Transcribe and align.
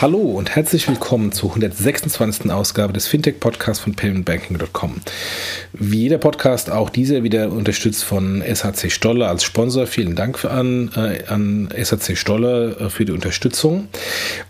Hallo 0.00 0.20
und 0.20 0.56
herzlich 0.56 0.88
willkommen 0.88 1.30
zur 1.30 1.50
126. 1.50 2.50
Ausgabe 2.50 2.94
des 2.94 3.06
Fintech-Podcasts 3.06 3.84
von 3.84 3.94
paymentbanking.com. 3.94 4.94
Wie 5.74 5.98
jeder 6.04 6.16
Podcast, 6.16 6.70
auch 6.70 6.88
dieser 6.88 7.22
wieder 7.22 7.52
unterstützt 7.52 8.04
von 8.04 8.42
SHC 8.42 8.88
Stolle 8.88 9.28
als 9.28 9.44
Sponsor. 9.44 9.86
Vielen 9.86 10.14
Dank 10.14 10.42
an, 10.46 10.90
äh, 10.96 11.24
an 11.26 11.68
SHC 11.76 12.16
Stolle 12.16 12.78
äh, 12.80 12.88
für 12.88 13.04
die 13.04 13.12
Unterstützung. 13.12 13.88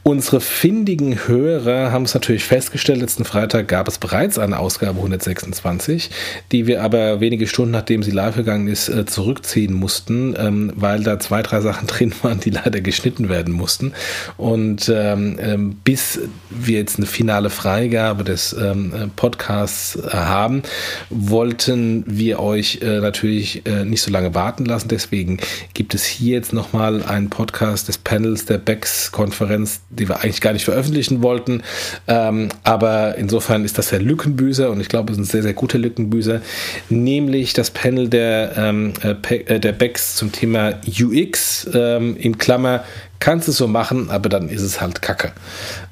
Unsere 0.04 0.40
findigen 0.40 1.26
Hörer 1.26 1.90
haben 1.90 2.04
es 2.04 2.14
natürlich 2.14 2.44
festgestellt, 2.44 3.00
letzten 3.00 3.24
Freitag 3.24 3.66
gab 3.66 3.88
es 3.88 3.98
bereits 3.98 4.38
eine 4.38 4.60
Ausgabe 4.60 4.98
126, 4.98 6.10
die 6.52 6.68
wir 6.68 6.84
aber 6.84 7.20
wenige 7.20 7.48
Stunden 7.48 7.72
nachdem 7.72 8.04
sie 8.04 8.12
live 8.12 8.36
gegangen 8.36 8.68
ist, 8.68 8.88
äh, 8.88 9.04
zurückziehen 9.04 9.74
mussten, 9.74 10.36
ähm, 10.38 10.72
weil 10.76 11.02
da 11.02 11.18
zwei, 11.18 11.42
drei 11.42 11.60
Sachen 11.60 11.86
drin 11.88 12.14
waren, 12.22 12.38
die 12.38 12.50
leider 12.50 12.80
geschnitten 12.80 13.28
werden 13.28 13.52
mussten. 13.52 13.94
Und 14.36 14.88
ähm, 14.94 15.38
ähm, 15.40 15.76
bis 15.84 16.20
wir 16.50 16.78
jetzt 16.78 16.98
eine 16.98 17.06
finale 17.06 17.50
Freigabe 17.50 18.24
des 18.24 18.52
ähm, 18.52 19.10
Podcasts 19.16 19.96
äh, 19.96 20.10
haben, 20.10 20.62
wollten 21.08 22.04
wir 22.06 22.40
euch 22.40 22.80
äh, 22.82 23.00
natürlich 23.00 23.66
äh, 23.66 23.84
nicht 23.84 24.02
so 24.02 24.10
lange 24.10 24.34
warten 24.34 24.64
lassen. 24.64 24.88
Deswegen 24.88 25.38
gibt 25.74 25.94
es 25.94 26.04
hier 26.04 26.34
jetzt 26.34 26.52
nochmal 26.52 27.02
einen 27.02 27.30
Podcast 27.30 27.88
des 27.88 27.98
Panels 27.98 28.46
der 28.46 28.58
BEX-Konferenz, 28.58 29.80
die 29.90 30.08
wir 30.08 30.20
eigentlich 30.20 30.40
gar 30.40 30.52
nicht 30.52 30.64
veröffentlichen 30.64 31.22
wollten. 31.22 31.62
Ähm, 32.08 32.48
aber 32.64 33.16
insofern 33.16 33.64
ist 33.64 33.78
das 33.78 33.90
der 33.90 34.00
Lückenbüßer 34.00 34.70
und 34.70 34.80
ich 34.80 34.88
glaube, 34.88 35.12
es 35.12 35.18
ist 35.18 35.24
ein 35.24 35.30
sehr, 35.30 35.42
sehr 35.42 35.54
guter 35.54 35.78
Lückenbüßer, 35.78 36.40
nämlich 36.88 37.52
das 37.52 37.70
Panel 37.70 38.08
der, 38.08 38.52
ähm, 38.56 38.92
äh, 39.02 39.60
der 39.60 39.72
BEX 39.72 40.16
zum 40.16 40.32
Thema 40.32 40.74
UX 40.86 41.68
ähm, 41.72 42.16
in 42.16 42.38
Klammer 42.38 42.84
kannst 43.20 43.48
es 43.48 43.56
so 43.56 43.68
machen, 43.68 44.10
aber 44.10 44.28
dann 44.28 44.48
ist 44.48 44.62
es 44.62 44.80
halt 44.80 45.02
Kacke. 45.02 45.32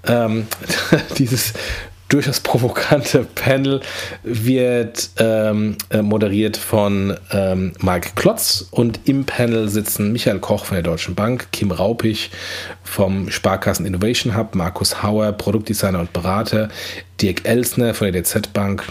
Ähm, 0.07 0.47
dieses 1.19 1.53
durchaus 2.09 2.41
provokante 2.41 3.25
Panel 3.35 3.81
wird 4.23 5.11
ähm, 5.19 5.77
äh, 5.91 6.03
moderiert 6.03 6.57
von 6.57 7.17
ähm, 7.31 7.73
Mike 7.81 8.11
Klotz 8.15 8.67
und 8.71 9.01
im 9.05 9.25
Panel 9.25 9.69
sitzen 9.69 10.13
Michael 10.13 10.39
Koch 10.39 10.65
von 10.65 10.77
der 10.77 10.83
Deutschen 10.83 11.15
Bank, 11.15 11.49
Kim 11.53 11.71
Raupich 11.71 12.31
vom 12.83 13.31
Sparkassen 13.31 13.85
Innovation 13.85 14.37
Hub, 14.37 14.55
Markus 14.55 15.03
Hauer, 15.03 15.33
Produktdesigner 15.33 16.01
und 16.01 16.13
Berater, 16.13 16.71
Dirk 17.21 17.47
Elsner 17.47 17.95
von 17.95 18.11
der 18.11 18.23
DZ 18.23 18.53
Bank 18.53 18.85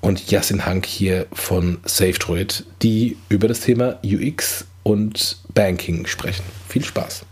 und 0.00 0.30
Jasin 0.30 0.64
Hank 0.64 0.86
hier 0.86 1.26
von 1.32 1.78
SafeDroid, 1.84 2.64
die 2.82 3.16
über 3.28 3.48
das 3.48 3.60
Thema 3.60 3.98
UX 4.04 4.66
und 4.84 5.38
Banking 5.54 6.06
sprechen. 6.06 6.44
Viel 6.68 6.84
Spaß! 6.84 7.26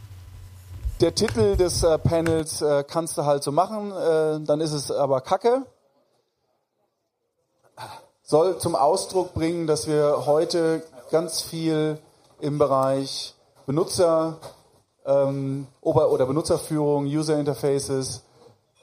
Der 1.01 1.15
Titel 1.15 1.57
des 1.57 1.83
äh, 1.83 1.99
Panels 1.99 2.61
äh, 2.61 2.85
kannst 2.87 3.17
du 3.19 3.25
halt 3.25 3.43
so 3.43 3.53
machen, 3.53 3.93
äh, 3.93 4.41
dann 4.45 4.61
ist 4.61 4.73
es 4.73 4.91
aber 4.91 5.21
Kacke. 5.21 5.63
Soll 8.23 8.59
zum 8.59 8.75
Ausdruck 8.75 9.33
bringen, 9.33 9.67
dass 9.67 9.87
wir 9.87 10.27
heute 10.27 10.83
ganz 11.11 11.41
viel 11.41 11.99
im 12.41 12.59
Bereich 12.59 13.35
Benutzer 13.67 14.39
ähm, 15.07 15.67
oder 15.81 16.27
Benutzerführung, 16.27 17.05
User 17.07 17.39
Interfaces 17.39 18.23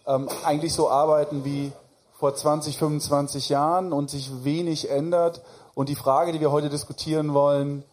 ähm, 0.07 0.29
eigentlich 0.43 0.73
so 0.73 0.89
arbeiten 0.89 1.43
wie 1.43 1.71
vor 2.17 2.33
20, 2.33 2.77
25 2.77 3.49
Jahren 3.49 3.91
und 3.91 4.09
sich 4.09 4.43
wenig 4.43 4.89
ändert. 4.89 5.41
Und 5.73 5.89
die 5.89 5.95
Frage, 5.95 6.31
die 6.31 6.39
wir 6.39 6.51
heute 6.51 6.69
diskutieren 6.69 7.33
wollen, 7.33 7.83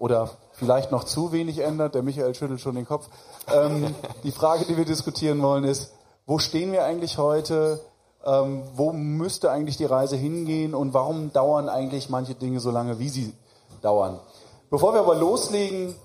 oder 0.00 0.30
vielleicht 0.60 0.92
noch 0.92 1.04
zu 1.04 1.32
wenig 1.32 1.58
ändert. 1.58 1.94
Der 1.94 2.02
Michael 2.02 2.34
schüttelt 2.34 2.60
schon 2.60 2.76
den 2.76 2.86
Kopf. 2.86 3.08
Ähm, 3.52 3.94
die 4.24 4.30
Frage, 4.30 4.66
die 4.66 4.76
wir 4.76 4.84
diskutieren 4.84 5.42
wollen, 5.42 5.64
ist, 5.64 5.92
wo 6.26 6.38
stehen 6.38 6.70
wir 6.70 6.84
eigentlich 6.84 7.18
heute? 7.18 7.80
Ähm, 8.24 8.62
wo 8.74 8.92
müsste 8.92 9.50
eigentlich 9.50 9.78
die 9.78 9.86
Reise 9.86 10.16
hingehen 10.16 10.74
und 10.74 10.92
warum 10.92 11.32
dauern 11.32 11.70
eigentlich 11.70 12.10
manche 12.10 12.34
Dinge 12.34 12.60
so 12.60 12.70
lange, 12.70 12.98
wie 12.98 13.08
sie 13.08 13.32
dauern? 13.80 14.20
Bevor 14.68 14.92
wir 14.92 15.00
aber 15.00 15.14
loslegen, 15.14 15.96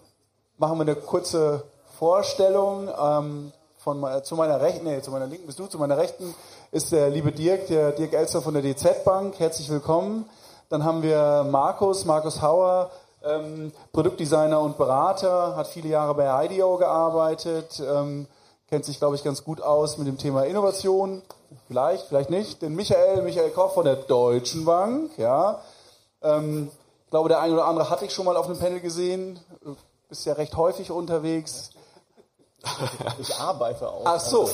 machen 0.58 0.78
wir 0.78 0.84
eine 0.84 0.96
kurze 0.96 1.64
Vorstellung. 2.00 2.88
Ähm, 2.98 3.52
von, 3.78 4.04
zu 4.24 4.36
meiner 4.36 4.62
rechten, 4.62 4.86
nee, 4.86 5.02
zu 5.02 5.12
meiner 5.12 5.28
linken 5.28 5.46
bist 5.46 5.60
du, 5.60 5.68
zu 5.68 5.78
meiner 5.78 5.98
rechten 5.98 6.34
ist 6.72 6.92
der 6.92 7.12
liebe 7.12 7.32
Dirk, 7.32 7.68
der 7.68 7.92
Dirk 7.92 8.14
Elster 8.14 8.42
von 8.42 8.56
der 8.56 8.64
DZ 8.64 9.04
Bank. 9.04 9.38
Herzlich 9.38 9.70
willkommen. 9.70 10.28
Dann 10.70 10.84
haben 10.84 11.04
wir 11.04 11.46
Markus, 11.52 12.06
Markus 12.06 12.42
Hauer, 12.42 12.90
ähm, 13.26 13.72
Produktdesigner 13.92 14.60
und 14.60 14.78
Berater, 14.78 15.56
hat 15.56 15.68
viele 15.68 15.90
Jahre 15.90 16.14
bei 16.16 16.46
IDEO 16.46 16.78
gearbeitet, 16.78 17.82
ähm, 17.86 18.28
kennt 18.70 18.86
sich, 18.86 19.00
glaube 19.00 19.16
ich, 19.16 19.24
ganz 19.24 19.44
gut 19.44 19.62
aus 19.62 19.98
mit 19.98 20.08
dem 20.08 20.18
Thema 20.18 20.44
Innovation. 20.44 21.22
Vielleicht, 21.68 22.08
vielleicht 22.08 22.30
nicht. 22.30 22.62
Den 22.62 22.76
Michael, 22.76 23.22
Michael 23.22 23.52
Koch 23.52 23.74
von 23.74 23.86
der 23.86 23.96
Deutschen 23.96 24.66
Bank, 24.66 25.18
ja. 25.18 25.62
Ähm, 26.22 26.70
ich 27.06 27.12
glaube, 27.12 27.30
der 27.30 27.40
eine 27.40 27.54
oder 27.54 27.66
andere 27.66 27.90
hatte 27.90 28.06
ich 28.06 28.14
schon 28.14 28.26
mal 28.26 28.36
auf 28.36 28.48
einem 28.48 28.60
Panel 28.60 28.80
gesehen. 28.80 29.40
Bist 30.10 30.26
ja 30.26 30.34
recht 30.34 30.56
häufig 30.56 30.92
unterwegs. 30.92 31.72
Ich 33.20 33.34
arbeite 33.36 33.88
auch. 33.88 34.02
Ach 34.06 34.20
so. 34.20 34.50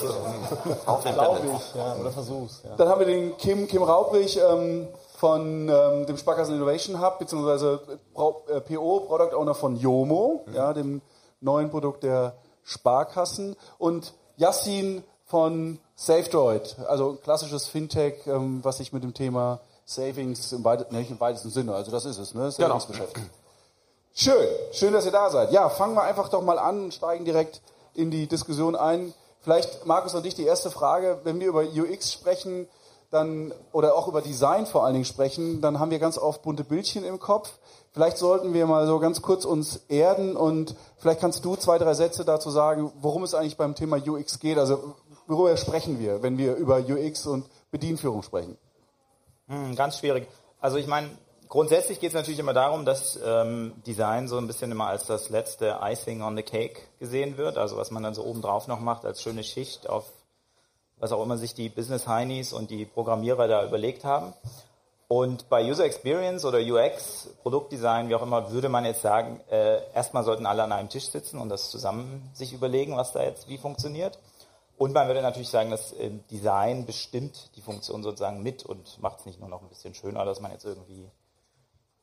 Auch 0.86 1.02
glaube 1.02 1.40
ich, 1.56 1.76
ja, 1.76 1.96
oder 1.96 2.12
versuch's. 2.12 2.62
Ja. 2.64 2.76
Dann 2.76 2.90
haben 2.90 3.00
wir 3.00 3.08
den 3.08 3.38
Kim, 3.38 3.68
Kim 3.68 3.84
Raubrich, 3.84 4.38
ähm, 4.38 4.90
von 5.22 5.70
ähm, 5.70 6.08
dem 6.08 6.18
Sparkassen 6.18 6.56
Innovation 6.56 7.00
Hub, 7.00 7.20
beziehungsweise 7.20 7.80
PO, 8.16 8.44
äh, 8.50 8.60
Product 8.60 9.36
Owner 9.36 9.54
von 9.54 9.76
Yomo, 9.76 10.44
mhm. 10.48 10.54
ja, 10.56 10.74
dem 10.74 11.04
neuen 11.42 11.70
Produkt 11.70 12.02
der 12.02 12.34
Sparkassen. 12.64 13.56
Und 13.78 14.16
Yassin 14.38 15.04
von 15.26 15.78
SafeDroid, 15.96 16.76
also 16.88 17.20
klassisches 17.22 17.68
Fintech, 17.68 18.26
ähm, 18.26 18.62
was 18.64 18.78
sich 18.78 18.94
mit 18.94 19.04
dem 19.04 19.14
Thema 19.14 19.60
Savings 19.86 20.54
im, 20.54 20.64
weit, 20.64 20.92
nicht 20.92 21.12
im 21.12 21.20
weitesten 21.20 21.52
Sinne, 21.52 21.76
also 21.76 21.92
das 21.92 22.06
ist 22.06 22.18
es, 22.18 22.34
ne? 22.34 22.42
Genau. 22.42 22.50
Savings 22.50 22.88
genau. 22.88 22.98
beschäftigt. 22.98 23.30
Schön, 24.16 24.48
schön, 24.72 24.92
dass 24.92 25.06
ihr 25.06 25.12
da 25.12 25.30
seid. 25.30 25.52
Ja, 25.52 25.70
fangen 25.70 25.94
wir 25.94 26.02
einfach 26.02 26.30
doch 26.30 26.42
mal 26.42 26.58
an, 26.58 26.92
steigen 26.92 27.26
direkt 27.26 27.62
in 27.94 28.10
die 28.10 28.26
Diskussion 28.26 28.76
ein. 28.76 29.14
Vielleicht, 29.42 29.86
Markus, 29.86 30.16
an 30.16 30.24
dich 30.24 30.34
die 30.34 30.46
erste 30.46 30.72
Frage. 30.72 31.20
Wenn 31.24 31.40
wir 31.40 31.48
über 31.48 31.62
UX 31.62 32.12
sprechen, 32.12 32.68
dann 33.12 33.54
oder 33.74 33.96
auch 33.96 34.08
über 34.08 34.22
Design 34.22 34.66
vor 34.66 34.86
allen 34.86 34.94
Dingen 34.94 35.06
sprechen, 35.06 35.62
dann 35.62 35.80
haben 35.80 35.92
wir 35.92 36.00
ganz 36.00 36.18
oft 36.18 36.42
bunte 36.42 36.64
Bildchen 36.64 37.04
im 37.04 37.20
Kopf. 37.20 37.52
Vielleicht 37.92 38.18
sollten 38.18 38.54
wir 38.54 38.66
mal 38.66 38.88
so 38.88 39.00
ganz 39.00 39.22
kurz 39.22 39.44
uns 39.44 39.82
erden 39.90 40.38
und 40.38 40.76
vielleicht 40.98 41.20
kannst 41.20 41.44
du 41.44 41.58
zwei, 41.58 41.78
drei 41.78 41.94
Sätze 41.94 42.24
dazu 42.24 42.50
sagen, 42.50 42.92
worum 43.02 43.24
es 43.24 43.34
eigentlich 43.34 43.58
beim 43.58 43.76
Thema 43.76 43.98
UX 43.98 44.40
geht. 44.40 44.58
Also 44.58 44.96
worüber 45.28 45.56
sprechen 45.58 46.00
wir, 46.00 46.24
wenn 46.24 46.38
wir 46.38 46.56
über 46.56 46.78
UX 46.78 47.28
und 47.28 47.46
Bedienführung 47.70 48.24
sprechen? 48.24 48.58
Hm, 49.48 49.76
ganz 49.76 49.98
schwierig. 49.98 50.28
Also 50.62 50.78
ich 50.78 50.88
meine, 50.88 51.10
grundsätzlich 51.50 52.00
geht 52.00 52.12
es 52.12 52.16
natürlich 52.16 52.40
immer 52.40 52.54
darum, 52.54 52.86
dass 52.86 53.20
ähm, 53.26 53.74
Design 53.86 54.30
so 54.30 54.38
ein 54.38 54.48
bisschen 54.48 54.72
immer 54.72 54.88
als 54.88 55.06
das 55.06 55.30
letzte 55.30 55.80
Icing 55.82 56.22
on 56.22 56.38
the 56.38 56.44
Cake 56.44 56.80
gesehen 57.00 57.38
wird. 57.38 57.58
Also 57.58 57.76
was 57.76 57.92
man 57.92 58.04
dann 58.04 58.14
so 58.14 58.24
obendrauf 58.24 58.68
noch 58.68 58.80
macht 58.80 59.04
als 59.04 59.22
schöne 59.22 59.44
Schicht 59.44 59.90
auf 59.90 60.06
was 61.02 61.12
auch 61.12 61.22
immer 61.22 61.38
sich 61.38 61.54
die 61.54 61.68
Business 61.68 62.08
Heinis 62.08 62.54
und 62.54 62.70
die 62.70 62.86
Programmierer 62.86 63.48
da 63.48 63.66
überlegt 63.66 64.06
haben. 64.06 64.34
Und 65.08 65.50
bei 65.50 65.66
User 65.70 65.84
Experience 65.84 66.46
oder 66.46 66.60
UX, 66.60 67.28
Produktdesign, 67.42 68.08
wie 68.08 68.16
auch 68.16 68.22
immer, 68.22 68.52
würde 68.52 68.70
man 68.70 68.86
jetzt 68.86 69.02
sagen, 69.02 69.42
äh, 69.50 69.82
erstmal 69.94 70.24
sollten 70.24 70.46
alle 70.46 70.64
an 70.64 70.72
einem 70.72 70.88
Tisch 70.88 71.10
sitzen 71.10 71.40
und 71.40 71.50
das 71.50 71.70
zusammen 71.70 72.30
sich 72.34 72.54
überlegen, 72.54 72.96
was 72.96 73.12
da 73.12 73.22
jetzt 73.22 73.50
wie 73.50 73.58
funktioniert. 73.58 74.20
Und 74.78 74.94
man 74.94 75.08
würde 75.08 75.22
natürlich 75.22 75.50
sagen, 75.50 75.72
dass 75.72 75.92
äh, 75.94 76.12
Design 76.30 76.86
bestimmt 76.86 77.50
die 77.56 77.62
Funktion 77.62 78.04
sozusagen 78.04 78.42
mit 78.42 78.64
und 78.64 79.02
macht 79.02 79.20
es 79.20 79.26
nicht 79.26 79.40
nur 79.40 79.50
noch 79.50 79.62
ein 79.62 79.70
bisschen 79.70 79.94
schöner, 79.94 80.24
dass 80.24 80.40
man 80.40 80.52
jetzt 80.52 80.66
irgendwie 80.66 81.12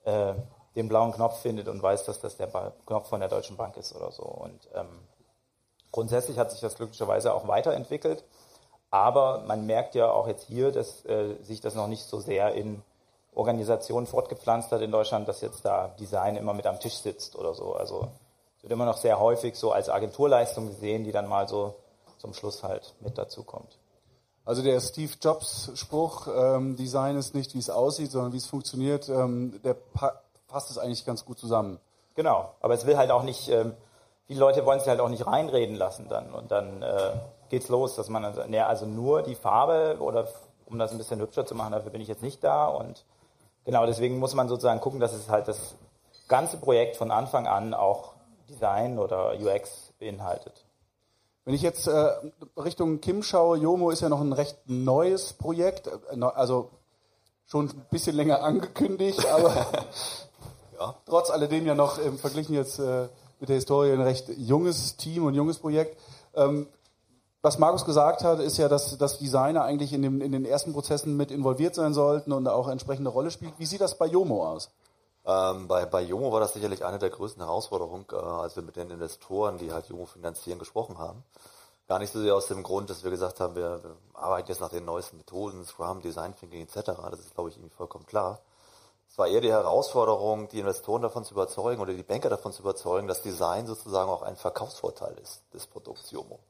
äh, 0.05 0.35
den 0.77 0.89
blauen 0.89 1.13
Knopf 1.13 1.41
findet 1.41 1.69
und 1.69 1.81
weiß, 1.81 2.05
dass 2.05 2.21
das 2.21 2.37
der 2.37 2.49
Knopf 2.85 3.09
von 3.09 3.21
der 3.21 3.29
Deutschen 3.29 3.57
Bank 3.57 3.77
ist 3.77 3.95
oder 3.97 4.13
so. 4.13 4.25
Und 4.25 4.69
ähm, 4.75 4.89
grundsätzlich 5.93 6.37
hat 6.37 6.51
sich 6.51 6.61
das 6.61 6.75
glücklicherweise 6.75 7.33
auch 7.33 7.49
weiterentwickelt. 7.49 8.23
Aber 8.91 9.45
man 9.47 9.67
merkt 9.67 9.95
ja 9.95 10.11
auch 10.11 10.27
jetzt 10.27 10.47
hier, 10.47 10.73
dass 10.73 11.05
äh, 11.05 11.35
sich 11.43 11.61
das 11.61 11.75
noch 11.75 11.89
nicht 11.89 12.05
so 12.05 12.21
sehr 12.21 12.55
in 12.55 12.83
Organisationen 13.35 14.07
fortgepflanzt 14.07 14.73
hat 14.73 14.81
in 14.81 14.91
Deutschland, 14.91 15.29
dass 15.29 15.41
jetzt 15.43 15.65
da 15.65 15.89
Design 16.01 16.37
immer 16.37 16.55
mit 16.55 16.67
am 16.67 16.81
Tisch 16.81 16.97
sitzt 16.97 17.37
oder 17.37 17.55
so. 17.55 17.75
Also 17.75 18.09
es 18.57 18.63
wird 18.65 18.73
immer 18.73 18.87
noch 18.87 18.97
sehr 18.97 19.21
häufig 19.21 19.57
so 19.57 19.73
als 19.73 19.89
Agenturleistung 19.89 20.67
gesehen, 20.67 21.05
die 21.05 21.13
dann 21.13 21.29
mal 21.29 21.47
so 21.47 21.75
zum 22.19 22.35
Schluss 22.35 22.63
halt 22.63 22.95
mit 23.01 23.17
dazu 23.19 23.45
kommt. 23.45 23.79
Also 24.45 24.63
der 24.63 24.81
Steve 24.81 25.13
Jobs 25.21 25.71
Spruch, 25.75 26.27
ähm, 26.35 26.75
Design 26.77 27.17
ist 27.17 27.35
nicht, 27.35 27.55
wie 27.55 27.59
es 27.59 27.69
aussieht, 27.69 28.11
sondern 28.11 28.33
wie 28.33 28.39
es 28.39 28.47
funktioniert, 28.47 29.09
ähm, 29.09 29.61
der 29.63 29.75
pa 29.75 30.23
passt 30.49 30.71
es 30.71 30.79
eigentlich 30.79 31.05
ganz 31.05 31.27
gut 31.27 31.39
zusammen. 31.39 31.79
Genau, 32.15 32.55
aber 32.61 32.73
es 32.73 32.87
will 32.87 32.97
halt 32.97 33.11
auch 33.11 33.23
nicht 33.23 33.51
ähm, 33.51 33.75
viele 34.29 34.41
Leute 34.41 34.65
wollen 34.65 34.79
sich 34.79 34.89
halt 34.89 35.01
auch 35.01 35.09
nicht 35.09 35.27
reinreden 35.27 35.75
lassen 35.75 36.09
dann. 36.09 36.33
Und 36.33 36.53
dann 36.53 36.83
äh, 36.83 37.13
geht's 37.51 37.69
los, 37.69 37.97
dass 37.97 38.09
man 38.09 38.35
sagt, 38.35 38.51
nee, 38.51 38.61
also 38.61 38.87
nur 38.87 39.23
die 39.23 39.35
Farbe 39.35 39.97
oder 40.01 40.29
um 40.67 40.79
das 40.79 40.93
ein 40.93 40.99
bisschen 40.99 41.21
hübscher 41.21 41.47
zu 41.47 41.55
machen, 41.55 41.73
dafür 41.73 41.91
bin 41.91 42.01
ich 42.01 42.09
jetzt 42.09 42.23
nicht 42.23 42.43
da. 42.45 42.67
Und 42.67 43.05
genau 43.65 43.87
deswegen 43.87 44.19
muss 44.19 44.35
man 44.35 44.49
sozusagen 44.49 44.81
gucken, 44.81 45.01
dass 45.01 45.13
es 45.13 45.29
halt 45.29 45.49
das 45.49 45.75
ganze 46.29 46.59
Projekt 46.59 46.97
von 46.97 47.11
Anfang 47.11 47.47
an 47.47 47.75
auch 47.75 48.13
Design 48.49 48.99
oder 48.99 49.35
UX 49.39 49.93
beinhaltet. 49.99 50.65
Wenn 51.45 51.55
ich 51.55 51.63
jetzt 51.63 51.87
äh, 51.87 52.11
Richtung 52.59 53.01
Kim 53.01 53.23
schaue, 53.23 53.57
Yomo 53.57 53.91
ist 53.91 54.03
ja 54.03 54.11
noch 54.11 54.21
ein 54.21 54.35
recht 54.35 54.59
neues 54.67 55.33
Projekt, 55.33 55.87
äh, 55.87 56.23
also 56.23 56.71
schon 57.47 57.69
ein 57.69 57.87
bisschen 57.91 58.15
länger 58.15 58.43
angekündigt, 58.45 59.27
aber 59.27 59.55
ja. 60.79 60.95
trotz 61.07 61.31
alledem 61.31 61.67
ja 61.67 61.75
noch 61.75 61.99
im 61.99 62.19
Verglichen 62.19 62.55
jetzt 62.55 62.79
äh, 62.79 63.09
mit 63.41 63.49
der 63.49 63.57
Historie 63.57 63.93
ein 63.93 64.01
recht 64.01 64.29
junges 64.37 64.97
Team 64.97 65.25
und 65.25 65.35
junges 65.35 65.59
Projekt. 65.59 65.99
Ähm, 66.35 66.67
was 67.43 67.59
Markus 67.59 67.85
gesagt 67.85 68.25
hat, 68.25 68.41
ist 68.41 68.59
ja, 68.59 68.69
dass, 68.69 68.99
dass 68.99 69.19
Designer 69.19 69.63
eigentlich 69.63 69.93
in, 69.93 70.03
dem, 70.03 70.21
in 70.21 70.33
den 70.33 70.45
ersten 70.45 70.73
Prozessen 70.73 71.17
mit 71.17 71.31
involviert 71.31 71.75
sein 71.75 71.95
sollten 71.95 72.33
und 72.33 72.49
auch 72.49 72.69
entsprechende 72.69 73.11
Rolle 73.11 73.31
spielt. 73.31 73.55
Wie 73.59 73.67
sieht 73.67 73.81
das 73.81 73.97
bei 73.97 74.07
Yomo 74.07 74.47
aus? 74.47 74.71
Ähm, 75.25 75.69
bei, 75.69 75.85
bei 75.87 76.03
Jomo 76.03 76.33
war 76.33 76.41
das 76.41 76.55
sicherlich 76.55 76.85
eine 76.85 76.99
der 76.99 77.11
größten 77.11 77.43
Herausforderungen, 77.43 78.07
äh, 78.11 78.17
als 78.17 78.57
wir 78.57 78.63
mit 78.63 78.77
den 78.77 78.91
Investoren, 78.91 79.59
die 79.59 79.73
halt 79.73 79.87
Jomo 79.87 80.07
finanzieren, 80.07 80.59
gesprochen 80.59 80.99
haben. 80.99 81.23
Gar 81.87 82.01
nicht 82.01 82.13
so 82.13 82.21
sehr 82.21 82.35
aus 82.35 82.49
dem 82.49 82.63
Grund, 82.63 82.91
dass 82.91 83.05
wir 83.05 83.11
gesagt 83.11 83.41
haben, 83.41 83.55
wir, 83.55 83.83
wir 83.83 83.97
arbeiten 84.15 84.49
jetzt 84.49 84.61
nach 84.61 84.71
den 84.71 84.85
neuesten 84.85 85.17
Methoden, 85.19 85.65
Scrum, 85.65 86.03
Design 86.03 86.35
Thinking 86.35 86.63
etc. 86.63 86.93
Das 87.11 87.21
ist, 87.21 87.35
glaube 87.35 87.51
ich, 87.51 87.57
irgendwie 87.57 87.75
vollkommen 87.75 88.05
klar. 88.07 88.41
Es 89.11 89.17
war 89.17 89.27
eher 89.27 89.41
die 89.41 89.51
Herausforderung, 89.51 90.49
die 90.49 90.61
Investoren 90.61 91.03
davon 91.03 91.25
zu 91.25 91.35
überzeugen 91.35 91.81
oder 91.81 91.95
die 91.95 92.03
Banker 92.03 92.29
davon 92.29 92.53
zu 92.53 92.63
überzeugen, 92.63 93.09
dass 93.09 93.23
Design 93.23 93.67
sozusagen 93.67 94.11
auch 94.11 94.23
ein 94.23 94.37
Verkaufsvorteil 94.37 95.17
ist 95.23 95.43
des 95.55 95.67
Produkts 95.67 96.11
Jomo. 96.11 96.41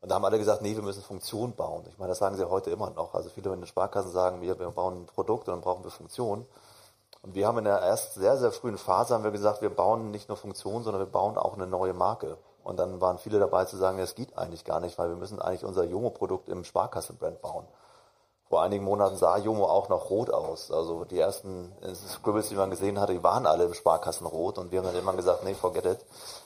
Und 0.00 0.08
da 0.08 0.14
haben 0.14 0.24
alle 0.24 0.38
gesagt, 0.38 0.62
nee, 0.62 0.74
wir 0.74 0.82
müssen 0.82 1.02
Funktion 1.02 1.54
bauen. 1.54 1.84
Ich 1.88 1.98
meine, 1.98 2.10
das 2.10 2.18
sagen 2.18 2.36
sie 2.36 2.48
heute 2.48 2.70
immer 2.70 2.90
noch. 2.90 3.14
Also 3.14 3.28
viele 3.28 3.52
in 3.52 3.60
den 3.60 3.66
Sparkassen 3.66 4.10
sagen, 4.10 4.40
wir, 4.40 4.58
wir 4.58 4.70
bauen 4.70 5.02
ein 5.02 5.06
Produkt 5.06 5.48
und 5.48 5.54
dann 5.54 5.60
brauchen 5.60 5.84
wir 5.84 5.90
Funktion. 5.90 6.46
Und 7.22 7.34
wir 7.34 7.46
haben 7.46 7.58
in 7.58 7.64
der 7.64 7.82
erst 7.82 8.14
sehr, 8.14 8.38
sehr 8.38 8.50
frühen 8.50 8.78
Phase 8.78 9.12
haben 9.12 9.24
wir 9.24 9.30
gesagt, 9.30 9.60
wir 9.60 9.68
bauen 9.68 10.10
nicht 10.10 10.28
nur 10.28 10.38
Funktionen, 10.38 10.84
sondern 10.84 11.02
wir 11.02 11.10
bauen 11.10 11.36
auch 11.36 11.54
eine 11.54 11.66
neue 11.66 11.92
Marke. 11.92 12.38
Und 12.64 12.78
dann 12.78 13.00
waren 13.00 13.18
viele 13.18 13.38
dabei 13.38 13.66
zu 13.66 13.76
sagen, 13.76 13.98
das 13.98 14.14
geht 14.14 14.36
eigentlich 14.38 14.64
gar 14.64 14.80
nicht, 14.80 14.98
weil 14.98 15.10
wir 15.10 15.16
müssen 15.16 15.40
eigentlich 15.40 15.64
unser 15.64 15.84
Jomo-Produkt 15.84 16.48
im 16.48 16.64
Sparkassenbrand 16.64 17.42
bauen. 17.42 17.66
Vor 18.50 18.62
einigen 18.62 18.84
Monaten 18.84 19.16
sah 19.16 19.38
Jomo 19.38 19.66
auch 19.66 19.88
noch 19.88 20.10
rot 20.10 20.28
aus. 20.30 20.72
Also 20.72 21.04
die 21.04 21.20
ersten 21.20 21.72
Scribbles, 21.94 22.48
die 22.48 22.56
man 22.56 22.68
gesehen 22.68 22.98
hatte, 22.98 23.12
die 23.12 23.22
waren 23.22 23.46
alle 23.46 23.62
im 23.62 23.74
Sparkassenrot. 23.74 24.58
Und 24.58 24.72
wir 24.72 24.80
haben 24.80 24.86
dann 24.86 24.96
immer 24.96 25.12
gesagt, 25.12 25.44
nee, 25.44 25.54
forget 25.54 25.86
it. 25.86 25.98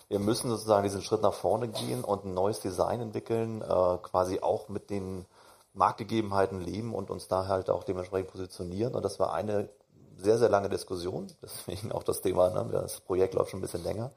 Wir 0.09 0.19
müssen 0.19 0.51
sozusagen 0.51 0.83
diesen 0.83 1.01
Schritt 1.01 1.23
nach 1.23 1.33
vorne 1.33 1.67
gehen 1.69 2.05
und 2.05 2.27
ein 2.27 2.35
neues 2.35 2.61
Design 2.61 3.01
entwickeln, 3.01 3.63
äh, 3.63 3.97
quasi 4.03 4.41
auch 4.41 4.69
mit 4.69 4.91
den 4.91 5.25
Marktgegebenheiten 5.73 6.61
leben 6.61 6.95
und 6.95 7.09
uns 7.09 7.27
da 7.27 7.49
halt 7.49 7.71
auch 7.71 7.85
dementsprechend 7.85 8.31
positionieren. 8.31 8.95
Und 8.95 9.03
das 9.03 9.19
war 9.19 9.33
eine 9.33 9.71
sehr, 10.19 10.37
sehr 10.37 10.51
lange 10.51 10.69
Diskussion, 10.69 11.29
deswegen 11.43 11.91
auch 11.91 12.03
das 12.03 12.21
Thema, 12.21 12.51
ne? 12.51 12.69
das 12.71 13.01
Projekt 13.01 13.33
läuft 13.33 13.51
schon 13.51 13.61
ein 13.61 13.63
bisschen 13.63 13.83
länger. 13.83 14.11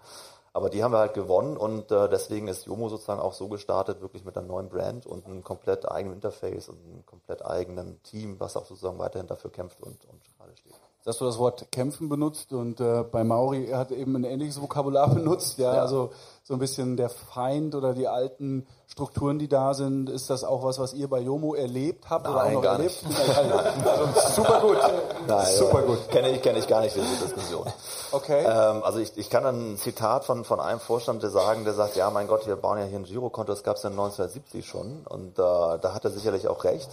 Aber 0.57 0.71
die 0.71 0.83
haben 0.83 0.91
wir 0.91 0.97
halt 0.97 1.13
gewonnen 1.13 1.55
und 1.55 1.91
äh, 1.91 2.09
deswegen 2.09 2.47
ist 2.47 2.65
Jomo 2.65 2.89
sozusagen 2.89 3.21
auch 3.21 3.33
so 3.33 3.47
gestartet, 3.47 4.01
wirklich 4.01 4.25
mit 4.25 4.35
einem 4.35 4.47
neuen 4.47 4.69
Brand 4.69 5.05
und 5.05 5.27
einem 5.27 5.43
komplett 5.43 5.87
eigenen 5.87 6.15
Interface 6.15 6.67
und 6.67 6.83
einem 6.83 7.05
komplett 7.05 7.45
eigenen 7.45 8.01
Team, 8.01 8.39
was 8.39 8.57
auch 8.57 8.65
sozusagen 8.65 8.97
weiterhin 8.97 9.27
dafür 9.27 9.51
kämpft 9.51 9.79
und, 9.81 10.03
und 10.05 10.19
gerade 10.35 10.57
steht 10.57 10.73
dass 11.07 11.19
du 11.19 11.25
das 11.25 11.37
Wort 11.37 11.71
kämpfen 11.71 12.09
benutzt 12.09 12.51
und 12.51 12.81
äh, 12.81 13.01
bei 13.09 13.23
Mauri 13.23 13.67
er 13.67 13.77
hat 13.77 13.91
eben 13.91 14.13
ein 14.17 14.25
ähnliches 14.25 14.61
Vokabular 14.61 15.09
benutzt, 15.15 15.57
ja, 15.57 15.75
ja, 15.75 15.81
also 15.81 16.11
so 16.43 16.53
ein 16.53 16.59
bisschen 16.59 16.97
der 16.97 17.07
Feind 17.07 17.75
oder 17.75 17.93
die 17.93 18.09
alten 18.09 18.67
Strukturen, 18.87 19.39
die 19.39 19.47
da 19.47 19.73
sind, 19.73 20.09
ist 20.09 20.29
das 20.29 20.43
auch 20.43 20.65
was, 20.65 20.79
was 20.79 20.93
ihr 20.93 21.09
bei 21.09 21.19
Jomo 21.21 21.55
erlebt 21.55 22.09
habt 22.09 22.25
Nein, 22.25 22.33
oder 22.33 22.43
auch 22.43 22.51
noch 22.51 22.61
gar 22.61 22.73
erlebt? 22.73 23.07
Nicht. 23.07 23.37
also, 23.37 24.31
super 24.35 24.59
gut. 24.59 24.77
Nein, 25.27 25.45
super 25.57 25.81
gut. 25.83 26.09
Kenne 26.09 26.31
ich, 26.31 26.41
kenne 26.41 26.59
ich 26.59 26.67
gar 26.67 26.81
nicht 26.81 26.95
diese 26.95 27.25
Diskussion. 27.25 27.67
Okay. 28.11 28.43
Ähm, 28.45 28.83
also 28.83 28.99
ich, 28.99 29.17
ich 29.17 29.29
kann 29.29 29.45
ein 29.45 29.77
Zitat 29.77 30.25
von, 30.25 30.43
von 30.43 30.59
einem 30.59 30.81
Vorstand 30.81 31.21
sagen, 31.21 31.63
der 31.63 31.73
sagt, 31.73 31.95
ja 31.95 32.09
mein 32.09 32.27
Gott, 32.27 32.47
wir 32.47 32.57
bauen 32.57 32.79
ja 32.79 32.85
hier 32.85 32.99
ein 32.99 33.05
Girokonto, 33.05 33.53
das 33.53 33.63
gab 33.63 33.77
es 33.77 33.83
ja 33.83 33.89
1970 33.89 34.65
schon 34.65 35.05
und 35.07 35.39
äh, 35.39 35.41
da 35.41 35.91
hat 35.93 36.03
er 36.03 36.11
sicherlich 36.11 36.49
auch 36.49 36.65
recht. 36.65 36.89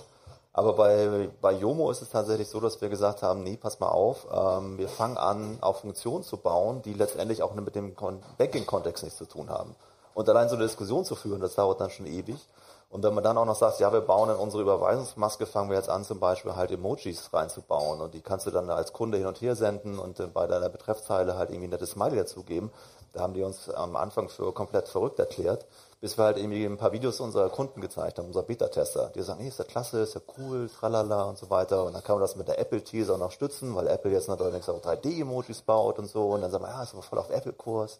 Aber 0.57 0.75
bei, 0.75 1.29
bei 1.41 1.51
Yomo 1.51 1.91
ist 1.91 2.01
es 2.01 2.11
tatsächlich 2.11 2.49
so, 2.49 2.61
dass 2.61 2.81
wir 2.81 2.89
gesagt 2.89 3.25
haben, 3.25 3.43
nee, 3.43 3.57
pass 3.57 3.81
mal 3.81 3.89
auf, 3.89 4.29
ähm, 4.33 4.79
wir 4.79 4.89
fangen 4.89 5.19
an, 5.19 5.59
auf 5.61 5.81
Funktionen 5.81 6.23
zu 6.23 6.37
bauen, 6.37 6.81
die 6.83 6.95
letztendlich 6.95 7.43
auch 7.43 7.55
mit 7.55 7.75
dem 7.75 7.93
Banking-Kontext 8.39 9.03
nichts 9.03 9.19
zu 9.19 9.27
tun 9.27 9.51
haben. 9.51 9.75
Und 10.15 10.29
allein 10.29 10.49
so 10.49 10.55
eine 10.55 10.65
Diskussion 10.65 11.05
zu 11.05 11.17
führen, 11.17 11.41
das 11.41 11.57
dauert 11.57 11.81
dann 11.81 11.91
schon 11.91 12.07
ewig. 12.07 12.49
Und 12.89 13.03
wenn 13.03 13.13
man 13.13 13.25
dann 13.25 13.37
auch 13.37 13.45
noch 13.45 13.57
sagt, 13.57 13.81
ja, 13.81 13.93
wir 13.93 14.03
bauen 14.03 14.31
in 14.31 14.37
unsere 14.37 14.63
Überweisungsmaske, 14.63 15.47
fangen 15.47 15.71
wir 15.71 15.77
jetzt 15.77 15.89
an, 15.89 16.05
zum 16.05 16.21
Beispiel 16.21 16.55
halt 16.55 16.71
Emojis 16.71 17.33
reinzubauen 17.33 18.01
und 18.01 18.15
die 18.15 18.21
kannst 18.21 18.47
du 18.47 18.53
dann 18.53 18.71
als 18.71 18.93
Kunde 18.93 19.19
hin 19.19 19.27
und 19.27 19.41
her 19.41 19.57
senden 19.57 19.99
und 19.99 20.21
äh, 20.21 20.29
bei 20.29 20.47
deiner 20.47 20.69
Betreffzeile 20.69 21.37
halt 21.37 21.51
irgendwie 21.51 21.67
ein 21.67 21.71
nettes 21.71 21.91
Smiley 21.91 22.15
dazugeben. 22.17 22.71
Da 23.13 23.23
haben 23.23 23.35
die 23.35 23.43
uns 23.43 23.69
am 23.71 23.97
Anfang 23.97 24.29
für 24.29 24.53
komplett 24.53 24.87
verrückt 24.87 25.19
erklärt 25.19 25.67
bis 26.05 26.19
wir 26.19 26.25
halt 26.25 26.37
irgendwie 26.37 26.67
ein 26.67 26.77
paar 26.77 26.93
Videos 26.93 27.19
unserer 27.19 27.49
Kunden 27.49 27.81
gezeigt 27.81 28.19
haben, 28.19 28.27
unserer 28.27 28.43
Beta-Tester. 28.43 29.11
Die 29.15 29.23
sagen, 29.23 29.41
hey, 29.41 29.49
ist 29.49 29.59
ja 29.59 29.65
klasse, 29.65 30.01
ist 30.01 30.15
ja 30.15 30.21
cool, 30.37 30.69
tralala 30.69 31.23
und 31.23 31.39
so 31.39 31.49
weiter. 31.49 31.83
Und 31.83 31.95
dann 31.95 32.05
kann 32.05 32.17
man 32.17 32.21
das 32.21 32.37
mit 32.37 32.47
der 32.47 32.59
Apple-Teaser 32.59 33.17
noch 33.17 33.31
stützen, 33.31 33.75
weil 33.75 33.87
Apple 33.87 34.13
jetzt 34.13 34.29
natürlich 34.29 34.69
auch 34.69 34.83
3D-Emojis 34.83 35.63
baut 35.63 35.99
und 35.99 36.05
so. 36.05 36.27
Und 36.33 36.43
dann 36.43 36.51
sagen 36.51 36.63
wir, 36.63 36.69
ja, 36.69 36.83
ist 36.83 36.93
aber 36.93 37.01
voll 37.01 37.19
auf 37.19 37.31
Apple-Kurs. 37.31 37.99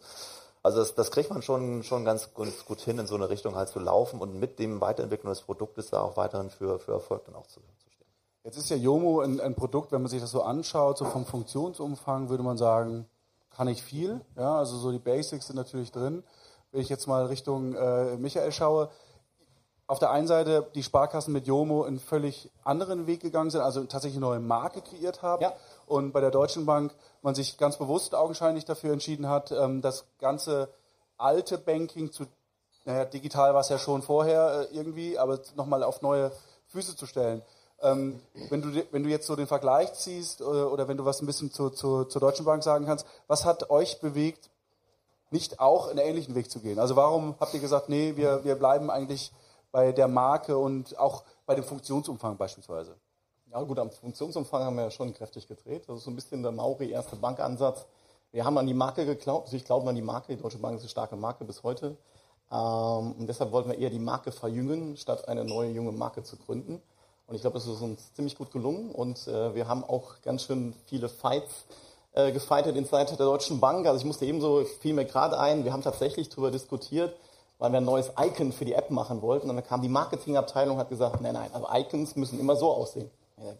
Also 0.61 0.81
das, 0.81 0.93
das 0.93 1.09
kriegt 1.09 1.31
man 1.31 1.41
schon, 1.41 1.81
schon 1.81 2.05
ganz, 2.05 2.31
ganz 2.35 2.63
gut 2.63 2.79
hin, 2.81 2.99
in 2.99 3.07
so 3.07 3.15
eine 3.15 3.27
Richtung 3.27 3.55
halt 3.55 3.69
zu 3.69 3.79
laufen 3.79 4.21
und 4.21 4.39
mit 4.39 4.59
dem 4.59 4.81
Weiterentwicklung 4.81 5.33
des 5.33 5.41
Produktes 5.41 5.89
da 5.89 6.01
auch 6.01 6.15
weiterhin 6.15 6.51
für, 6.51 6.77
für 6.77 6.91
Erfolg 6.91 7.25
dann 7.25 7.33
auch 7.33 7.47
zu, 7.47 7.59
zu 7.59 7.89
stehen. 7.89 8.05
Jetzt 8.43 8.57
ist 8.59 8.69
ja 8.69 8.75
Yomo 8.75 9.21
ein, 9.21 9.41
ein 9.41 9.55
Produkt, 9.55 9.91
wenn 9.91 10.03
man 10.03 10.11
sich 10.11 10.21
das 10.21 10.29
so 10.29 10.43
anschaut, 10.43 10.99
so 10.99 11.05
vom 11.05 11.25
Funktionsumfang 11.25 12.29
würde 12.29 12.43
man 12.43 12.57
sagen, 12.57 13.07
kann 13.49 13.67
ich 13.67 13.81
viel. 13.81 14.21
Ja, 14.37 14.59
also 14.59 14.77
so 14.77 14.91
die 14.91 14.99
Basics 14.99 15.47
sind 15.47 15.55
natürlich 15.55 15.91
drin 15.91 16.23
wenn 16.75 16.81
ich 16.81 16.89
jetzt 16.89 17.07
mal 17.07 17.25
Richtung 17.27 17.73
äh, 17.73 18.17
Michael 18.17 18.51
schaue, 18.51 18.89
auf 19.87 19.99
der 19.99 20.11
einen 20.11 20.27
Seite 20.27 20.67
die 20.75 20.83
Sparkassen 20.83 21.31
mit 21.31 21.47
Jomo 21.47 21.83
einen 21.83 21.99
völlig 21.99 22.51
anderen 22.65 23.07
Weg 23.07 23.21
gegangen 23.21 23.49
sind, 23.49 23.61
also 23.61 23.81
tatsächlich 23.85 24.17
eine 24.17 24.25
neue 24.25 24.39
Marke 24.41 24.81
kreiert 24.81 25.21
haben. 25.21 25.41
Ja. 25.41 25.53
Und 25.87 26.11
bei 26.11 26.19
der 26.19 26.31
Deutschen 26.31 26.65
Bank 26.65 26.93
man 27.21 27.33
sich 27.33 27.57
ganz 27.57 27.77
bewusst 27.77 28.13
augenscheinlich 28.13 28.65
dafür 28.65 28.91
entschieden 28.91 29.29
hat, 29.29 29.51
ähm, 29.51 29.81
das 29.81 30.03
ganze 30.19 30.67
alte 31.17 31.57
Banking 31.57 32.11
zu, 32.11 32.25
naja, 32.83 33.05
digital 33.05 33.53
war 33.53 33.61
es 33.61 33.69
ja 33.69 33.77
schon 33.77 34.01
vorher 34.01 34.67
äh, 34.69 34.75
irgendwie, 34.75 35.17
aber 35.17 35.39
nochmal 35.55 35.81
auf 35.81 36.01
neue 36.01 36.33
Füße 36.67 36.97
zu 36.97 37.05
stellen. 37.05 37.41
Ähm, 37.81 38.19
wenn, 38.49 38.61
du, 38.61 38.83
wenn 38.91 39.03
du 39.03 39.09
jetzt 39.09 39.27
so 39.27 39.37
den 39.37 39.47
Vergleich 39.47 39.93
ziehst 39.93 40.41
oder, 40.41 40.63
äh, 40.63 40.63
oder 40.63 40.87
wenn 40.89 40.97
du 40.97 41.05
was 41.05 41.21
ein 41.21 41.25
bisschen 41.25 41.53
zu, 41.53 41.69
zu, 41.69 42.03
zur 42.03 42.19
Deutschen 42.19 42.43
Bank 42.43 42.63
sagen 42.63 42.85
kannst, 42.85 43.05
was 43.27 43.45
hat 43.45 43.69
euch 43.69 44.01
bewegt, 44.01 44.49
nicht 45.31 45.59
auch 45.59 45.89
einen 45.89 45.99
ähnlichen 45.99 46.35
Weg 46.35 46.49
zu 46.49 46.59
gehen? 46.59 46.79
Also 46.79 46.95
warum 46.95 47.35
habt 47.39 47.53
ihr 47.53 47.59
gesagt, 47.59 47.89
nee, 47.89 48.15
wir, 48.15 48.43
wir 48.43 48.55
bleiben 48.55 48.89
eigentlich 48.89 49.31
bei 49.71 49.91
der 49.91 50.07
Marke 50.07 50.57
und 50.57 50.97
auch 50.97 51.23
bei 51.45 51.55
dem 51.55 51.63
Funktionsumfang 51.63 52.37
beispielsweise? 52.37 52.95
Ja 53.51 53.61
gut, 53.61 53.79
am 53.79 53.91
Funktionsumfang 53.91 54.63
haben 54.63 54.75
wir 54.75 54.83
ja 54.83 54.91
schon 54.91 55.13
kräftig 55.13 55.47
gedreht. 55.47 55.83
Das 55.87 55.97
ist 55.97 56.03
so 56.03 56.11
ein 56.11 56.15
bisschen 56.15 56.43
der 56.43 56.51
Mauri 56.51 56.91
erste 56.91 57.15
Bankansatz. 57.15 57.85
Wir 58.31 58.43
haben 58.43 58.57
an 58.57 58.67
die 58.67 58.73
Marke 58.73 59.05
geglaubt, 59.05 59.45
also 59.45 59.55
ich 59.55 59.63
glaube 59.63 59.89
an 59.89 59.95
die 59.95 60.01
Marke, 60.01 60.35
die 60.35 60.41
Deutsche 60.41 60.57
Bank 60.57 60.75
ist 60.75 60.81
eine 60.81 60.89
starke 60.89 61.15
Marke 61.15 61.45
bis 61.45 61.63
heute. 61.63 61.95
Ähm, 62.51 63.13
und 63.13 63.27
deshalb 63.27 63.51
wollten 63.51 63.69
wir 63.69 63.77
eher 63.77 63.89
die 63.89 63.99
Marke 63.99 64.31
verjüngen, 64.31 64.97
statt 64.97 65.27
eine 65.27 65.45
neue 65.45 65.71
junge 65.71 65.91
Marke 65.91 66.23
zu 66.23 66.37
gründen. 66.37 66.81
Und 67.27 67.35
ich 67.35 67.41
glaube, 67.41 67.57
das 67.57 67.65
ist 67.65 67.81
uns 67.81 68.13
ziemlich 68.13 68.37
gut 68.37 68.51
gelungen 68.51 68.91
und 68.91 69.27
äh, 69.27 69.55
wir 69.55 69.67
haben 69.67 69.83
auch 69.83 70.21
ganz 70.21 70.43
schön 70.43 70.75
viele 70.85 71.09
Fights 71.09 71.65
äh, 72.15 72.31
gefeitet 72.31 72.75
in 72.75 72.85
Seite 72.85 73.15
der 73.17 73.25
Deutschen 73.25 73.59
Bank. 73.59 73.85
Also 73.85 73.99
ich 73.99 74.05
musste 74.05 74.25
ebenso, 74.25 74.63
fiel 74.81 74.93
mir 74.93 75.05
gerade 75.05 75.39
ein, 75.39 75.65
wir 75.65 75.73
haben 75.73 75.83
tatsächlich 75.83 76.29
darüber 76.29 76.49
diskutiert, 76.49 77.13
weil 77.59 77.71
wir 77.71 77.77
ein 77.77 77.85
neues 77.85 78.11
Icon 78.17 78.51
für 78.51 78.65
die 78.65 78.73
App 78.73 78.89
machen 78.89 79.21
wollten. 79.21 79.49
Und 79.49 79.55
dann 79.55 79.65
kam 79.65 79.81
die 79.81 79.89
Marketingabteilung 79.89 80.75
und 80.75 80.81
hat 80.81 80.89
gesagt, 80.89 81.21
nein, 81.21 81.33
nein, 81.33 81.49
aber 81.53 81.69
Icons 81.77 82.15
müssen 82.15 82.39
immer 82.39 82.55
so 82.55 82.71
aussehen. 82.71 83.09
Ja, 83.37 83.53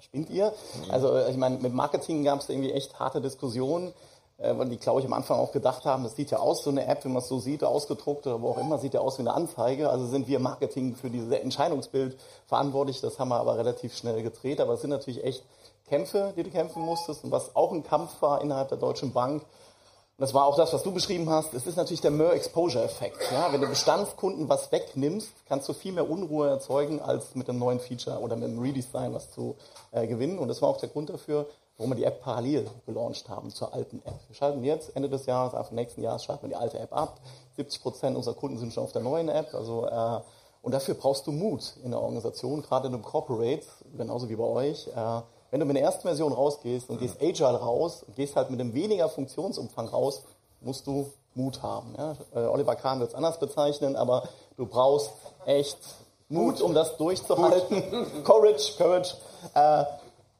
spinnt 0.00 0.30
ihr? 0.30 0.52
Also 0.90 1.18
ich 1.26 1.36
meine, 1.36 1.58
mit 1.58 1.72
Marketing 1.72 2.24
gab 2.24 2.40
es 2.40 2.48
irgendwie 2.48 2.72
echt 2.72 2.98
harte 2.98 3.20
Diskussionen, 3.20 3.92
äh, 4.36 4.56
weil 4.56 4.68
die, 4.68 4.76
glaube 4.76 5.00
ich, 5.00 5.06
am 5.06 5.12
Anfang 5.12 5.38
auch 5.38 5.52
gedacht 5.52 5.84
haben, 5.84 6.04
das 6.04 6.14
sieht 6.14 6.30
ja 6.30 6.38
aus, 6.38 6.62
so 6.62 6.70
eine 6.70 6.86
App, 6.86 7.04
wenn 7.04 7.12
man 7.12 7.22
es 7.22 7.28
so 7.28 7.38
sieht, 7.38 7.64
ausgedruckt 7.64 8.26
oder 8.26 8.42
wo 8.42 8.50
auch 8.50 8.58
immer, 8.58 8.78
sieht 8.78 8.94
ja 8.94 9.00
aus 9.00 9.18
wie 9.18 9.22
eine 9.22 9.32
Anzeige. 9.32 9.88
Also 9.88 10.06
sind 10.06 10.28
wir 10.28 10.38
Marketing 10.40 10.94
für 10.94 11.10
dieses 11.10 11.32
Entscheidungsbild 11.32 12.18
verantwortlich. 12.46 13.00
Das 13.00 13.18
haben 13.18 13.28
wir 13.28 13.40
aber 13.40 13.56
relativ 13.56 13.96
schnell 13.96 14.22
gedreht. 14.22 14.60
Aber 14.60 14.74
es 14.74 14.82
sind 14.82 14.90
natürlich 14.90 15.24
echt 15.24 15.42
Kämpfe, 15.88 16.32
die 16.36 16.42
du 16.42 16.50
kämpfen 16.50 16.82
musstest 16.82 17.24
und 17.24 17.30
was 17.30 17.54
auch 17.54 17.72
ein 17.72 17.84
Kampf 17.84 18.20
war 18.22 18.40
innerhalb 18.40 18.68
der 18.68 18.78
Deutschen 18.78 19.12
Bank. 19.12 19.42
Und 19.42 20.22
das 20.22 20.32
war 20.32 20.46
auch 20.46 20.56
das, 20.56 20.72
was 20.72 20.82
du 20.82 20.92
beschrieben 20.92 21.28
hast. 21.28 21.54
Es 21.54 21.66
ist 21.66 21.76
natürlich 21.76 22.00
der 22.00 22.12
Mer-Exposure-Effekt. 22.12 23.18
Ja, 23.32 23.52
wenn 23.52 23.60
du 23.60 23.66
Bestandskunden 23.66 24.48
was 24.48 24.70
wegnimmst, 24.70 25.32
kannst 25.46 25.68
du 25.68 25.72
viel 25.72 25.92
mehr 25.92 26.08
Unruhe 26.08 26.48
erzeugen, 26.48 27.00
als 27.00 27.34
mit 27.34 27.48
einem 27.48 27.58
neuen 27.58 27.80
Feature 27.80 28.20
oder 28.20 28.36
mit 28.36 28.44
einem 28.44 28.60
Redesign 28.60 29.12
was 29.12 29.32
zu 29.32 29.56
äh, 29.90 30.06
gewinnen. 30.06 30.38
Und 30.38 30.48
das 30.48 30.62
war 30.62 30.68
auch 30.68 30.76
der 30.76 30.88
Grund 30.88 31.10
dafür, 31.10 31.46
warum 31.76 31.90
wir 31.90 31.96
die 31.96 32.04
App 32.04 32.22
parallel 32.22 32.70
gelauncht 32.86 33.28
haben 33.28 33.50
zur 33.50 33.74
alten 33.74 34.00
App. 34.04 34.20
Wir 34.28 34.36
schalten 34.36 34.62
jetzt 34.62 34.94
Ende 34.94 35.08
des 35.08 35.26
Jahres, 35.26 35.52
Anfang 35.54 35.74
nächsten 35.74 36.00
Jahres 36.00 36.24
schalten 36.24 36.42
wir 36.42 36.50
die 36.50 36.56
alte 36.56 36.78
App 36.78 36.92
ab. 36.92 37.18
70 37.56 37.82
Prozent 37.82 38.16
unserer 38.16 38.34
Kunden 38.34 38.58
sind 38.58 38.72
schon 38.72 38.84
auf 38.84 38.92
der 38.92 39.02
neuen 39.02 39.28
App. 39.28 39.52
Also 39.52 39.86
äh, 39.86 40.20
und 40.62 40.72
dafür 40.72 40.94
brauchst 40.94 41.26
du 41.26 41.32
Mut 41.32 41.74
in 41.84 41.90
der 41.90 42.00
Organisation, 42.00 42.62
gerade 42.62 42.86
in 42.86 42.94
einem 42.94 43.02
Corporate, 43.02 43.66
genauso 43.98 44.30
wie 44.30 44.36
bei 44.36 44.44
euch. 44.44 44.88
Äh, 44.88 45.20
wenn 45.54 45.60
du 45.60 45.66
mit 45.66 45.76
der 45.76 45.84
ersten 45.84 46.02
Version 46.02 46.32
rausgehst 46.32 46.90
und 46.90 46.98
gehst 46.98 47.22
agile 47.22 47.56
raus 47.56 48.02
und 48.04 48.16
gehst 48.16 48.34
halt 48.34 48.50
mit 48.50 48.58
einem 48.58 48.74
weniger 48.74 49.08
Funktionsumfang 49.08 49.86
raus, 49.86 50.24
musst 50.60 50.84
du 50.84 51.12
Mut 51.36 51.62
haben. 51.62 51.94
Ja? 51.96 52.16
Äh, 52.34 52.46
Oliver 52.48 52.74
Kahn 52.74 52.98
wird 52.98 53.10
es 53.10 53.14
anders 53.14 53.38
bezeichnen, 53.38 53.94
aber 53.94 54.28
du 54.56 54.66
brauchst 54.66 55.12
echt 55.46 55.78
Mut, 56.28 56.60
um 56.60 56.74
das 56.74 56.96
durchzuhalten. 56.96 57.84
Courage, 58.24 58.72
Courage, 58.76 59.14
äh, 59.54 59.84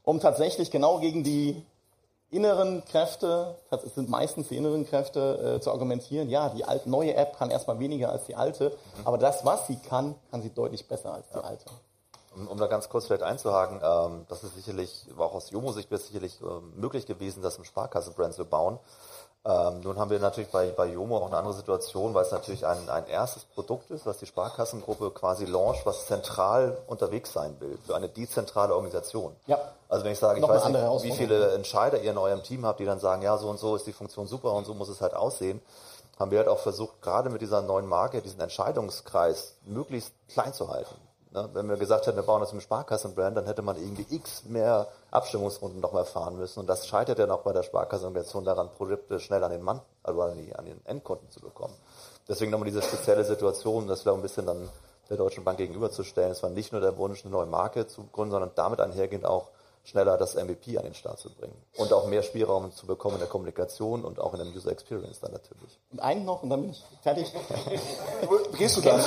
um 0.02 0.18
tatsächlich 0.18 0.72
genau 0.72 0.98
gegen 0.98 1.22
die 1.22 1.62
inneren 2.32 2.84
Kräfte, 2.84 3.54
es 3.70 3.94
sind 3.94 4.10
meistens 4.10 4.48
die 4.48 4.56
inneren 4.56 4.84
Kräfte, 4.84 5.58
äh, 5.58 5.60
zu 5.60 5.70
argumentieren, 5.70 6.28
ja, 6.28 6.48
die 6.48 6.64
alte, 6.64 6.90
neue 6.90 7.14
App 7.14 7.38
kann 7.38 7.50
erstmal 7.50 7.78
weniger 7.78 8.10
als 8.10 8.24
die 8.24 8.34
alte, 8.34 8.70
mhm. 8.70 9.06
aber 9.06 9.18
das, 9.18 9.44
was 9.44 9.68
sie 9.68 9.76
kann, 9.76 10.16
kann 10.32 10.42
sie 10.42 10.50
deutlich 10.50 10.88
besser 10.88 11.14
als 11.14 11.28
die 11.28 11.36
ja. 11.36 11.44
alte. 11.44 11.66
Um, 12.36 12.58
da 12.58 12.66
ganz 12.66 12.88
kurz 12.88 13.06
vielleicht 13.06 13.22
einzuhaken, 13.22 13.80
ähm, 13.82 14.26
das 14.28 14.44
ist 14.44 14.54
sicherlich, 14.54 15.06
war 15.14 15.26
auch 15.26 15.34
aus 15.34 15.50
Jomo-Sicht 15.50 15.88
sicherlich 15.90 16.40
ähm, 16.40 16.72
möglich 16.76 17.06
gewesen, 17.06 17.42
das 17.42 17.58
im 17.58 17.64
Sparkassenbrand 17.64 18.34
zu 18.34 18.44
bauen. 18.44 18.78
Ähm, 19.46 19.80
nun 19.80 19.98
haben 19.98 20.10
wir 20.10 20.18
natürlich 20.20 20.50
bei, 20.50 20.70
bei 20.70 20.86
Jomo 20.86 21.18
auch 21.18 21.26
eine 21.26 21.36
andere 21.36 21.52
Situation, 21.52 22.14
weil 22.14 22.24
es 22.24 22.32
natürlich 22.32 22.66
ein, 22.66 22.88
ein 22.88 23.06
erstes 23.06 23.44
Produkt 23.44 23.90
ist, 23.90 24.06
was 24.06 24.16
die 24.16 24.24
Sparkassengruppe 24.24 25.10
quasi 25.10 25.44
launcht, 25.44 25.84
was 25.84 26.06
zentral 26.06 26.78
unterwegs 26.86 27.32
sein 27.34 27.60
will, 27.60 27.78
für 27.86 27.94
eine 27.94 28.08
dezentrale 28.08 28.74
Organisation. 28.74 29.36
Ja. 29.46 29.58
Also 29.90 30.06
wenn 30.06 30.12
ich 30.12 30.18
sage, 30.18 30.40
ich 30.40 30.48
weiß 30.48 30.68
nicht, 30.68 31.02
wie 31.02 31.12
viele 31.12 31.52
Entscheider 31.52 32.00
ihr 32.00 32.12
in 32.12 32.18
eurem 32.18 32.42
Team 32.42 32.64
habt, 32.64 32.80
die 32.80 32.86
dann 32.86 33.00
sagen, 33.00 33.20
ja, 33.20 33.36
so 33.36 33.50
und 33.50 33.58
so 33.58 33.76
ist 33.76 33.86
die 33.86 33.92
Funktion 33.92 34.26
super 34.26 34.52
und 34.52 34.64
so 34.64 34.72
muss 34.72 34.88
es 34.88 35.02
halt 35.02 35.12
aussehen, 35.12 35.60
haben 36.18 36.30
wir 36.30 36.38
halt 36.38 36.48
auch 36.48 36.60
versucht, 36.60 37.02
gerade 37.02 37.28
mit 37.28 37.42
dieser 37.42 37.60
neuen 37.60 37.86
Marke, 37.86 38.22
diesen 38.22 38.40
Entscheidungskreis 38.40 39.56
möglichst 39.66 40.14
klein 40.28 40.54
zu 40.54 40.70
halten. 40.70 40.94
Ne? 41.34 41.50
Wenn 41.52 41.68
wir 41.68 41.76
gesagt 41.76 42.06
hätten, 42.06 42.16
wir 42.16 42.22
bauen 42.22 42.40
das 42.40 42.52
im 42.52 42.60
Sparkassenbrand, 42.60 43.36
dann 43.36 43.46
hätte 43.46 43.60
man 43.60 43.76
irgendwie 43.76 44.06
x 44.14 44.44
mehr 44.44 44.86
Abstimmungsrunden 45.10 45.80
noch 45.80 45.92
mal 45.92 46.04
fahren 46.04 46.38
müssen. 46.38 46.60
Und 46.60 46.68
das 46.68 46.86
scheitert 46.86 47.18
ja 47.18 47.26
noch 47.26 47.42
bei 47.42 47.52
der 47.52 47.64
Sparkassenorganisation 47.64 48.44
daran, 48.44 48.70
Produkte 48.76 49.18
schnell 49.18 49.42
an 49.42 49.50
den 49.50 49.62
Mann, 49.62 49.80
also 50.04 50.22
an, 50.22 50.38
die, 50.38 50.54
an 50.54 50.64
den 50.64 50.80
Endkunden 50.86 51.28
zu 51.30 51.40
bekommen. 51.40 51.74
Deswegen 52.28 52.52
nochmal 52.52 52.68
diese 52.68 52.82
spezielle 52.82 53.24
Situation, 53.24 53.88
das 53.88 54.06
wäre 54.06 54.14
ein 54.14 54.22
bisschen 54.22 54.46
dann 54.46 54.68
der 55.10 55.16
Deutschen 55.16 55.44
Bank 55.44 55.58
gegenüberzustellen. 55.58 56.30
Es 56.30 56.42
war 56.42 56.50
nicht 56.50 56.72
nur 56.72 56.80
der 56.80 56.96
Wunsch, 56.96 57.24
eine 57.24 57.32
neue 57.32 57.46
Marke 57.46 57.86
zu 57.86 58.04
gründen, 58.12 58.30
sondern 58.30 58.52
damit 58.54 58.80
einhergehend 58.80 59.26
auch 59.26 59.48
schneller 59.84 60.16
das 60.16 60.34
MVP 60.34 60.78
an 60.78 60.84
den 60.84 60.94
Start 60.94 61.18
zu 61.18 61.30
bringen. 61.30 61.54
Und 61.76 61.92
auch 61.92 62.06
mehr 62.06 62.22
Spielraum 62.22 62.72
zu 62.72 62.86
bekommen 62.86 63.16
in 63.16 63.20
der 63.20 63.28
Kommunikation 63.28 64.04
und 64.04 64.18
auch 64.18 64.32
in 64.32 64.40
der 64.40 64.48
User 64.48 64.72
Experience 64.72 65.20
dann 65.20 65.32
natürlich. 65.32 65.78
Und 65.92 66.00
einen 66.00 66.24
noch 66.24 66.42
und 66.42 66.50
dann 66.50 66.62
bin 66.62 66.70
ich 66.70 66.82
fertig. 67.02 67.30
Gehst 68.58 68.78
du 68.78 68.80
dann? 68.80 69.00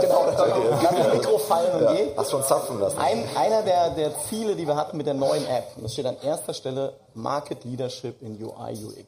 genau, 0.00 0.30
dann 0.30 0.96
das 0.96 1.12
Mikro 1.14 1.38
fallen 1.38 1.74
und 1.74 1.82
ja, 1.82 1.94
gehen. 1.94 2.16
Hast 2.16 2.30
schon 2.30 2.44
zapfen 2.44 2.78
lassen. 2.78 2.98
Ein, 2.98 3.24
einer 3.36 3.62
der, 3.62 3.90
der 3.90 4.18
Ziele, 4.20 4.54
die 4.54 4.66
wir 4.66 4.76
hatten 4.76 4.96
mit 4.96 5.06
der 5.06 5.14
neuen 5.14 5.44
App, 5.46 5.76
und 5.76 5.82
das 5.82 5.92
steht 5.92 6.06
an 6.06 6.16
erster 6.22 6.54
Stelle, 6.54 6.94
Market 7.14 7.64
Leadership 7.64 8.22
in 8.22 8.42
UI 8.42 8.84
UX. 8.84 9.06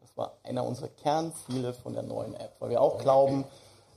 Das 0.00 0.16
war 0.16 0.32
einer 0.42 0.64
unserer 0.64 0.88
Kernziele 0.88 1.72
von 1.72 1.94
der 1.94 2.02
neuen 2.02 2.34
App, 2.34 2.56
weil 2.58 2.70
wir 2.70 2.80
auch 2.80 2.98
glauben, 2.98 3.44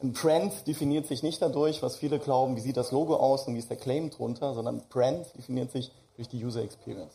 ein 0.01 0.13
Brand 0.13 0.67
definiert 0.67 1.07
sich 1.07 1.23
nicht 1.23 1.41
dadurch, 1.41 1.81
was 1.81 1.95
viele 1.95 2.19
glauben, 2.19 2.55
wie 2.55 2.61
sieht 2.61 2.77
das 2.77 2.91
Logo 2.91 3.15
aus 3.15 3.47
und 3.47 3.55
wie 3.55 3.59
ist 3.59 3.69
der 3.69 3.77
Claim 3.77 4.09
drunter, 4.09 4.53
sondern 4.53 4.83
Brand 4.89 5.25
definiert 5.35 5.71
sich 5.71 5.91
durch 6.15 6.27
die 6.27 6.43
User 6.43 6.61
Experience. 6.61 7.13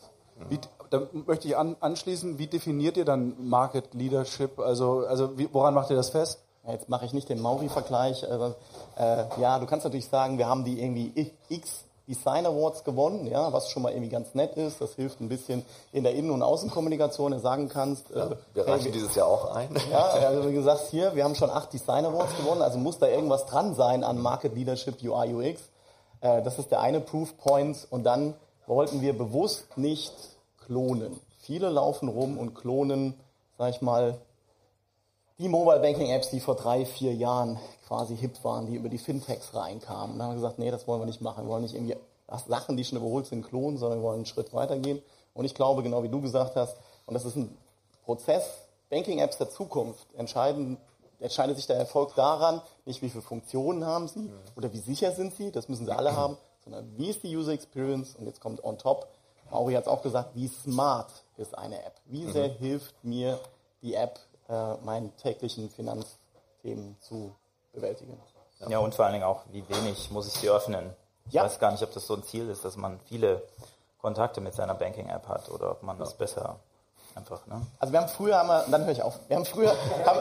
Wie, 0.49 0.59
da 0.89 1.07
möchte 1.13 1.47
ich 1.47 1.55
an, 1.55 1.75
anschließen, 1.79 2.37
wie 2.39 2.47
definiert 2.47 2.97
ihr 2.97 3.05
dann 3.05 3.35
Market 3.47 3.93
Leadership? 3.93 4.59
Also, 4.59 5.05
also 5.05 5.37
wie, 5.37 5.47
woran 5.53 5.73
macht 5.73 5.89
ihr 5.89 5.95
das 5.95 6.09
fest? 6.09 6.39
jetzt 6.71 6.87
mache 6.87 7.05
ich 7.05 7.13
nicht 7.13 7.27
den 7.27 7.41
Mauri-Vergleich. 7.41 8.23
Äh, 8.23 8.53
äh, 8.97 9.25
ja, 9.41 9.59
du 9.59 9.65
kannst 9.65 9.83
natürlich 9.83 10.07
sagen, 10.07 10.37
wir 10.37 10.47
haben 10.47 10.63
die 10.63 10.81
irgendwie 10.81 11.33
X 11.49 11.82
Design 12.07 12.45
Awards 12.45 12.83
gewonnen, 12.83 13.27
ja, 13.27 13.53
was 13.53 13.69
schon 13.69 13.83
mal 13.83 13.91
irgendwie 13.91 14.09
ganz 14.09 14.35
nett 14.35 14.57
ist. 14.57 14.81
Das 14.81 14.95
hilft 14.95 15.21
ein 15.21 15.29
bisschen 15.29 15.65
in 15.91 16.03
der 16.03 16.13
Innen- 16.13 16.31
und 16.31 16.41
Außenkommunikation, 16.41 17.31
wenn 17.31 17.37
du 17.37 17.43
sagen 17.43 17.69
kannst. 17.69 18.09
Ja, 18.09 18.31
äh, 18.31 18.35
wir 18.53 18.67
reichen 18.67 18.83
hey, 18.85 18.91
dieses 18.91 19.15
Jahr 19.15 19.27
auch 19.27 19.55
ein. 19.55 19.69
Ja, 19.89 20.03
also 20.03 20.49
wie 20.49 20.53
gesagt, 20.53 20.87
hier, 20.91 21.15
wir 21.15 21.23
haben 21.23 21.35
schon 21.35 21.49
acht 21.49 21.71
Design 21.71 22.05
Awards 22.05 22.35
gewonnen, 22.37 22.61
also 22.61 22.77
muss 22.77 22.99
da 22.99 23.07
irgendwas 23.07 23.45
dran 23.45 23.73
sein 23.75 24.03
an 24.03 24.21
Market 24.21 24.53
Leadership 24.53 25.01
UI 25.01 25.33
UX. 25.33 25.61
Äh, 26.19 26.41
das 26.41 26.59
ist 26.59 26.71
der 26.71 26.81
eine 26.81 26.99
Proof 26.99 27.37
Point. 27.37 27.87
Und 27.89 28.03
dann 28.03 28.33
wollten 28.65 29.01
wir 29.01 29.17
bewusst 29.17 29.77
nicht 29.77 30.13
klonen. 30.65 31.19
Viele 31.39 31.69
laufen 31.69 32.09
rum 32.09 32.37
und 32.37 32.53
klonen, 32.55 33.13
sag 33.57 33.69
ich 33.69 33.81
mal, 33.81 34.17
die 35.39 35.49
Mobile 35.49 35.79
Banking 35.79 36.09
Apps, 36.09 36.29
die 36.29 36.39
vor 36.39 36.55
drei, 36.55 36.85
vier 36.85 37.13
Jahren 37.13 37.59
quasi 37.87 38.15
hip 38.15 38.43
waren, 38.43 38.67
die 38.67 38.75
über 38.75 38.89
die 38.89 38.97
Fintechs 38.97 39.53
reinkamen. 39.53 40.17
Da 40.17 40.25
haben 40.25 40.31
wir 40.31 40.35
gesagt, 40.35 40.59
nee, 40.59 40.71
das 40.71 40.87
wollen 40.87 41.01
wir 41.01 41.05
nicht 41.05 41.21
machen. 41.21 41.45
Wir 41.45 41.49
wollen 41.49 41.63
nicht 41.63 41.75
irgendwie 41.75 41.97
Sachen, 42.47 42.77
die 42.77 42.85
schon 42.85 42.97
überholt 42.97 43.25
sind, 43.25 43.43
klonen, 43.45 43.77
sondern 43.77 43.99
wir 43.99 44.03
wollen 44.03 44.17
einen 44.17 44.25
Schritt 44.25 44.53
weitergehen. 44.53 45.01
Und 45.33 45.45
ich 45.45 45.55
glaube, 45.55 45.83
genau 45.83 46.03
wie 46.03 46.09
du 46.09 46.21
gesagt 46.21 46.55
hast, 46.55 46.77
und 47.05 47.13
das 47.13 47.25
ist 47.25 47.35
ein 47.35 47.57
Prozess, 48.05 48.43
Banking-Apps 48.89 49.37
der 49.37 49.49
Zukunft 49.49 50.07
entscheiden, 50.15 50.77
entscheidet 51.19 51.55
sich 51.55 51.67
der 51.67 51.77
Erfolg 51.77 52.15
daran, 52.15 52.61
nicht 52.85 53.01
wie 53.01 53.09
viele 53.09 53.21
Funktionen 53.21 53.85
haben 53.85 54.07
sie 54.07 54.29
oder 54.55 54.71
wie 54.73 54.79
sicher 54.79 55.11
sind 55.13 55.33
sie, 55.35 55.51
das 55.51 55.69
müssen 55.69 55.85
sie 55.85 55.91
alle 55.91 56.15
haben, 56.15 56.37
sondern 56.63 56.97
wie 56.97 57.09
ist 57.09 57.23
die 57.23 57.35
User 57.35 57.53
Experience 57.53 58.15
und 58.15 58.25
jetzt 58.25 58.41
kommt 58.41 58.63
on 58.63 58.77
top, 58.77 59.07
Mauri 59.49 59.73
hat 59.73 59.83
es 59.83 59.87
auch 59.87 60.01
gesagt, 60.01 60.35
wie 60.35 60.47
smart 60.47 61.11
ist 61.37 61.57
eine 61.57 61.83
App, 61.83 61.95
wie 62.05 62.29
sehr 62.31 62.49
mhm. 62.49 62.57
hilft 62.57 63.03
mir 63.03 63.39
die 63.81 63.93
App, 63.93 64.19
äh, 64.49 64.75
meinen 64.83 65.15
täglichen 65.17 65.69
Finanzthemen 65.69 66.97
zu 66.99 67.35
bewältigen. 67.73 68.19
Ja. 68.59 68.69
ja, 68.69 68.79
und 68.79 68.95
vor 68.95 69.05
allen 69.05 69.13
Dingen 69.13 69.25
auch, 69.25 69.41
wie 69.51 69.67
wenig 69.69 70.11
muss 70.11 70.27
ich 70.27 70.33
sie 70.33 70.49
öffnen. 70.49 70.93
Ich 71.27 71.33
ja. 71.33 71.43
weiß 71.43 71.59
gar 71.59 71.71
nicht, 71.71 71.83
ob 71.83 71.93
das 71.93 72.05
so 72.05 72.15
ein 72.15 72.23
Ziel 72.23 72.49
ist, 72.49 72.65
dass 72.65 72.75
man 72.77 72.99
viele 73.07 73.41
Kontakte 74.01 74.41
mit 74.41 74.53
seiner 74.53 74.75
Banking-App 74.75 75.27
hat 75.27 75.49
oder 75.49 75.71
ob 75.71 75.83
man 75.83 75.97
das 75.97 76.13
besser 76.13 76.59
einfach, 77.15 77.45
ne? 77.47 77.65
Also 77.79 77.93
wir 77.93 78.01
haben 78.01 78.09
früher, 78.09 78.37
haben 78.37 78.47
wir, 78.47 78.65
dann 78.69 78.83
höre 78.83 78.91
ich 78.91 79.01
auf, 79.01 79.19
wir 79.27 79.35
haben 79.35 79.45
früher, 79.45 79.71
haben, 80.05 80.19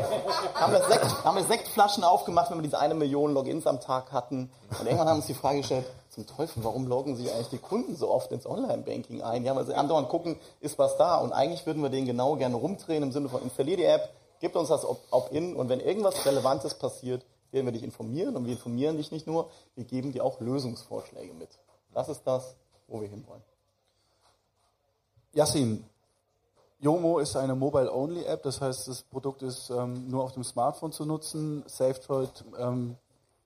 haben, 0.54 0.72
wir 0.72 0.82
Sekt, 0.84 1.24
haben 1.24 1.36
wir 1.36 1.44
Sektflaschen 1.44 2.04
aufgemacht, 2.04 2.50
wenn 2.50 2.58
wir 2.58 2.62
diese 2.62 2.78
eine 2.78 2.94
Million 2.94 3.32
Logins 3.34 3.66
am 3.66 3.80
Tag 3.80 4.12
hatten. 4.12 4.50
Und 4.78 4.86
irgendwann 4.86 5.08
haben 5.08 5.16
wir 5.16 5.16
uns 5.16 5.26
die 5.26 5.34
Frage 5.34 5.58
gestellt, 5.58 5.86
zum 6.12 6.26
Teufel, 6.26 6.62
warum 6.62 6.86
loggen 6.86 7.16
sich 7.16 7.32
eigentlich 7.32 7.48
die 7.48 7.58
Kunden 7.58 7.96
so 7.96 8.10
oft 8.10 8.30
ins 8.32 8.46
Online-Banking 8.46 9.22
ein? 9.22 9.44
Ja, 9.46 9.56
weil 9.56 9.64
sie 9.64 9.74
andauernd 9.74 10.10
gucken, 10.10 10.36
ist 10.60 10.78
was 10.78 10.98
da? 10.98 11.16
Und 11.16 11.32
eigentlich 11.32 11.64
würden 11.64 11.82
wir 11.82 11.88
den 11.88 12.04
genau 12.04 12.36
gerne 12.36 12.56
rumdrehen 12.56 13.02
im 13.02 13.12
Sinne 13.12 13.30
von 13.30 13.42
installier 13.42 13.78
die 13.78 13.84
App, 13.84 14.10
gib 14.40 14.54
uns 14.54 14.68
das 14.68 14.84
Opt-in 14.84 15.56
und 15.56 15.70
wenn 15.70 15.80
irgendwas 15.80 16.26
Relevantes 16.26 16.74
passiert, 16.74 17.24
werden 17.50 17.64
wir 17.64 17.72
dich 17.72 17.82
informieren 17.82 18.36
und 18.36 18.44
wir 18.44 18.52
informieren 18.52 18.98
dich 18.98 19.10
nicht 19.10 19.26
nur, 19.26 19.48
wir 19.74 19.84
geben 19.84 20.12
dir 20.12 20.22
auch 20.22 20.38
Lösungsvorschläge 20.40 21.32
mit. 21.32 21.48
Das 21.94 22.10
ist 22.10 22.22
das, 22.26 22.56
wo 22.88 23.00
wir 23.00 23.08
hinwollen. 23.08 23.42
Yassin, 25.32 25.82
Yomo 26.78 27.20
ist 27.20 27.36
eine 27.36 27.54
Mobile-Only-App, 27.54 28.42
das 28.42 28.60
heißt, 28.60 28.86
das 28.86 29.02
Produkt 29.02 29.42
ist 29.42 29.70
ähm, 29.70 30.10
nur 30.10 30.24
auf 30.24 30.32
dem 30.32 30.44
Smartphone 30.44 30.92
zu 30.92 31.06
nutzen, 31.06 31.64
SafeDroid 31.66 32.44
ähm, 32.58 32.96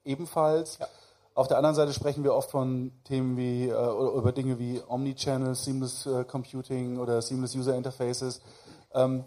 ebenfalls. 0.04 0.78
Ja. 0.78 0.88
Auf 1.36 1.48
der 1.48 1.58
anderen 1.58 1.76
Seite 1.76 1.92
sprechen 1.92 2.24
wir 2.24 2.34
oft 2.34 2.50
von 2.50 2.92
Themen 3.04 3.36
wie, 3.36 3.68
äh, 3.68 4.16
über 4.16 4.32
Dinge 4.32 4.58
wie 4.58 4.80
Omnichannel, 4.88 5.54
Seamless 5.54 6.06
äh, 6.06 6.24
Computing 6.24 6.98
oder 6.98 7.20
Seamless 7.20 7.54
User 7.54 7.76
Interfaces. 7.76 8.40
Ähm, 8.94 9.22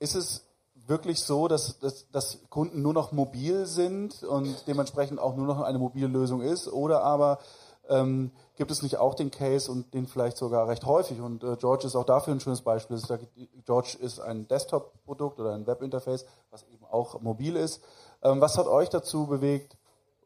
ist 0.00 0.16
es 0.16 0.44
wirklich 0.88 1.20
so, 1.20 1.46
dass, 1.46 1.78
dass, 1.78 2.10
dass 2.10 2.40
Kunden 2.50 2.82
nur 2.82 2.92
noch 2.92 3.12
mobil 3.12 3.66
sind 3.66 4.24
und 4.24 4.66
dementsprechend 4.66 5.20
auch 5.20 5.36
nur 5.36 5.46
noch 5.46 5.60
eine 5.60 5.78
mobile 5.78 6.08
Lösung 6.08 6.42
ist? 6.42 6.66
Oder 6.66 7.04
aber 7.04 7.38
ähm, 7.88 8.32
gibt 8.56 8.72
es 8.72 8.82
nicht 8.82 8.96
auch 8.96 9.14
den 9.14 9.30
Case 9.30 9.70
und 9.70 9.94
den 9.94 10.08
vielleicht 10.08 10.38
sogar 10.38 10.66
recht 10.66 10.84
häufig? 10.84 11.20
Und 11.20 11.44
äh, 11.44 11.56
George 11.58 11.86
ist 11.86 11.94
auch 11.94 12.06
dafür 12.06 12.34
ein 12.34 12.40
schönes 12.40 12.62
Beispiel. 12.62 13.00
George 13.64 13.98
ist 14.00 14.18
ein 14.18 14.48
Desktop-Produkt 14.48 15.38
oder 15.38 15.54
ein 15.54 15.68
Webinterface, 15.68 16.26
was 16.50 16.64
eben 16.64 16.84
auch 16.90 17.20
mobil 17.20 17.54
ist. 17.54 17.80
Ähm, 18.20 18.40
was 18.40 18.58
hat 18.58 18.66
euch 18.66 18.88
dazu 18.88 19.28
bewegt 19.28 19.76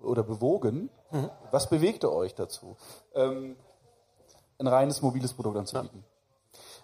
oder 0.00 0.22
bewogen? 0.22 0.88
Mhm. 1.10 1.30
Was 1.50 1.68
bewegte 1.68 2.12
euch 2.12 2.34
dazu, 2.34 2.76
ähm, 3.14 3.56
ein 4.58 4.66
reines 4.66 5.02
mobiles 5.02 5.32
Produkt 5.34 5.56
anzubieten? 5.56 6.04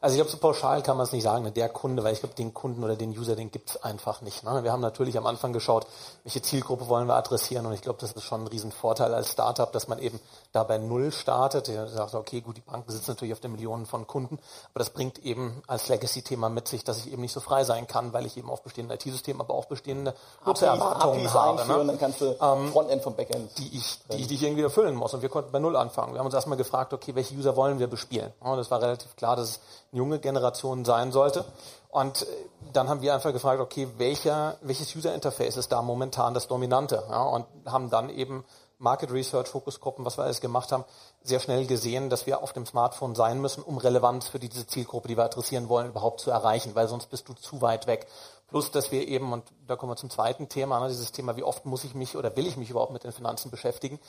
Also 0.02 0.14
ich 0.14 0.18
glaube, 0.18 0.32
so 0.32 0.38
pauschal 0.38 0.82
kann 0.82 0.96
man 0.96 1.06
es 1.06 1.12
nicht 1.12 1.22
sagen, 1.22 1.44
ne, 1.44 1.52
der 1.52 1.68
Kunde, 1.68 2.02
weil 2.02 2.12
ich 2.12 2.18
glaube, 2.18 2.34
den 2.34 2.52
Kunden 2.52 2.82
oder 2.82 2.96
den 2.96 3.16
User, 3.16 3.36
den 3.36 3.52
gibt 3.52 3.70
es 3.70 3.82
einfach 3.84 4.20
nicht. 4.20 4.42
Ne? 4.42 4.64
Wir 4.64 4.72
haben 4.72 4.80
natürlich 4.80 5.16
am 5.16 5.26
Anfang 5.26 5.52
geschaut, 5.52 5.86
welche 6.24 6.42
Zielgruppe 6.42 6.88
wollen 6.88 7.06
wir 7.06 7.14
adressieren 7.14 7.66
und 7.66 7.72
ich 7.72 7.82
glaube, 7.82 8.00
das 8.00 8.10
ist 8.10 8.24
schon 8.24 8.42
ein 8.42 8.48
Riesenvorteil 8.48 9.14
als 9.14 9.30
Startup, 9.30 9.70
dass 9.70 9.86
man 9.86 10.00
eben 10.00 10.18
da 10.52 10.64
bei 10.64 10.78
Null 10.78 11.12
startet, 11.12 11.68
der 11.68 11.88
sagt, 11.88 12.14
okay, 12.14 12.42
gut, 12.42 12.58
die 12.58 12.60
Banken 12.60 12.90
sitzen 12.92 13.10
natürlich 13.10 13.32
auf 13.32 13.40
den 13.40 13.52
Millionen 13.52 13.86
von 13.86 14.06
Kunden, 14.06 14.38
aber 14.72 14.78
das 14.78 14.90
bringt 14.90 15.18
eben 15.24 15.62
als 15.66 15.88
Legacy-Thema 15.88 16.50
mit 16.50 16.68
sich, 16.68 16.84
dass 16.84 16.98
ich 16.98 17.12
eben 17.12 17.22
nicht 17.22 17.32
so 17.32 17.40
frei 17.40 17.64
sein 17.64 17.86
kann, 17.86 18.12
weil 18.12 18.26
ich 18.26 18.36
eben 18.36 18.50
auf 18.50 18.62
bestehende 18.62 18.94
IT-Systeme, 18.94 19.40
aber 19.40 19.54
auch 19.54 19.64
bestehende 19.64 20.14
Nutzererwartungen 20.44 21.32
habe. 21.32 21.66
Ne? 21.66 21.86
dann 21.86 21.98
kannst 21.98 22.20
du 22.20 22.36
ähm, 22.40 22.70
Frontend 22.70 23.02
vom 23.02 23.16
Backend. 23.16 23.56
Die 23.58 23.76
ich, 23.76 23.98
die, 24.12 24.26
die 24.26 24.34
ich 24.34 24.42
irgendwie 24.42 24.62
erfüllen 24.62 24.94
muss. 24.94 25.14
Und 25.14 25.22
wir 25.22 25.30
konnten 25.30 25.52
bei 25.52 25.58
Null 25.58 25.76
anfangen. 25.76 26.12
Wir 26.12 26.18
haben 26.18 26.26
uns 26.26 26.34
erstmal 26.34 26.58
gefragt, 26.58 26.92
okay, 26.92 27.14
welche 27.14 27.34
User 27.34 27.56
wollen 27.56 27.78
wir 27.78 27.86
bespielen? 27.86 28.32
Und 28.40 28.58
das 28.58 28.70
war 28.70 28.82
relativ 28.82 29.16
klar, 29.16 29.36
dass 29.36 29.48
es 29.48 29.60
eine 29.90 29.98
junge 29.98 30.18
Generation 30.18 30.84
sein 30.84 31.12
sollte. 31.12 31.44
Und 31.88 32.22
äh, 32.22 32.26
dann 32.72 32.88
haben 32.88 33.02
wir 33.02 33.14
einfach 33.14 33.32
gefragt, 33.32 33.60
okay, 33.60 33.86
welcher, 33.98 34.56
welches 34.62 34.94
User 34.96 35.14
Interface 35.14 35.56
ist 35.56 35.72
da 35.72 35.82
momentan 35.82 36.34
das 36.34 36.48
Dominante? 36.48 37.02
Ja, 37.08 37.22
und 37.22 37.46
haben 37.66 37.90
dann 37.90 38.08
eben 38.08 38.44
Market 38.82 39.12
Research, 39.12 39.48
Fokusgruppen, 39.48 40.04
was 40.04 40.18
wir 40.18 40.24
alles 40.24 40.40
gemacht 40.40 40.72
haben, 40.72 40.84
sehr 41.22 41.38
schnell 41.38 41.66
gesehen, 41.66 42.10
dass 42.10 42.26
wir 42.26 42.42
auf 42.42 42.52
dem 42.52 42.66
Smartphone 42.66 43.14
sein 43.14 43.40
müssen, 43.40 43.62
um 43.62 43.78
Relevanz 43.78 44.28
für 44.28 44.40
diese 44.40 44.66
Zielgruppe, 44.66 45.08
die 45.08 45.16
wir 45.16 45.24
adressieren 45.24 45.68
wollen, 45.68 45.88
überhaupt 45.88 46.20
zu 46.20 46.30
erreichen, 46.30 46.74
weil 46.74 46.88
sonst 46.88 47.06
bist 47.06 47.28
du 47.28 47.34
zu 47.34 47.62
weit 47.62 47.86
weg. 47.86 48.08
Plus, 48.48 48.70
dass 48.72 48.90
wir 48.90 49.06
eben, 49.06 49.32
und 49.32 49.44
da 49.66 49.76
kommen 49.76 49.92
wir 49.92 49.96
zum 49.96 50.10
zweiten 50.10 50.48
Thema, 50.48 50.80
ne, 50.80 50.88
dieses 50.88 51.12
Thema, 51.12 51.36
wie 51.36 51.44
oft 51.44 51.64
muss 51.64 51.84
ich 51.84 51.94
mich 51.94 52.16
oder 52.16 52.34
will 52.36 52.46
ich 52.46 52.56
mich 52.56 52.70
überhaupt 52.70 52.92
mit 52.92 53.04
den 53.04 53.12
Finanzen 53.12 53.50
beschäftigen? 53.50 54.00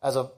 Also 0.00 0.28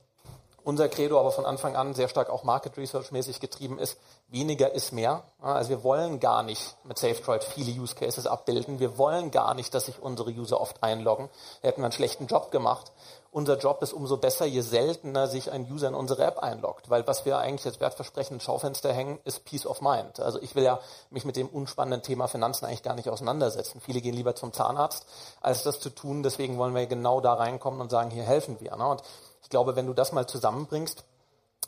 unser 0.68 0.90
Credo 0.90 1.18
aber 1.18 1.30
von 1.30 1.47
Anfang 1.47 1.76
an 1.76 1.95
sehr 1.95 2.09
stark 2.09 2.28
auch 2.28 2.45
Market 2.45 2.76
Research 2.76 3.11
mäßig 3.11 3.40
getrieben 3.40 3.78
ist, 3.78 3.97
weniger 4.28 4.71
ist 4.75 4.92
mehr. 4.92 5.23
Also 5.40 5.71
wir 5.71 5.83
wollen 5.83 6.21
gar 6.21 6.42
nicht 6.42 6.76
mit 6.85 6.99
SafeDroid 6.99 7.42
viele 7.42 7.73
Use 7.80 7.95
Cases 7.95 8.26
abbilden. 8.26 8.78
Wir 8.78 8.99
wollen 8.99 9.30
gar 9.30 9.54
nicht, 9.54 9.73
dass 9.73 9.87
sich 9.87 9.99
unsere 9.99 10.30
User 10.30 10.61
oft 10.61 10.83
einloggen. 10.83 11.30
Da 11.62 11.68
hätten 11.68 11.80
wir 11.80 11.87
einen 11.87 11.92
schlechten 11.92 12.26
Job 12.26 12.50
gemacht. 12.50 12.92
Unser 13.30 13.58
Job 13.58 13.82
ist 13.82 13.92
umso 13.92 14.16
besser, 14.16 14.47
je 14.47 14.62
seltener 14.62 15.28
sich 15.28 15.52
ein 15.52 15.70
User 15.70 15.88
in 15.88 15.94
unsere 15.94 16.25
App 16.25 16.38
einloggt. 16.38 16.88
Weil 16.88 17.06
was 17.06 17.26
wir 17.26 17.38
eigentlich 17.38 17.66
als 17.66 17.78
Wertversprechen 17.78 18.35
ins 18.35 18.44
Schaufenster 18.44 18.92
hängen, 18.92 19.18
ist 19.25 19.44
Peace 19.44 19.66
of 19.66 19.82
Mind. 19.82 20.18
Also 20.18 20.40
ich 20.40 20.54
will 20.54 20.64
ja 20.64 20.80
mich 21.11 21.26
mit 21.26 21.37
dem 21.37 21.49
unspannenden 21.49 22.02
Thema 22.02 22.26
Finanzen 22.26 22.64
eigentlich 22.64 22.82
gar 22.82 22.94
nicht 22.94 23.11
auseinandersetzen. 23.11 23.80
Viele 23.80 24.00
gehen 24.00 24.14
lieber 24.14 24.35
zum 24.35 24.54
Zahnarzt, 24.54 25.04
als 25.42 25.62
das 25.62 25.78
zu 25.78 25.90
tun. 25.90 26.23
Deswegen 26.23 26.56
wollen 26.56 26.75
wir 26.75 26.87
genau 26.87 27.20
da 27.20 27.35
reinkommen 27.35 27.82
und 27.82 27.90
sagen, 27.90 28.11
hier 28.11 28.25
helfen 28.25 28.61
wir. 28.61 28.73
Und 28.73 29.02
ich 29.42 29.50
glaube, 29.50 29.76
wenn 29.76 29.87
du 29.87 29.92
das 29.92 30.12
mal 30.12 30.26
zusammenbringst, 30.26 31.04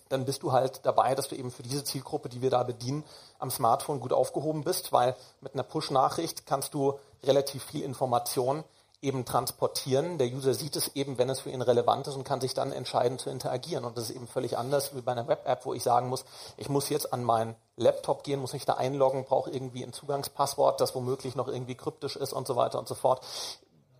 dann 0.08 0.24
bist 0.24 0.42
du 0.42 0.52
halt 0.52 0.80
dabei, 0.84 1.14
dass 1.14 1.28
du 1.28 1.36
eben 1.36 1.50
für 1.50 1.62
diese 1.62 1.84
Zielgruppe, 1.84 2.28
die 2.28 2.42
wir 2.42 2.50
da 2.50 2.62
bedienen, 2.62 3.04
am 3.38 3.50
Smartphone 3.50 4.00
gut 4.00 4.12
aufgehoben 4.12 4.64
bist, 4.64 4.92
weil 4.92 5.14
mit 5.40 5.54
einer 5.54 5.62
Push-Nachricht 5.62 6.46
kannst 6.46 6.74
du 6.74 6.98
relativ 7.22 7.62
viel 7.64 7.82
Information 7.82 8.64
eben 9.02 9.24
transportieren. 9.24 10.18
Der 10.18 10.28
User 10.28 10.54
sieht 10.54 10.76
es 10.76 10.94
eben, 10.94 11.18
wenn 11.18 11.30
es 11.30 11.40
für 11.40 11.50
ihn 11.50 11.62
relevant 11.62 12.06
ist 12.06 12.16
und 12.16 12.24
kann 12.24 12.40
sich 12.40 12.54
dann 12.54 12.72
entscheiden 12.72 13.18
zu 13.18 13.30
interagieren. 13.30 13.84
Und 13.84 13.96
das 13.96 14.10
ist 14.10 14.16
eben 14.16 14.26
völlig 14.26 14.58
anders 14.58 14.94
wie 14.94 15.00
bei 15.00 15.12
einer 15.12 15.28
Web-App, 15.28 15.64
wo 15.64 15.74
ich 15.74 15.82
sagen 15.82 16.08
muss, 16.08 16.24
ich 16.56 16.68
muss 16.68 16.88
jetzt 16.88 17.12
an 17.12 17.24
meinen 17.24 17.56
Laptop 17.76 18.24
gehen, 18.24 18.40
muss 18.40 18.52
mich 18.52 18.66
da 18.66 18.74
einloggen, 18.74 19.24
brauche 19.24 19.50
irgendwie 19.50 19.84
ein 19.84 19.92
Zugangspasswort, 19.92 20.80
das 20.80 20.94
womöglich 20.94 21.36
noch 21.36 21.48
irgendwie 21.48 21.74
kryptisch 21.74 22.16
ist 22.16 22.32
und 22.32 22.46
so 22.46 22.56
weiter 22.56 22.78
und 22.78 22.88
so 22.88 22.94
fort 22.94 23.22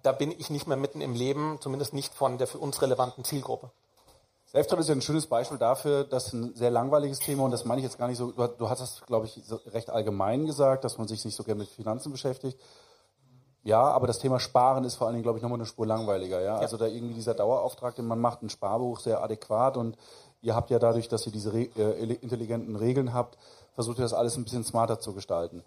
da 0.03 0.13
bin 0.13 0.33
ich 0.33 0.51
nicht 0.51 0.67
mehr 0.67 0.77
mitten 0.77 1.01
im 1.01 1.15
Leben, 1.15 1.59
zumindest 1.61 1.95
nicht 1.95 2.15
von 2.15 2.39
der 2.39 2.47
für 2.47 2.59
uns 2.59 2.81
relevanten 2.83 3.25
Zielgruppe. 3.25 3.71
Selftrade 4.47 4.83
ist 4.83 4.89
ja 4.89 4.95
ein 4.95 5.03
schönes 5.03 5.29
Beispiel 5.29 5.59
dafür, 5.59 6.03
dass 6.05 6.33
ein 6.33 6.55
sehr 6.57 6.71
langweiliges 6.71 7.21
Thema, 7.21 7.45
und 7.45 7.53
das 7.53 7.65
meine 7.65 7.81
ich 7.81 7.85
jetzt 7.85 7.99
gar 7.99 8.09
nicht 8.09 8.19
so, 8.19 8.33
du 8.33 8.69
hast 8.69 8.81
das, 8.81 9.03
glaube 9.07 9.27
ich, 9.27 9.41
recht 9.73 9.91
allgemein 9.91 10.47
gesagt, 10.47 10.83
dass 10.83 10.99
man 10.99 11.07
sich 11.07 11.25
nicht 11.25 11.37
so 11.37 11.45
gerne 11.45 11.61
mit 11.61 11.69
Finanzen 11.69 12.11
beschäftigt. 12.11 12.59
Ja, 13.63 13.83
aber 13.83 14.07
das 14.07 14.19
Thema 14.19 14.41
Sparen 14.41 14.85
ist 14.85 14.95
vor 14.95 15.07
allen 15.07 15.15
Dingen, 15.15 15.23
glaube 15.23 15.39
ich, 15.39 15.43
nochmal 15.43 15.59
eine 15.59 15.67
Spur 15.67 15.87
langweiliger. 15.87 16.41
Ja? 16.41 16.57
ja? 16.57 16.59
Also 16.59 16.77
da 16.77 16.87
irgendwie 16.87 17.15
dieser 17.15 17.35
Dauerauftrag, 17.35 17.95
den 17.95 18.07
man 18.07 18.19
macht, 18.19 18.43
ein 18.43 18.49
Sparbuch 18.49 19.01
sehr 19.01 19.23
adäquat 19.23 19.77
und 19.77 19.97
ihr 20.41 20.55
habt 20.55 20.71
ja 20.71 20.79
dadurch, 20.79 21.09
dass 21.09 21.27
ihr 21.27 21.33
diese 21.33 21.53
Re 21.53 21.69
äh, 21.77 22.15
intelligenten 22.15 22.77
Regeln 22.77 23.13
habt, 23.13 23.37
versucht 23.75 23.99
ihr 23.99 24.03
das 24.03 24.15
alles 24.15 24.37
ein 24.37 24.45
bisschen 24.45 24.65
smarter 24.65 24.99
zu 24.99 25.13
gestalten. 25.13 25.63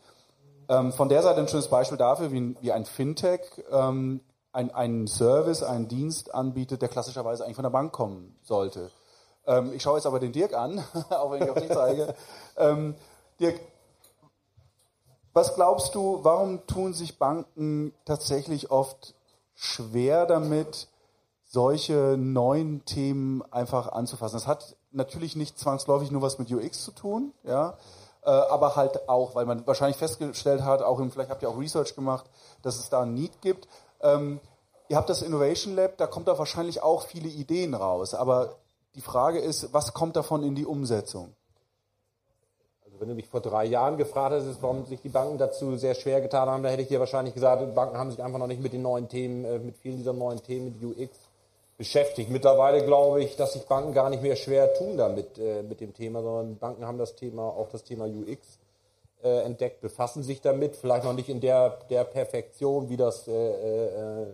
Ähm, 0.69 0.91
von 0.91 1.09
der 1.09 1.21
Seite 1.21 1.39
ein 1.39 1.47
schönes 1.47 1.67
Beispiel 1.67 1.97
dafür, 1.97 2.31
wie, 2.31 2.55
wie 2.62 2.71
ein 2.71 2.85
Fintech 2.85 3.41
ähm, 3.71 4.21
ein, 4.53 4.73
einen 4.73 5.07
Service, 5.07 5.63
einen 5.63 5.88
Dienst 5.88 6.33
anbietet, 6.33 6.81
der 6.81 6.89
klassischerweise 6.89 7.43
eigentlich 7.43 7.55
von 7.55 7.63
der 7.63 7.69
Bank 7.69 7.91
kommen 7.91 8.35
sollte. 8.43 8.91
Ähm, 9.45 9.73
ich 9.73 9.81
schaue 9.81 9.97
jetzt 9.97 10.05
aber 10.05 10.19
den 10.19 10.31
Dirk 10.31 10.53
an, 10.53 10.83
auch 11.09 11.31
wenn 11.31 11.43
ich 11.43 11.50
auf 11.50 11.59
dich 11.59 11.71
zeige. 11.71 12.15
Ähm, 12.55 12.93
Dirk, 13.39 13.59
was 15.33 15.55
glaubst 15.55 15.95
du, 15.95 16.19
warum 16.23 16.65
tun 16.67 16.93
sich 16.93 17.17
Banken 17.17 17.93
tatsächlich 18.05 18.71
oft 18.71 19.15
schwer 19.55 20.25
damit, 20.25 20.88
solche 21.45 22.15
neuen 22.17 22.86
Themen 22.86 23.43
einfach 23.51 23.91
anzufassen? 23.91 24.36
Das 24.36 24.47
hat 24.47 24.75
natürlich 24.91 25.36
nicht 25.36 25.58
zwangsläufig 25.58 26.12
nur 26.12 26.21
was 26.21 26.38
mit 26.38 26.51
UX 26.51 26.84
zu 26.84 26.91
tun, 26.91 27.34
ja, 27.43 27.77
äh, 28.23 28.29
aber 28.29 28.75
halt 28.75 29.10
auch, 29.10 29.36
weil 29.36 29.45
man 29.45 29.65
wahrscheinlich 29.65 29.97
festgestellt 29.97 30.62
hat, 30.63 30.81
auch 30.81 30.99
im, 30.99 31.12
vielleicht 31.12 31.29
habt 31.29 31.41
ihr 31.41 31.49
auch 31.49 31.60
Research 31.60 31.95
gemacht, 31.95 32.25
dass 32.62 32.77
es 32.77 32.89
da 32.89 33.01
ein 33.01 33.13
Need 33.13 33.41
gibt. 33.41 33.67
Ähm, 34.01 34.39
ihr 34.88 34.97
habt 34.97 35.10
das 35.10 35.21
Innovation 35.21 35.75
Lab, 35.75 35.97
da 35.97 36.08
kommt 36.08 36.27
da 36.27 36.38
wahrscheinlich 36.38 36.84
auch 36.84 37.03
viele 37.03 37.27
Ideen 37.27 37.73
raus, 37.73 38.13
aber 38.13 38.55
die 38.95 39.01
Frage 39.01 39.39
ist, 39.39 39.73
was 39.73 39.93
kommt 39.93 40.15
davon 40.15 40.43
in 40.43 40.53
die 40.53 40.65
Umsetzung? 40.65 41.34
Wenn 43.03 43.09
du 43.09 43.15
mich 43.15 43.27
vor 43.27 43.41
drei 43.41 43.65
Jahren 43.65 43.97
gefragt 43.97 44.33
hättest, 44.33 44.61
warum 44.61 44.85
sich 44.85 45.01
die 45.01 45.09
Banken 45.09 45.37
dazu 45.37 45.75
sehr 45.75 45.93
schwer 45.93 46.21
getan 46.21 46.47
haben, 46.47 46.63
dann 46.63 46.71
hätte 46.71 46.83
ich 46.83 46.87
dir 46.87 47.01
wahrscheinlich 47.01 47.33
gesagt, 47.33 47.75
Banken 47.75 47.97
haben 47.97 48.11
sich 48.11 48.23
einfach 48.23 48.39
noch 48.39 48.47
nicht 48.47 48.61
mit 48.61 48.71
den 48.71 48.81
neuen 48.81 49.09
Themen, 49.09 49.43
äh, 49.43 49.59
mit 49.59 49.75
vielen 49.75 49.97
dieser 49.97 50.13
neuen 50.13 50.41
Themen, 50.41 50.73
mit 50.79 50.97
UX 50.97 51.17
beschäftigt. 51.77 52.29
Mittlerweile 52.29 52.85
glaube 52.85 53.21
ich, 53.21 53.35
dass 53.35 53.51
sich 53.51 53.63
Banken 53.63 53.93
gar 53.93 54.09
nicht 54.09 54.23
mehr 54.23 54.37
schwer 54.37 54.73
tun 54.73 54.95
damit, 54.95 55.37
äh, 55.37 55.63
mit 55.63 55.81
dem 55.81 55.93
Thema, 55.93 56.21
sondern 56.21 56.57
Banken 56.57 56.85
haben 56.85 56.97
das 56.97 57.15
Thema, 57.15 57.43
auch 57.43 57.67
das 57.67 57.83
Thema 57.83 58.05
UX 58.05 58.57
äh, 59.21 59.41
entdeckt, 59.41 59.81
befassen 59.81 60.23
sich 60.23 60.39
damit, 60.39 60.77
vielleicht 60.77 61.03
noch 61.03 61.13
nicht 61.13 61.27
in 61.27 61.41
der, 61.41 61.79
der 61.89 62.05
Perfektion, 62.05 62.87
wie 62.87 62.95
das, 62.95 63.27
äh, 63.27 64.27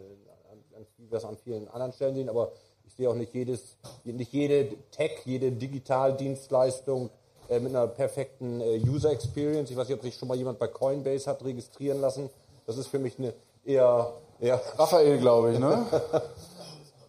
wie 0.97 1.09
wir 1.09 1.23
an 1.23 1.37
vielen 1.37 1.67
anderen 1.69 1.93
Stellen 1.93 2.13
sehen, 2.13 2.29
aber 2.29 2.51
ich 2.85 2.93
sehe 2.93 3.09
auch 3.09 3.15
nicht 3.15 3.33
jedes, 3.33 3.77
nicht 4.03 4.31
jede 4.31 4.69
Tech, 4.91 5.21
jede 5.25 5.51
Digitaldienstleistung 5.51 7.09
äh, 7.49 7.59
mit 7.59 7.75
einer 7.75 7.87
perfekten 7.87 8.61
äh, 8.61 8.79
User 8.79 9.11
Experience. 9.11 9.71
Ich 9.71 9.77
weiß 9.77 9.87
nicht, 9.87 9.97
ob 9.97 10.03
sich 10.03 10.15
schon 10.15 10.27
mal 10.27 10.37
jemand 10.37 10.59
bei 10.59 10.67
Coinbase 10.67 11.29
hat 11.29 11.43
registrieren 11.43 11.99
lassen. 11.99 12.29
Das 12.65 12.77
ist 12.77 12.87
für 12.87 12.99
mich 12.99 13.17
eine 13.17 13.33
eher, 13.65 14.13
eher 14.39 14.61
Raphael, 14.77 15.17
glaube 15.17 15.53
ich, 15.53 15.59
ne? 15.59 15.85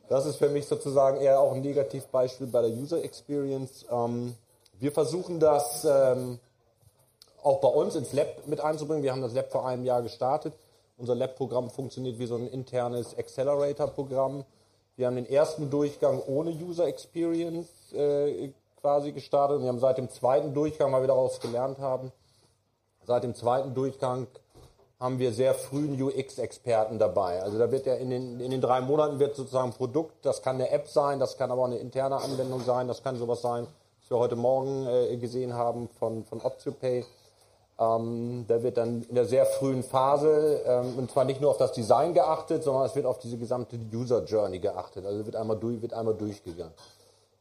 Das 0.09 0.26
ist 0.26 0.37
für 0.38 0.48
mich 0.48 0.66
sozusagen 0.66 1.20
eher 1.20 1.38
auch 1.38 1.53
ein 1.53 1.61
Negativbeispiel 1.61 2.48
bei 2.48 2.62
der 2.62 2.70
User 2.72 3.05
Experience. 3.05 3.87
Ähm, 3.92 4.35
wir 4.81 4.90
versuchen 4.90 5.38
das 5.38 5.87
ähm, 5.88 6.40
auch 7.44 7.61
bei 7.61 7.68
uns 7.68 7.94
ins 7.94 8.12
Lab 8.12 8.46
mit 8.46 8.61
einzubringen. 8.61 9.05
Wir 9.05 9.12
haben 9.12 9.22
das 9.22 9.35
Lab 9.35 9.53
vor 9.53 9.68
einem 9.68 9.85
Jahr 9.85 10.03
gestartet. 10.03 10.53
Unser 10.98 11.14
Lab-Programm 11.14 11.70
funktioniert 11.70 12.18
wie 12.18 12.26
so 12.26 12.35
ein 12.35 12.48
internes 12.48 13.16
Accelerator-Programm. 13.16 14.44
Wir 14.96 15.07
haben 15.07 15.16
den 15.16 15.29
ersten 15.31 15.70
Durchgang 15.70 16.20
ohne 16.26 16.50
User 16.50 16.87
Experience 16.87 17.68
äh, 17.94 18.50
quasi 18.80 19.12
gestartet. 19.12 19.60
Wir 19.60 19.68
haben 19.68 19.78
seit 19.78 19.98
dem 19.98 20.08
zweiten 20.08 20.54
Durchgang, 20.54 20.92
weil 20.92 21.02
wir 21.02 21.08
daraus 21.08 21.40
gelernt 21.40 21.78
haben, 21.78 22.12
seit 23.06 23.24
dem 23.24 23.34
zweiten 23.34 23.74
Durchgang 23.74 24.26
haben 24.98 25.18
wir 25.18 25.32
sehr 25.32 25.54
frühen 25.54 26.00
UX-Experten 26.00 26.98
dabei. 26.98 27.42
Also 27.42 27.58
da 27.58 27.70
wird 27.70 27.86
ja 27.86 27.94
in 27.94 28.10
den, 28.10 28.40
in 28.40 28.50
den 28.50 28.60
drei 28.60 28.80
Monaten 28.82 29.18
wird 29.18 29.34
sozusagen 29.34 29.70
ein 29.70 29.74
Produkt, 29.74 30.14
das 30.26 30.42
kann 30.42 30.56
eine 30.56 30.70
App 30.70 30.88
sein, 30.88 31.18
das 31.18 31.38
kann 31.38 31.50
aber 31.50 31.62
auch 31.62 31.66
eine 31.66 31.78
interne 31.78 32.16
Anwendung 32.16 32.60
sein, 32.62 32.86
das 32.86 33.02
kann 33.02 33.16
sowas 33.16 33.40
sein, 33.40 33.66
was 34.00 34.10
wir 34.10 34.18
heute 34.18 34.36
Morgen 34.36 34.86
äh, 34.86 35.16
gesehen 35.16 35.54
haben 35.54 35.88
von, 35.98 36.24
von 36.24 36.40
OptioPay. 36.40 37.04
Ähm, 37.78 38.44
da 38.46 38.62
wird 38.62 38.76
dann 38.76 39.02
in 39.08 39.14
der 39.14 39.24
sehr 39.24 39.46
frühen 39.46 39.82
Phase, 39.82 40.60
ähm, 40.66 40.98
und 40.98 41.10
zwar 41.10 41.24
nicht 41.24 41.40
nur 41.40 41.50
auf 41.50 41.56
das 41.56 41.72
Design 41.72 42.12
geachtet, 42.12 42.62
sondern 42.62 42.84
es 42.84 42.94
wird 42.94 43.06
auf 43.06 43.18
diese 43.18 43.38
gesamte 43.38 43.78
User 43.94 44.22
Journey 44.24 44.58
geachtet. 44.58 45.06
Also 45.06 45.24
wird 45.24 45.36
einmal, 45.36 45.56
durch, 45.56 45.80
wird 45.80 45.94
einmal 45.94 46.14
durchgegangen 46.14 46.74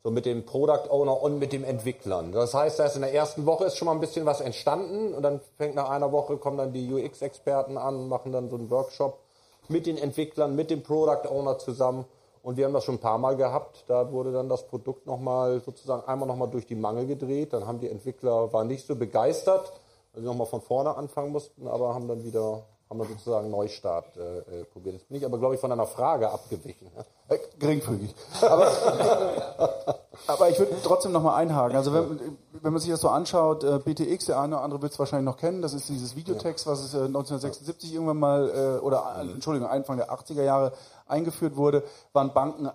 so 0.04 0.12
mit 0.12 0.26
dem 0.26 0.46
Product 0.46 0.90
Owner 0.90 1.22
und 1.22 1.40
mit 1.40 1.52
dem 1.52 1.64
Entwicklern. 1.64 2.32
Das 2.32 2.54
heißt, 2.54 2.80
erst 2.80 2.96
in 2.96 3.02
der 3.02 3.14
ersten 3.14 3.46
Woche 3.46 3.66
ist 3.66 3.76
schon 3.76 3.88
mal 3.88 3.94
ein 3.94 4.00
bisschen 4.00 4.26
was 4.26 4.40
entstanden 4.40 5.14
und 5.14 5.24
dann 5.24 5.42
fängt 5.58 5.76
nach 5.76 5.90
einer 5.90 6.12
Woche 6.12 6.38
kommen 6.38 6.58
dann 6.58 6.72
die 6.72 6.92
UX-Experten 6.92 7.78
an, 7.78 8.08
machen 8.08 8.32
dann 8.32 8.50
so 8.50 8.56
einen 8.56 8.70
Workshop 8.70 9.20
mit 9.68 9.86
den 9.86 9.98
Entwicklern, 9.98 10.56
mit 10.56 10.70
dem 10.70 10.84
Product 10.84 11.28
Owner 11.30 11.58
zusammen. 11.60 12.06
Und 12.42 12.56
wir 12.56 12.66
haben 12.66 12.74
das 12.74 12.86
schon 12.86 12.96
ein 12.96 13.00
paar 13.00 13.18
Mal 13.18 13.36
gehabt. 13.36 13.84
Da 13.88 14.12
wurde 14.12 14.32
dann 14.32 14.48
das 14.48 14.66
Produkt 14.66 15.06
nochmal 15.06 15.60
sozusagen 15.60 16.08
einmal 16.08 16.28
nochmal 16.28 16.50
durch 16.50 16.66
die 16.66 16.76
Mangel 16.76 17.06
gedreht. 17.06 17.52
Dann 17.52 17.68
haben 17.68 17.82
die 17.82 17.90
Entwickler, 17.90 18.54
waren 18.54 18.68
nicht 18.68 18.88
so 18.88 18.96
begeistert, 18.96 19.74
weil 20.14 20.22
sie 20.22 20.28
nochmal 20.28 20.48
von 20.48 20.62
vorne 20.62 20.96
anfangen 20.96 21.34
mussten, 21.34 21.68
aber 21.68 21.94
haben 21.94 22.08
dann 22.08 22.24
wieder 22.24 22.64
haben 22.89 22.99
wir 22.99 23.06
sozusagen 23.06 23.52
Neustart 23.52 24.17
äh, 24.17 24.39
äh, 24.39 24.65
probiert. 24.65 24.95
Jetzt 24.95 25.08
bin 25.08 25.17
ich 25.17 25.25
aber, 25.25 25.38
glaube 25.38 25.54
ich, 25.54 25.62
von 25.62 25.71
einer 25.71 25.86
Frage 25.86 26.32
abgewichen. 26.32 26.89
Äh, 27.28 27.38
geringfügig. 27.60 28.15
Aber, 28.41 28.67
aber 30.28 30.49
ich 30.49 30.58
würde 30.58 30.75
trotzdem 30.84 31.12
nochmal 31.12 31.39
einhaken. 31.39 31.78
Also 31.78 31.93
wenn, 31.93 32.38
wenn 32.63 32.73
man 32.73 32.82
sich 32.82 32.89
das 32.89 33.02
so 33.02 33.10
anschaut, 33.10 33.63
äh, 33.63 33.78
BTX, 33.78 34.25
der 34.25 34.39
eine 34.39 34.56
oder 34.56 34.63
andere 34.63 34.82
wird 34.82 34.93
es 34.93 34.97
wahrscheinlich 34.97 35.32
noch 35.32 35.38
kennen, 35.38 35.62
das 35.62 35.75
ist 35.75 35.88
dieses 35.88 36.15
Videotext, 36.15 36.65
was 36.65 36.80
es 36.80 36.95
äh, 36.95 37.06
1976 37.06 37.93
irgendwann 37.93 38.17
mal, 38.17 38.80
oder 38.80 39.15
äh, 39.19 39.21
Entschuldigung, 39.21 39.69
Anfang 39.69 39.97
der 39.97 40.12
80er 40.12 40.41
Jahre 40.41 40.73
eingeführt 41.06 41.56
wurde, 41.56 41.84
waren 42.13 42.34
Banken 42.34 42.71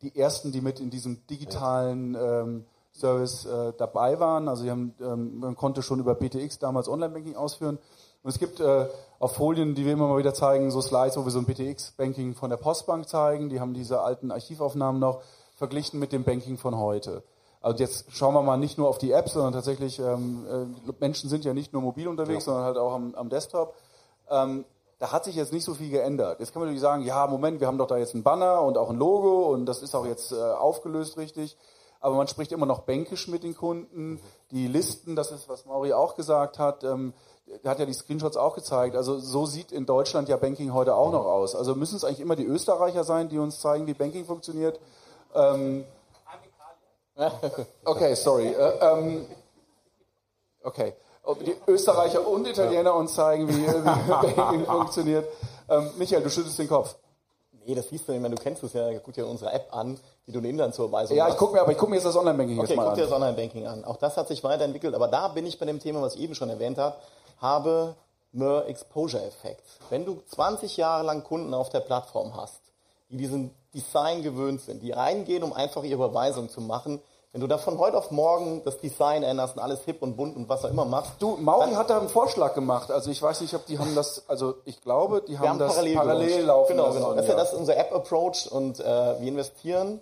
die 0.00 0.16
ersten, 0.16 0.50
die 0.50 0.62
mit 0.62 0.80
in 0.80 0.88
diesem 0.88 1.26
digitalen 1.26 2.14
ähm, 2.14 2.64
Service 2.92 3.44
äh, 3.44 3.72
dabei 3.76 4.18
waren. 4.18 4.48
Also 4.48 4.68
haben, 4.68 4.94
ähm, 5.00 5.40
man 5.40 5.56
konnte 5.56 5.82
schon 5.82 6.00
über 6.00 6.14
BTX 6.14 6.58
damals 6.58 6.88
Online-Banking 6.88 7.36
ausführen. 7.36 7.78
Und 8.28 8.34
es 8.34 8.40
gibt 8.40 8.60
äh, 8.60 8.86
auf 9.20 9.36
Folien, 9.36 9.74
die 9.74 9.86
wir 9.86 9.94
immer 9.94 10.06
mal 10.06 10.18
wieder 10.18 10.34
zeigen, 10.34 10.70
so 10.70 10.82
Slides, 10.82 11.16
wo 11.16 11.24
wir 11.24 11.30
so 11.30 11.38
ein 11.38 11.46
BTX-Banking 11.46 12.34
von 12.34 12.50
der 12.50 12.58
Postbank 12.58 13.08
zeigen. 13.08 13.48
Die 13.48 13.58
haben 13.58 13.72
diese 13.72 14.02
alten 14.02 14.30
Archivaufnahmen 14.30 15.00
noch 15.00 15.22
verglichen 15.56 15.98
mit 15.98 16.12
dem 16.12 16.24
Banking 16.24 16.58
von 16.58 16.76
heute. 16.76 17.22
Also 17.62 17.78
jetzt 17.78 18.12
schauen 18.12 18.34
wir 18.34 18.42
mal 18.42 18.58
nicht 18.58 18.76
nur 18.76 18.86
auf 18.86 18.98
die 18.98 19.12
Apps, 19.12 19.32
sondern 19.32 19.54
tatsächlich, 19.54 19.98
ähm, 19.98 20.44
äh, 20.86 20.92
Menschen 21.00 21.30
sind 21.30 21.46
ja 21.46 21.54
nicht 21.54 21.72
nur 21.72 21.80
mobil 21.80 22.06
unterwegs, 22.06 22.44
ja. 22.44 22.52
sondern 22.52 22.64
halt 22.64 22.76
auch 22.76 22.92
am, 22.92 23.14
am 23.14 23.30
Desktop. 23.30 23.74
Ähm, 24.28 24.66
da 24.98 25.10
hat 25.10 25.24
sich 25.24 25.34
jetzt 25.34 25.54
nicht 25.54 25.64
so 25.64 25.72
viel 25.72 25.88
geändert. 25.88 26.38
Jetzt 26.38 26.52
kann 26.52 26.60
man 26.60 26.66
natürlich 26.66 26.82
sagen, 26.82 27.04
ja, 27.04 27.26
Moment, 27.28 27.60
wir 27.60 27.66
haben 27.66 27.78
doch 27.78 27.86
da 27.86 27.96
jetzt 27.96 28.14
ein 28.14 28.24
Banner 28.24 28.60
und 28.60 28.76
auch 28.76 28.90
ein 28.90 28.98
Logo 28.98 29.44
und 29.54 29.64
das 29.64 29.80
ist 29.80 29.94
auch 29.94 30.04
jetzt 30.04 30.32
äh, 30.32 30.36
aufgelöst 30.36 31.16
richtig. 31.16 31.56
Aber 32.00 32.14
man 32.14 32.28
spricht 32.28 32.52
immer 32.52 32.66
noch 32.66 32.80
bänkisch 32.80 33.26
mit 33.26 33.42
den 33.42 33.56
Kunden. 33.56 34.20
Die 34.50 34.68
Listen, 34.68 35.16
das 35.16 35.32
ist, 35.32 35.48
was 35.48 35.64
Mauri 35.64 35.94
auch 35.94 36.14
gesagt 36.14 36.58
hat, 36.58 36.84
ähm, 36.84 37.14
hat 37.64 37.78
ja 37.78 37.86
die 37.86 37.92
Screenshots 37.92 38.36
auch 38.36 38.54
gezeigt. 38.54 38.96
Also 38.96 39.18
so 39.18 39.46
sieht 39.46 39.72
in 39.72 39.86
Deutschland 39.86 40.28
ja 40.28 40.36
Banking 40.36 40.72
heute 40.72 40.94
auch 40.94 41.12
noch 41.12 41.24
aus. 41.24 41.54
Also 41.54 41.74
müssen 41.74 41.96
es 41.96 42.04
eigentlich 42.04 42.20
immer 42.20 42.36
die 42.36 42.44
Österreicher 42.44 43.04
sein, 43.04 43.28
die 43.28 43.38
uns 43.38 43.60
zeigen, 43.60 43.86
wie 43.86 43.94
Banking 43.94 44.24
funktioniert. 44.24 44.78
Ähm, 45.34 45.84
okay, 47.84 48.14
sorry. 48.14 48.48
Äh, 48.48 48.78
ähm, 48.80 49.26
okay. 50.62 50.94
Ob 51.22 51.44
die 51.44 51.56
Österreicher 51.66 52.26
und 52.26 52.46
Italiener 52.46 52.94
uns 52.94 53.14
zeigen, 53.14 53.48
wie, 53.48 53.66
wie 53.66 54.32
Banking 54.34 54.64
funktioniert. 54.66 55.28
Ähm, 55.68 55.90
Michael, 55.98 56.22
du 56.22 56.30
schüttelst 56.30 56.58
den 56.58 56.68
Kopf. 56.68 56.94
Nee, 57.66 57.74
das 57.74 57.88
siehst 57.88 58.08
du 58.08 58.12
nicht 58.12 58.22
mehr. 58.22 58.30
Du 58.30 58.42
kennst 58.42 58.62
es 58.62 58.72
ja. 58.72 58.98
Guck 58.98 59.12
dir 59.12 59.26
unsere 59.26 59.52
App 59.52 59.68
an, 59.76 59.98
die 60.26 60.32
du 60.32 60.40
neben 60.40 60.72
zur 60.72 60.90
Weisung 60.90 61.14
Ja, 61.14 61.28
ich 61.28 61.36
gucke 61.36 61.52
mir, 61.52 61.60
aber 61.60 61.72
ich 61.72 61.76
gucke 61.76 61.90
mir 61.90 61.96
jetzt 61.96 62.06
das 62.06 62.16
Online-Banking 62.16 62.58
okay, 62.58 62.68
jetzt 62.68 62.76
mal 62.76 62.84
guck 62.84 62.92
an. 62.92 62.98
dir 62.98 63.04
das 63.04 63.12
Online-Banking 63.12 63.66
an. 63.66 63.84
Auch 63.84 63.98
das 63.98 64.16
hat 64.16 64.26
sich 64.28 64.42
weiterentwickelt. 64.42 64.94
Aber 64.94 65.08
da 65.08 65.28
bin 65.28 65.44
ich 65.44 65.58
bei 65.58 65.66
dem 65.66 65.78
Thema, 65.78 66.00
was 66.00 66.14
ich 66.14 66.22
eben 66.22 66.34
schon 66.34 66.48
erwähnt 66.48 66.78
habe, 66.78 66.96
habe 67.40 67.94
Mer 68.32 68.66
Exposure 68.66 69.24
Effekt. 69.24 69.62
Wenn 69.90 70.04
du 70.04 70.20
20 70.28 70.76
Jahre 70.76 71.02
lang 71.04 71.24
Kunden 71.24 71.54
auf 71.54 71.70
der 71.70 71.80
Plattform 71.80 72.36
hast, 72.36 72.60
die 73.08 73.16
diesen 73.16 73.54
Design 73.74 74.22
gewöhnt 74.22 74.60
sind, 74.60 74.82
die 74.82 74.92
reingehen, 74.92 75.42
um 75.42 75.52
einfach 75.52 75.82
ihre 75.82 75.94
Überweisung 76.04 76.50
zu 76.50 76.60
machen, 76.60 77.00
wenn 77.32 77.40
du 77.42 77.46
da 77.46 77.58
von 77.58 77.78
heute 77.78 77.96
auf 77.96 78.10
morgen 78.10 78.62
das 78.64 78.78
Design 78.78 79.22
änderst 79.22 79.56
und 79.56 79.62
alles 79.62 79.80
hip 79.84 80.02
und 80.02 80.16
bunt 80.16 80.36
und 80.36 80.48
was 80.48 80.64
auch 80.64 80.70
immer 80.70 80.84
machst. 80.86 81.12
Du, 81.20 81.36
Mauri 81.36 81.72
hat 81.72 81.90
da 81.90 81.98
einen 81.98 82.08
Vorschlag 82.08 82.54
gemacht. 82.54 82.90
Also 82.90 83.10
ich 83.10 83.20
weiß 83.20 83.40
nicht, 83.42 83.54
ob 83.54 83.66
die 83.66 83.78
haben 83.78 83.94
das, 83.94 84.24
also 84.28 84.54
ich 84.64 84.80
glaube, 84.80 85.22
die 85.26 85.38
haben, 85.38 85.48
haben 85.50 85.58
das 85.58 85.72
parallel, 85.74 85.94
parallel 85.96 86.44
laufen 86.44 86.76
Genau, 86.76 86.90
genau. 86.92 87.12
Das 87.14 87.24
ist 87.24 87.30
ja 87.30 87.36
das 87.36 87.52
ist 87.52 87.58
unser 87.58 87.76
App-Approach 87.76 88.50
und 88.50 88.80
äh, 88.80 88.84
wir 89.20 89.28
investieren. 89.28 90.00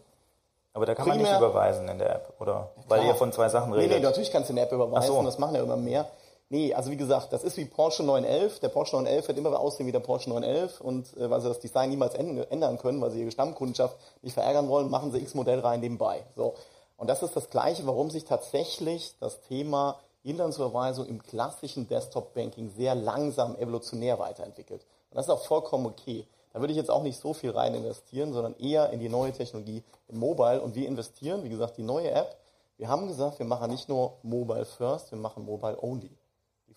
Aber 0.73 0.87
da 0.87 0.95
kann 0.95 1.09
man 1.09 1.19
nicht 1.19 1.27
Primär- 1.29 1.39
überweisen 1.39 1.89
in 1.89 1.99
der 1.99 2.15
App, 2.15 2.33
oder? 2.39 2.71
Weil 2.89 3.01
Klar. 3.01 3.13
ihr 3.13 3.15
von 3.17 3.33
zwei 3.33 3.49
Sachen 3.49 3.71
Nee, 3.73 3.79
redet. 3.79 3.99
nee, 3.99 4.05
natürlich 4.05 4.31
kannst 4.31 4.49
du 4.49 4.53
in 4.53 4.57
der 4.57 4.67
App 4.67 4.73
überweisen, 4.73 5.09
so. 5.15 5.23
das 5.23 5.39
machen 5.39 5.55
ja 5.55 5.63
immer 5.63 5.77
mehr. 5.77 6.07
Nee, 6.49 6.73
also 6.75 6.93
wie 6.93 6.97
gesagt, 6.97 7.33
das 7.33 7.43
ist 7.43 7.57
wie 7.57 7.65
Porsche 7.65 8.05
911. 8.05 8.61
Der 8.61 8.69
Porsche 8.69 8.95
911 8.97 9.29
wird 9.29 9.39
immer 9.39 9.59
aussehen 9.59 9.87
wie 9.87 9.93
der 9.93 10.01
Porsche 10.01 10.29
911 10.31 10.81
und 10.81 11.17
äh, 11.17 11.29
weil 11.29 11.41
sie 11.41 11.49
das 11.49 11.59
Design 11.59 11.91
niemals 11.91 12.15
änd- 12.15 12.49
ändern 12.51 12.79
können, 12.79 13.01
weil 13.01 13.11
sie 13.11 13.21
ihre 13.23 13.33
Stammkundschaft 13.33 13.97
nicht 14.23 14.35
verärgern 14.35 14.69
wollen, 14.69 14.89
machen 14.89 15.11
sie 15.11 15.19
X-Modell 15.19 15.59
rein 15.59 15.81
nebenbei. 15.81 16.25
So. 16.37 16.55
Und 16.97 17.09
das 17.09 17.23
ist 17.23 17.35
das 17.35 17.51
Gleiche, 17.51 17.85
warum 17.87 18.11
sich 18.11 18.25
tatsächlich 18.25 19.15
das 19.19 19.41
Thema 19.41 19.99
Inlandsüberweisung 20.23 21.07
im 21.07 21.23
klassischen 21.23 21.89
Desktop-Banking 21.89 22.71
sehr 22.77 22.95
langsam 22.95 23.57
evolutionär 23.57 24.19
weiterentwickelt. 24.19 24.83
Und 25.11 25.17
das 25.17 25.27
ist 25.27 25.31
auch 25.31 25.45
vollkommen 25.45 25.87
okay. 25.87 26.27
Da 26.53 26.61
würde 26.61 26.73
ich 26.73 26.79
jetzt 26.79 26.91
auch 26.91 27.03
nicht 27.03 27.21
so 27.21 27.35
viel 27.35 27.51
rein 27.51 27.75
investieren, 27.75 28.33
sondern 28.33 28.57
eher 28.59 28.91
in 28.91 29.01
die 29.01 29.09
neue 29.09 29.33
Technologie 29.33 29.83
in 30.09 30.19
Mobile. 30.19 30.61
Und 30.63 30.75
wir 30.75 30.87
investieren, 30.89 31.43
wie 31.45 31.49
gesagt, 31.49 31.77
die 31.77 31.83
neue 31.83 32.11
App. 32.13 32.37
Wir 32.79 32.89
haben 32.89 33.09
gesagt, 33.09 33.39
wir 33.39 33.47
machen 33.47 33.71
nicht 33.71 33.89
nur 33.89 34.15
Mobile 34.23 34.65
First, 34.65 35.11
wir 35.11 35.19
machen 35.19 35.45
Mobile 35.45 35.77
Only. 35.83 36.11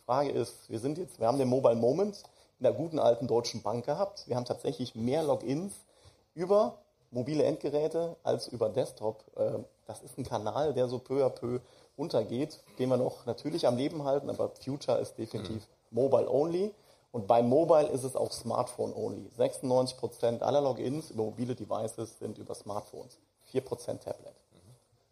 Die 0.10 0.16
Frage 0.16 0.32
ist, 0.32 0.68
wir 0.72 0.80
sind 0.80 0.98
jetzt, 0.98 1.20
wir 1.20 1.28
haben 1.28 1.38
den 1.38 1.50
Mobile 1.50 1.76
Moment 1.76 2.24
in 2.58 2.64
der 2.64 2.74
guten 2.74 2.98
alten 2.98 3.28
Deutschen 3.28 3.62
Bank 3.62 3.86
gehabt. 3.86 4.28
Wir 4.28 4.38
haben 4.38 4.46
tatsächlich 4.46 4.96
mehr 4.96 5.22
Logins 5.22 5.72
über 6.34 6.80
mobile 7.12 7.44
Endgeräte 7.44 8.16
als 8.24 8.48
über 8.48 8.70
Desktop. 8.70 9.24
Ähm, 9.38 9.66
Das 9.86 10.02
ist 10.02 10.18
ein 10.18 10.24
Kanal, 10.24 10.74
der 10.74 10.88
so 10.88 10.98
peu 10.98 11.24
à 11.24 11.30
peu 11.30 11.60
untergeht, 11.96 12.60
den 12.80 12.90
wir 12.90 12.98
noch 12.98 13.28
natürlich 13.28 13.68
am 13.68 13.78
Leben 13.78 14.04
halten, 14.04 14.32
aber 14.32 14.50
Future 14.50 14.98
ist 14.98 15.20
definitiv 15.20 15.68
Mobile 15.92 16.28
Only. 16.28 16.74
Und 17.12 17.28
bei 17.28 17.44
Mobile 17.44 17.90
ist 17.90 18.04
es 18.04 18.16
auch 18.16 18.32
Smartphone 18.32 18.96
Only. 18.96 19.30
96% 19.38 20.42
aller 20.42 20.62
Logins 20.62 21.12
über 21.12 21.26
mobile 21.26 21.54
Devices 21.54 22.18
sind 22.18 22.40
über 22.40 22.56
Smartphones. 22.56 23.20
4% 23.54 24.00
Tablet. 24.00 24.34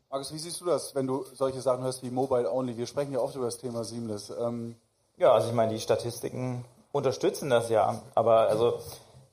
Markus, 0.10 0.34
wie 0.34 0.40
siehst 0.40 0.60
du 0.60 0.66
das, 0.66 0.96
wenn 0.96 1.06
du 1.06 1.24
solche 1.36 1.62
Sachen 1.62 1.84
hörst 1.84 2.02
wie 2.02 2.10
Mobile 2.10 2.52
Only? 2.52 2.76
Wir 2.76 2.88
sprechen 2.88 3.14
ja 3.14 3.20
oft 3.20 3.36
über 3.36 3.46
das 3.46 3.60
Thema 3.60 3.84
Seamless. 3.84 4.32
Ähm, 4.32 4.76
Ja, 5.18 5.34
also 5.34 5.50
ich 5.50 5.54
meine, 5.54 5.74
die 5.74 5.80
Statistiken 5.80 6.64
unterstützen 6.92 7.50
das 7.50 7.70
ja. 7.70 8.02
Aber 8.14 8.50
also 8.50 8.80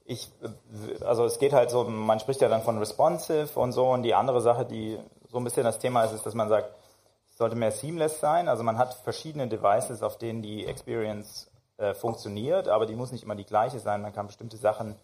ich, 0.06 0.30
also 1.04 1.24
es 1.24 1.38
geht 1.38 1.52
halt 1.52 1.70
so, 1.70 1.84
man 1.84 2.20
spricht 2.20 2.40
ja 2.40 2.48
dann 2.48 2.62
von 2.62 2.78
responsive 2.78 3.58
und 3.58 3.72
so. 3.72 3.86
Und 3.90 4.02
die 4.02 4.14
andere 4.14 4.40
Sache, 4.40 4.64
die 4.64 4.98
so 5.28 5.38
ein 5.38 5.44
bisschen 5.44 5.64
das 5.64 5.78
Thema 5.78 6.04
ist, 6.04 6.12
ist, 6.12 6.24
dass 6.24 6.34
man 6.34 6.48
sagt, 6.48 6.74
es 7.28 7.36
sollte 7.36 7.56
mehr 7.56 7.70
seamless 7.70 8.20
sein. 8.20 8.48
Also 8.48 8.62
man 8.62 8.78
hat 8.78 8.94
verschiedene 8.94 9.46
Devices, 9.46 10.02
auf 10.02 10.16
denen 10.16 10.40
die 10.40 10.66
Experience 10.66 11.50
äh, 11.76 11.92
funktioniert, 11.92 12.68
aber 12.68 12.86
die 12.86 12.94
muss 12.94 13.12
nicht 13.12 13.24
immer 13.24 13.34
die 13.34 13.44
gleiche 13.44 13.78
sein. 13.78 14.00
Man 14.00 14.14
kann 14.14 14.26
bestimmte 14.26 14.56
Sachen 14.56 14.96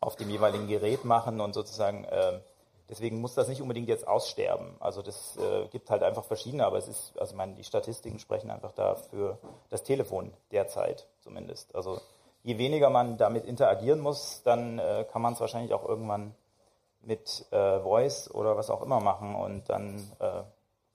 auf 0.00 0.14
dem 0.14 0.30
jeweiligen 0.30 0.68
Gerät 0.68 1.04
machen 1.04 1.40
und 1.40 1.54
sozusagen 1.54 2.04
äh, 2.04 2.38
Deswegen 2.88 3.20
muss 3.20 3.34
das 3.34 3.48
nicht 3.48 3.60
unbedingt 3.60 3.88
jetzt 3.88 4.08
aussterben. 4.08 4.76
Also 4.80 5.02
das 5.02 5.36
äh, 5.36 5.66
gibt 5.68 5.90
halt 5.90 6.02
einfach 6.02 6.24
verschiedene, 6.24 6.64
aber 6.64 6.78
es 6.78 6.88
ist, 6.88 7.18
also 7.18 7.32
ich 7.32 7.36
meine, 7.36 7.54
die 7.54 7.64
Statistiken 7.64 8.18
sprechen 8.18 8.50
einfach 8.50 8.72
da 8.72 8.94
für 8.94 9.38
das 9.68 9.82
Telefon 9.82 10.32
derzeit 10.52 11.06
zumindest. 11.20 11.74
Also 11.74 12.00
je 12.42 12.56
weniger 12.56 12.88
man 12.88 13.18
damit 13.18 13.44
interagieren 13.44 14.00
muss, 14.00 14.42
dann 14.42 14.78
äh, 14.78 15.04
kann 15.12 15.20
man 15.20 15.34
es 15.34 15.40
wahrscheinlich 15.40 15.74
auch 15.74 15.86
irgendwann 15.86 16.34
mit 17.02 17.46
äh, 17.52 17.80
Voice 17.80 18.30
oder 18.30 18.56
was 18.56 18.70
auch 18.70 18.82
immer 18.82 19.00
machen 19.00 19.34
und 19.34 19.68
dann, 19.68 20.10
äh, 20.18 20.42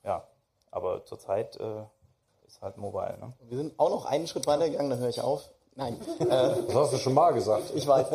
ja, 0.04 0.24
aber 0.72 1.06
zurzeit 1.06 1.58
äh, 1.58 1.84
ist 2.48 2.62
halt 2.62 2.78
mobile. 2.78 3.18
Ne? 3.20 3.34
Wir 3.42 3.58
sind 3.58 3.80
auch 3.80 3.90
noch 3.90 4.06
einen 4.06 4.26
Schritt 4.28 4.48
weiter 4.48 4.68
gegangen, 4.70 4.90
dann 4.90 5.00
höre 5.00 5.10
ich 5.10 5.22
auf. 5.22 5.50
Nein, 5.76 6.00
Das 6.20 6.76
hast 6.76 6.94
du 6.94 6.98
schon 6.98 7.14
mal 7.14 7.34
gesagt. 7.34 7.72
ich 7.76 7.88
weiß. 7.88 8.08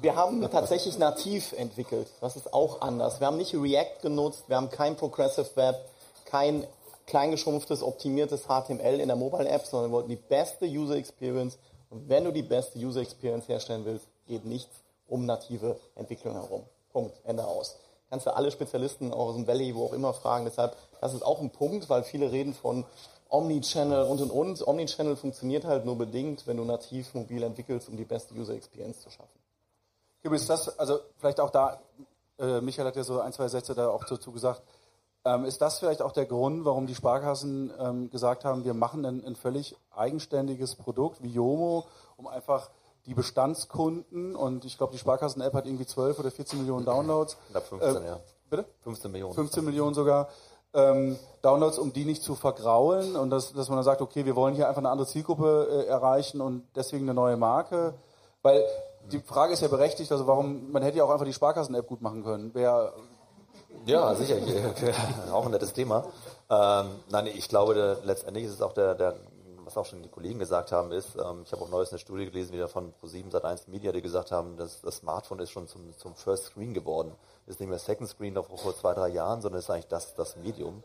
Wir 0.00 0.16
haben 0.16 0.40
tatsächlich 0.50 0.98
nativ 0.98 1.52
entwickelt. 1.52 2.08
Das 2.20 2.36
ist 2.36 2.52
auch 2.52 2.80
anders. 2.80 3.20
Wir 3.20 3.26
haben 3.26 3.36
nicht 3.36 3.54
React 3.54 4.02
genutzt, 4.02 4.44
wir 4.48 4.56
haben 4.56 4.70
kein 4.70 4.96
Progressive 4.96 5.48
Web, 5.56 5.76
kein 6.24 6.66
kleingeschrumpftes, 7.06 7.82
optimiertes 7.82 8.44
HTML 8.44 9.00
in 9.00 9.08
der 9.08 9.16
Mobile 9.16 9.48
App, 9.48 9.66
sondern 9.66 9.90
wir 9.90 9.96
wollten 9.96 10.10
die 10.10 10.16
beste 10.16 10.66
User 10.66 10.94
Experience. 10.94 11.58
Und 11.90 12.08
wenn 12.08 12.24
du 12.24 12.32
die 12.32 12.42
beste 12.42 12.78
User 12.78 13.00
Experience 13.00 13.48
herstellen 13.48 13.84
willst, 13.84 14.06
geht 14.28 14.44
nichts 14.44 14.74
um 15.08 15.26
native 15.26 15.76
Entwicklung 15.96 16.34
herum. 16.34 16.62
Punkt. 16.92 17.16
Ende 17.24 17.44
aus. 17.44 17.76
Kannst 18.08 18.26
du 18.26 18.34
alle 18.34 18.50
Spezialisten 18.50 19.12
aus 19.12 19.34
dem 19.34 19.46
Valley, 19.46 19.74
wo 19.74 19.86
auch 19.86 19.92
immer 19.92 20.12
fragen. 20.12 20.44
Deshalb, 20.44 20.76
das 21.00 21.14
ist 21.14 21.22
auch 21.22 21.40
ein 21.40 21.50
Punkt, 21.50 21.88
weil 21.88 22.04
viele 22.04 22.30
reden 22.30 22.54
von 22.54 22.84
Omnichannel 23.28 24.04
und 24.04 24.20
und 24.20 24.30
und. 24.30 24.66
Omnichannel 24.66 25.16
funktioniert 25.16 25.64
halt 25.64 25.84
nur 25.84 25.96
bedingt, 25.96 26.46
wenn 26.46 26.56
du 26.56 26.64
nativ 26.64 27.14
mobil 27.14 27.42
entwickelst, 27.42 27.88
um 27.88 27.96
die 27.96 28.04
beste 28.04 28.34
User 28.34 28.54
Experience 28.54 29.00
zu 29.00 29.10
schaffen. 29.10 29.39
Ist 30.22 30.50
das, 30.50 30.78
also 30.78 30.98
vielleicht 31.18 31.40
auch 31.40 31.50
da, 31.50 31.80
äh, 32.38 32.60
Michael 32.60 32.86
hat 32.88 32.96
ja 32.96 33.04
so 33.04 33.20
ein, 33.20 33.32
zwei 33.32 33.48
Sätze 33.48 33.74
da 33.74 33.88
auch 33.88 34.04
dazu 34.04 34.32
gesagt, 34.32 34.62
ähm, 35.24 35.44
ist 35.44 35.60
das 35.60 35.78
vielleicht 35.78 36.00
auch 36.02 36.12
der 36.12 36.26
Grund, 36.26 36.64
warum 36.64 36.86
die 36.86 36.94
Sparkassen 36.94 37.72
ähm, 37.78 38.10
gesagt 38.10 38.44
haben, 38.44 38.64
wir 38.64 38.74
machen 38.74 39.04
ein, 39.04 39.24
ein 39.24 39.36
völlig 39.36 39.76
eigenständiges 39.94 40.76
Produkt 40.76 41.22
wie 41.22 41.28
Yomo, 41.28 41.84
um 42.16 42.26
einfach 42.26 42.70
die 43.06 43.14
Bestandskunden 43.14 44.34
und 44.36 44.64
ich 44.64 44.76
glaube, 44.78 44.92
die 44.92 44.98
Sparkassen-App 44.98 45.54
hat 45.54 45.66
irgendwie 45.66 45.86
12 45.86 46.18
oder 46.18 46.30
14 46.30 46.58
Millionen 46.58 46.84
Downloads. 46.86 47.36
Ich 47.46 47.52
glaube 47.52 47.66
15, 47.66 48.02
Äh, 48.02 48.06
ja. 48.06 48.20
Bitte? 48.48 48.64
15 48.82 49.10
Millionen. 49.12 49.34
15 49.34 49.64
Millionen 49.64 49.94
sogar. 49.94 50.28
Ähm, 50.72 51.18
Downloads, 51.42 51.78
um 51.78 51.92
die 51.92 52.04
nicht 52.04 52.22
zu 52.22 52.34
vergraulen 52.34 53.16
und 53.16 53.30
dass, 53.30 53.52
dass 53.52 53.68
man 53.68 53.76
dann 53.76 53.84
sagt, 53.84 54.00
okay, 54.02 54.24
wir 54.24 54.36
wollen 54.36 54.54
hier 54.54 54.68
einfach 54.68 54.80
eine 54.80 54.90
andere 54.90 55.06
Zielgruppe 55.08 55.66
äh, 55.70 55.86
erreichen 55.86 56.40
und 56.40 56.64
deswegen 56.76 57.04
eine 57.04 57.14
neue 57.14 57.36
Marke. 57.36 57.94
Weil 58.42 58.64
die 59.10 59.20
Frage 59.20 59.52
ist 59.52 59.62
ja 59.62 59.68
berechtigt, 59.68 60.10
also 60.12 60.26
warum, 60.26 60.70
man 60.70 60.82
hätte 60.82 60.98
ja 60.98 61.04
auch 61.04 61.10
einfach 61.10 61.26
die 61.26 61.32
Sparkassen-App 61.32 61.86
gut 61.86 62.02
machen 62.02 62.22
können. 62.22 62.50
Wer, 62.54 62.92
Ja, 63.86 64.14
sicher. 64.14 64.36
auch 65.32 65.44
ein 65.46 65.52
nettes 65.52 65.72
Thema. 65.72 66.04
Ähm, 66.50 66.90
nein, 67.10 67.26
ich 67.26 67.48
glaube, 67.48 67.74
der, 67.74 67.98
letztendlich 68.04 68.44
ist 68.44 68.52
es 68.52 68.62
auch 68.62 68.72
der, 68.72 68.94
der, 68.94 69.16
was 69.64 69.76
auch 69.76 69.86
schon 69.86 70.02
die 70.02 70.08
Kollegen 70.08 70.38
gesagt 70.38 70.72
haben, 70.72 70.92
ist, 70.92 71.16
ähm, 71.16 71.42
ich 71.44 71.52
habe 71.52 71.62
auch 71.62 71.70
neues 71.70 71.90
eine 71.90 71.98
Studie 71.98 72.26
gelesen, 72.26 72.52
wieder 72.52 72.68
von 72.68 72.92
Pro7 73.00 73.30
Sat1 73.30 73.70
Media, 73.70 73.92
die 73.92 74.02
gesagt 74.02 74.32
haben, 74.32 74.56
dass 74.56 74.80
das 74.80 74.96
Smartphone 74.96 75.38
ist 75.40 75.50
schon 75.50 75.66
zum, 75.66 75.96
zum 75.96 76.14
First 76.14 76.44
Screen 76.46 76.74
geworden. 76.74 77.12
Ist 77.46 77.60
nicht 77.60 77.68
mehr 77.68 77.78
Second 77.78 78.08
Screen 78.08 78.34
noch 78.34 78.48
vor 78.48 78.76
zwei, 78.76 78.94
drei 78.94 79.08
Jahren, 79.08 79.40
sondern 79.40 79.60
ist 79.60 79.70
eigentlich 79.70 79.88
das, 79.88 80.14
das 80.14 80.36
Medium. 80.36 80.82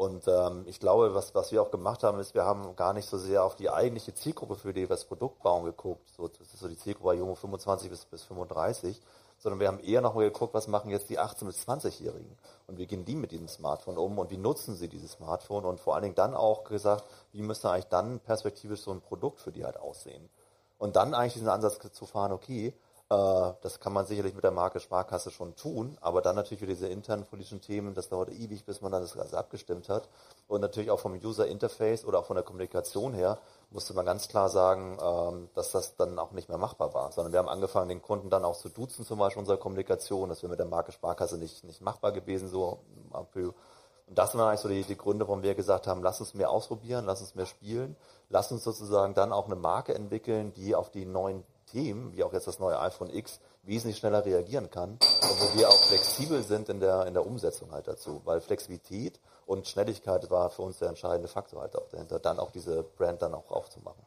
Und 0.00 0.26
ähm, 0.28 0.64
ich 0.66 0.80
glaube, 0.80 1.14
was, 1.14 1.34
was 1.34 1.52
wir 1.52 1.60
auch 1.60 1.70
gemacht 1.70 2.04
haben, 2.04 2.18
ist, 2.20 2.34
wir 2.34 2.46
haben 2.46 2.74
gar 2.74 2.94
nicht 2.94 3.06
so 3.06 3.18
sehr 3.18 3.44
auf 3.44 3.54
die 3.54 3.68
eigentliche 3.68 4.14
Zielgruppe, 4.14 4.56
für 4.56 4.72
die 4.72 4.80
wir 4.80 4.88
das 4.88 5.04
Produkt 5.04 5.42
bauen, 5.42 5.66
geguckt. 5.66 6.08
So, 6.16 6.26
das 6.26 6.40
ist 6.40 6.58
so 6.58 6.68
die 6.68 6.78
Zielgruppe 6.78 7.08
bei 7.08 7.14
Junge 7.16 7.36
25 7.36 7.90
bis, 7.90 8.06
bis 8.06 8.22
35, 8.24 8.98
sondern 9.36 9.60
wir 9.60 9.68
haben 9.68 9.78
eher 9.78 10.00
nochmal 10.00 10.24
geguckt, 10.24 10.54
was 10.54 10.68
machen 10.68 10.90
jetzt 10.90 11.10
die 11.10 11.20
18- 11.20 11.44
bis 11.44 11.68
20-Jährigen 11.68 12.34
und 12.66 12.78
wie 12.78 12.86
gehen 12.86 13.04
die 13.04 13.14
mit 13.14 13.30
diesem 13.30 13.46
Smartphone 13.46 13.98
um 13.98 14.18
und 14.18 14.30
wie 14.30 14.38
nutzen 14.38 14.74
sie 14.74 14.88
dieses 14.88 15.12
Smartphone 15.12 15.66
und 15.66 15.80
vor 15.80 15.96
allen 15.96 16.04
Dingen 16.04 16.14
dann 16.14 16.32
auch 16.32 16.64
gesagt, 16.64 17.04
wie 17.32 17.42
müsste 17.42 17.68
eigentlich 17.68 17.88
dann 17.88 18.20
perspektivisch 18.20 18.80
so 18.80 18.92
ein 18.92 19.02
Produkt 19.02 19.38
für 19.38 19.52
die 19.52 19.66
halt 19.66 19.78
aussehen. 19.78 20.30
Und 20.78 20.96
dann 20.96 21.12
eigentlich 21.12 21.34
diesen 21.34 21.50
Ansatz 21.50 21.78
zu 21.92 22.06
fahren, 22.06 22.32
okay, 22.32 22.72
das 23.10 23.80
kann 23.80 23.92
man 23.92 24.06
sicherlich 24.06 24.34
mit 24.34 24.44
der 24.44 24.52
Marke 24.52 24.78
Sparkasse 24.78 25.32
schon 25.32 25.56
tun, 25.56 25.98
aber 26.00 26.22
dann 26.22 26.36
natürlich 26.36 26.60
für 26.60 26.68
diese 26.68 26.86
internen 26.86 27.24
politischen 27.24 27.60
Themen, 27.60 27.92
das 27.92 28.08
dauert 28.08 28.30
ewig, 28.30 28.64
bis 28.64 28.82
man 28.82 28.92
dann 28.92 29.02
das 29.02 29.16
alles 29.16 29.34
abgestimmt 29.34 29.88
hat. 29.88 30.08
Und 30.46 30.60
natürlich 30.60 30.92
auch 30.92 31.00
vom 31.00 31.14
User 31.14 31.48
Interface 31.48 32.04
oder 32.04 32.20
auch 32.20 32.26
von 32.26 32.36
der 32.36 32.44
Kommunikation 32.44 33.12
her 33.12 33.38
musste 33.70 33.94
man 33.94 34.06
ganz 34.06 34.28
klar 34.28 34.48
sagen, 34.48 34.96
ähm, 35.02 35.48
dass 35.54 35.72
das 35.72 35.96
dann 35.96 36.20
auch 36.20 36.30
nicht 36.30 36.48
mehr 36.48 36.58
machbar 36.58 36.94
war, 36.94 37.10
sondern 37.10 37.32
wir 37.32 37.40
haben 37.40 37.48
angefangen, 37.48 37.88
den 37.88 38.00
Kunden 38.00 38.30
dann 38.30 38.44
auch 38.44 38.56
zu 38.56 38.68
duzen, 38.68 39.04
zum 39.04 39.18
Beispiel 39.18 39.40
unserer 39.40 39.58
Kommunikation. 39.58 40.28
Das 40.28 40.42
wäre 40.42 40.50
mit 40.50 40.60
der 40.60 40.66
Marke 40.66 40.92
Sparkasse 40.92 41.36
nicht, 41.36 41.64
nicht 41.64 41.80
machbar 41.80 42.12
gewesen, 42.12 42.48
so. 42.48 42.78
Und 43.10 44.18
das 44.18 44.36
waren 44.36 44.48
eigentlich 44.48 44.60
so 44.60 44.68
die, 44.68 44.84
die 44.84 44.96
Gründe, 44.96 45.26
warum 45.26 45.42
wir 45.42 45.56
gesagt 45.56 45.88
haben, 45.88 46.02
lass 46.02 46.20
uns 46.20 46.34
mehr 46.34 46.50
ausprobieren, 46.50 47.06
lass 47.06 47.20
uns 47.20 47.34
mehr 47.34 47.46
spielen, 47.46 47.96
lass 48.28 48.52
uns 48.52 48.62
sozusagen 48.62 49.14
dann 49.14 49.32
auch 49.32 49.46
eine 49.46 49.56
Marke 49.56 49.94
entwickeln, 49.94 50.52
die 50.52 50.76
auf 50.76 50.90
die 50.90 51.06
neuen 51.06 51.44
Themen, 51.70 52.12
wie 52.14 52.24
auch 52.24 52.32
jetzt 52.32 52.46
das 52.46 52.58
neue 52.58 52.78
iPhone 52.80 53.10
X, 53.10 53.40
wesentlich 53.62 53.98
schneller 53.98 54.24
reagieren 54.24 54.70
kann 54.70 54.92
und 54.92 55.00
wo 55.40 55.58
wir 55.58 55.68
auch 55.68 55.82
flexibel 55.82 56.42
sind 56.42 56.68
in 56.68 56.80
der, 56.80 57.06
in 57.06 57.14
der 57.14 57.26
Umsetzung 57.26 57.72
halt 57.72 57.86
dazu, 57.88 58.22
weil 58.24 58.40
Flexibilität 58.40 59.20
und 59.46 59.66
Schnelligkeit 59.66 60.30
war 60.30 60.50
für 60.50 60.62
uns 60.62 60.78
der 60.78 60.88
entscheidende 60.88 61.28
Faktor 61.28 61.60
halt 61.60 61.76
auch 61.76 61.88
dahinter, 61.88 62.18
dann 62.18 62.38
auch 62.38 62.50
diese 62.50 62.82
Brand 62.82 63.22
dann 63.22 63.34
auch 63.34 63.50
aufzumachen. 63.50 64.02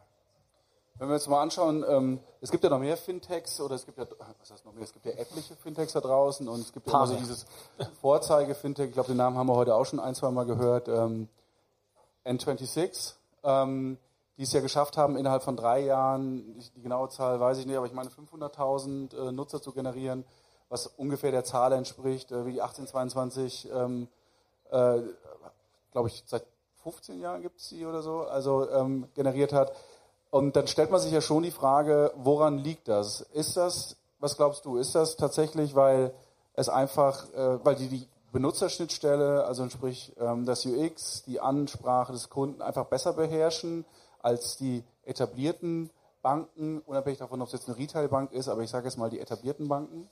Wenn 0.99 1.07
wir 1.07 1.15
uns 1.15 1.27
mal 1.27 1.41
anschauen, 1.41 1.83
ähm, 1.87 2.19
es 2.39 2.51
gibt 2.51 2.63
ja 2.63 2.69
noch 2.69 2.79
mehr 2.79 2.97
Fintechs 2.97 3.59
oder 3.59 3.75
es 3.75 3.85
gibt 3.85 3.97
ja, 3.97 4.05
was 4.39 4.51
heißt 4.51 4.63
noch 4.63 4.73
mehr, 4.73 4.83
es 4.83 4.93
gibt 4.93 5.05
ja 5.05 5.13
etliche 5.13 5.55
Fintechs 5.55 5.93
da 5.93 6.01
draußen 6.01 6.47
und 6.47 6.61
es 6.61 6.71
gibt 6.71 6.87
ja 6.87 6.93
immer 6.93 7.07
so 7.07 7.15
dieses 7.15 7.45
Vorzeige-Fintech, 8.01 8.89
ich 8.89 8.93
glaube, 8.93 9.07
den 9.07 9.17
Namen 9.17 9.37
haben 9.37 9.47
wir 9.47 9.55
heute 9.55 9.73
auch 9.75 9.85
schon 9.85 9.99
ein, 9.99 10.13
zwei 10.13 10.29
Mal 10.29 10.45
gehört, 10.45 10.87
ähm, 10.87 11.29
N26, 12.25 13.15
ähm, 13.43 13.97
die 14.37 14.43
es 14.43 14.53
ja 14.53 14.61
geschafft 14.61 14.97
haben, 14.97 15.15
innerhalb 15.15 15.43
von 15.43 15.55
drei 15.55 15.81
Jahren, 15.81 16.59
die 16.75 16.81
genaue 16.81 17.09
Zahl 17.09 17.39
weiß 17.39 17.59
ich 17.59 17.65
nicht, 17.65 17.77
aber 17.77 17.85
ich 17.85 17.93
meine 17.93 18.09
500.000 18.09 19.15
äh, 19.15 19.31
Nutzer 19.31 19.61
zu 19.61 19.71
generieren, 19.71 20.25
was 20.69 20.87
ungefähr 20.87 21.31
der 21.31 21.43
Zahl 21.43 21.71
entspricht, 21.73 22.31
äh, 22.31 22.45
wie 22.45 22.53
die 22.53 22.61
1822, 22.61 23.69
ähm, 23.71 24.07
äh, 24.71 25.01
glaube 25.91 26.07
ich, 26.07 26.23
seit 26.25 26.45
15 26.81 27.19
Jahren 27.19 27.41
gibt 27.41 27.59
es 27.59 27.69
die 27.69 27.85
oder 27.85 28.01
so, 28.01 28.21
also 28.21 28.69
ähm, 28.69 29.07
generiert 29.13 29.53
hat. 29.53 29.71
Und 30.31 30.55
dann 30.55 30.67
stellt 30.67 30.89
man 30.89 30.99
sich 30.99 31.11
ja 31.11 31.21
schon 31.21 31.43
die 31.43 31.51
Frage, 31.51 32.11
woran 32.15 32.57
liegt 32.57 32.87
das? 32.87 33.21
Ist 33.21 33.55
das, 33.55 33.97
was 34.19 34.35
glaubst 34.35 34.65
du, 34.65 34.77
ist 34.77 34.95
das 34.95 35.15
tatsächlich, 35.15 35.75
weil 35.75 36.13
es 36.55 36.69
einfach, 36.69 37.31
äh, 37.33 37.63
weil 37.63 37.75
die, 37.75 37.87
die 37.87 38.07
Benutzerschnittstelle, 38.31 39.45
also 39.45 39.69
sprich 39.69 40.11
ähm, 40.19 40.45
das 40.45 40.65
UX, 40.65 41.23
die 41.23 41.39
Ansprache 41.39 42.13
des 42.13 42.31
Kunden 42.31 42.63
einfach 42.63 42.85
besser 42.85 43.13
beherrschen? 43.13 43.85
Als 44.23 44.57
die 44.57 44.83
etablierten 45.03 45.91
Banken, 46.23 46.79
unabhängig 46.87 47.19
davon, 47.19 47.41
ob 47.41 47.47
es 47.47 47.53
jetzt 47.53 47.67
eine 47.67 47.77
Retailbank 47.77 48.31
ist, 48.31 48.47
aber 48.47 48.61
ich 48.61 48.69
sage 48.69 48.87
jetzt 48.87 48.97
mal 48.97 49.09
die 49.09 49.19
etablierten 49.19 49.67
Banken? 49.67 50.09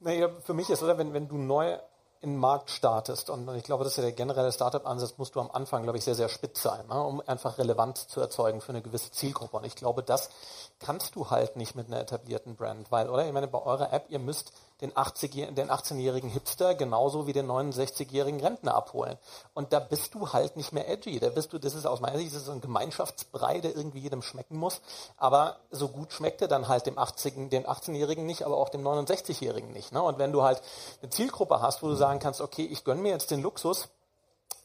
Naja, 0.00 0.28
für 0.44 0.54
mich 0.54 0.70
ist, 0.70 0.82
oder 0.82 0.98
wenn, 0.98 1.12
wenn 1.12 1.26
du 1.26 1.36
neu 1.38 1.76
in 2.20 2.32
den 2.32 2.38
Markt 2.38 2.70
startest, 2.70 3.30
und 3.30 3.48
ich 3.56 3.62
glaube, 3.62 3.84
das 3.84 3.94
ist 3.94 3.96
ja 3.96 4.02
der 4.02 4.12
generelle 4.12 4.52
Startup-Ansatz, 4.52 5.14
musst 5.18 5.34
du 5.34 5.40
am 5.40 5.50
Anfang, 5.50 5.84
glaube 5.84 5.98
ich, 5.98 6.04
sehr, 6.04 6.14
sehr 6.14 6.28
spitz 6.28 6.62
sein, 6.62 6.86
ne, 6.88 7.02
um 7.02 7.20
einfach 7.26 7.58
Relevanz 7.58 8.08
zu 8.08 8.20
erzeugen 8.20 8.60
für 8.60 8.70
eine 8.70 8.82
gewisse 8.82 9.10
Zielgruppe. 9.10 9.56
Und 9.56 9.64
ich 9.64 9.76
glaube, 9.76 10.02
das 10.02 10.30
kannst 10.78 11.16
du 11.16 11.30
halt 11.30 11.56
nicht 11.56 11.74
mit 11.74 11.86
einer 11.86 12.00
etablierten 12.00 12.56
Brand, 12.56 12.90
weil, 12.92 13.08
oder? 13.08 13.26
Ich 13.26 13.32
meine, 13.32 13.48
bei 13.48 13.62
eurer 13.62 13.92
App, 13.92 14.06
ihr 14.08 14.18
müsst 14.18 14.52
den, 14.80 14.96
80, 14.96 15.54
den 15.54 15.70
18-jährigen 15.70 16.30
Hipster 16.30 16.74
genauso 16.74 17.26
wie 17.26 17.32
den 17.32 17.46
69-jährigen 17.46 18.40
Rentner 18.40 18.74
abholen. 18.74 19.18
Und 19.54 19.72
da 19.72 19.80
bist 19.80 20.14
du 20.14 20.32
halt 20.32 20.56
nicht 20.56 20.72
mehr 20.72 20.88
edgy. 20.88 21.18
Da 21.18 21.30
bist 21.30 21.52
du, 21.52 21.58
das 21.58 21.74
ist 21.74 21.86
aus 21.86 22.00
meiner 22.00 22.18
Sicht, 22.18 22.32
ist 22.32 22.48
ein 22.48 22.60
Gemeinschaftsbrei, 22.60 23.60
der 23.60 23.76
irgendwie 23.76 24.00
jedem 24.00 24.22
schmecken 24.22 24.56
muss. 24.56 24.80
Aber 25.16 25.56
so 25.70 25.88
gut 25.88 26.12
schmeckt 26.12 26.42
er 26.42 26.48
dann 26.48 26.68
halt 26.68 26.86
dem 26.86 26.98
80, 26.98 27.50
dem 27.50 27.64
18-jährigen 27.64 28.24
nicht, 28.24 28.44
aber 28.44 28.56
auch 28.56 28.68
dem 28.68 28.86
69-jährigen 28.86 29.72
nicht. 29.72 29.92
Ne? 29.92 30.02
Und 30.02 30.18
wenn 30.18 30.32
du 30.32 30.42
halt 30.42 30.62
eine 31.02 31.10
Zielgruppe 31.10 31.60
hast, 31.60 31.82
wo 31.82 31.88
du 31.88 31.94
sagen 31.94 32.20
kannst, 32.20 32.40
okay, 32.40 32.64
ich 32.64 32.84
gönne 32.84 33.02
mir 33.02 33.10
jetzt 33.10 33.30
den 33.30 33.42
Luxus, 33.42 33.88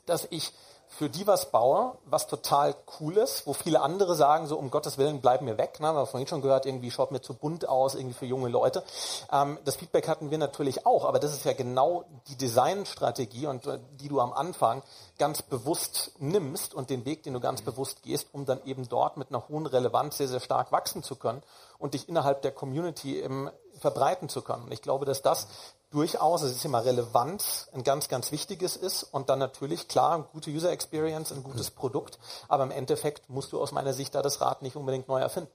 dass 0.06 0.28
ich 0.30 0.54
für 0.98 1.10
die 1.10 1.26
was 1.26 1.50
baue, 1.50 1.98
was 2.06 2.28
total 2.28 2.76
cool 3.00 3.18
ist, 3.18 3.48
wo 3.48 3.54
viele 3.54 3.82
andere 3.82 4.16
sagen, 4.16 4.46
so 4.48 4.58
um 4.58 4.70
Gottes 4.70 4.98
Willen, 4.98 5.22
bleib 5.22 5.42
mir 5.42 5.58
weg. 5.58 5.80
Ne? 5.80 5.88
Wir 5.88 6.00
haben 6.00 6.08
vorhin 6.08 6.28
schon 6.28 6.42
gehört, 6.42 6.66
irgendwie 6.66 6.92
schaut 6.92 7.12
mir 7.12 7.22
zu 7.22 7.34
bunt 7.34 7.68
aus, 7.68 7.96
irgendwie 7.96 8.14
für 8.14 8.26
junge 8.26 8.50
Leute. 8.50 8.84
Ähm, 9.32 9.58
das 9.66 9.78
Feedback 9.78 10.08
hatten 10.08 10.30
wir 10.30 10.38
natürlich 10.38 10.86
auch, 10.86 11.06
aber 11.06 11.20
das 11.20 11.34
ist 11.34 11.46
ja 11.46 11.54
genau 11.54 12.06
die 12.28 12.38
Designstrategie 12.38 13.48
und 13.48 13.66
äh, 13.66 13.80
die 14.00 14.08
du 14.08 14.20
am 14.20 14.34
Anfang 14.34 14.84
ganz 15.18 15.42
bewusst 15.42 16.12
nimmst 16.20 16.74
und 16.76 16.90
den 16.90 17.06
Weg, 17.06 17.24
den 17.24 17.34
du 17.34 17.40
ganz 17.40 17.64
bewusst 17.64 18.04
gehst, 18.04 18.28
um 18.32 18.46
dann 18.46 18.64
eben 18.66 18.88
dort 18.88 19.18
mit 19.18 19.30
einer 19.30 19.48
hohen 19.48 19.66
Relevanz 19.66 20.18
sehr, 20.18 20.28
sehr 20.28 20.40
stark 20.40 20.72
wachsen 20.72 21.02
zu 21.02 21.16
können 21.16 21.42
und 21.80 21.96
dich 21.96 22.08
innerhalb 22.08 22.44
der 22.44 22.52
Community 22.52 23.20
im, 23.20 23.50
verbreiten 23.80 24.30
zu 24.30 24.42
können. 24.42 24.66
Und 24.66 24.72
ich 24.72 24.82
glaube, 24.82 25.06
dass 25.06 25.22
das 25.22 25.48
durchaus, 25.94 26.42
es 26.42 26.56
ist 26.56 26.66
immer 26.66 26.84
Relevanz, 26.84 27.70
ein 27.74 27.84
ganz, 27.84 28.10
ganz 28.10 28.32
wichtiges 28.32 28.76
ist 28.76 29.04
und 29.04 29.30
dann 29.30 29.40
natürlich, 29.40 29.88
klar, 29.88 30.28
gute 30.34 30.50
User 30.50 30.72
Experience, 30.72 31.32
ein 31.32 31.44
gutes 31.44 31.72
Produkt, 31.72 32.18
aber 32.48 32.64
im 32.64 32.72
Endeffekt 32.72 33.30
musst 33.30 33.52
du 33.52 33.62
aus 33.62 33.72
meiner 33.72 33.94
Sicht 33.94 34.16
da 34.16 34.22
das 34.22 34.42
Rad 34.42 34.62
nicht 34.64 34.76
unbedingt 34.76 35.08
neu 35.08 35.20
erfinden. 35.20 35.52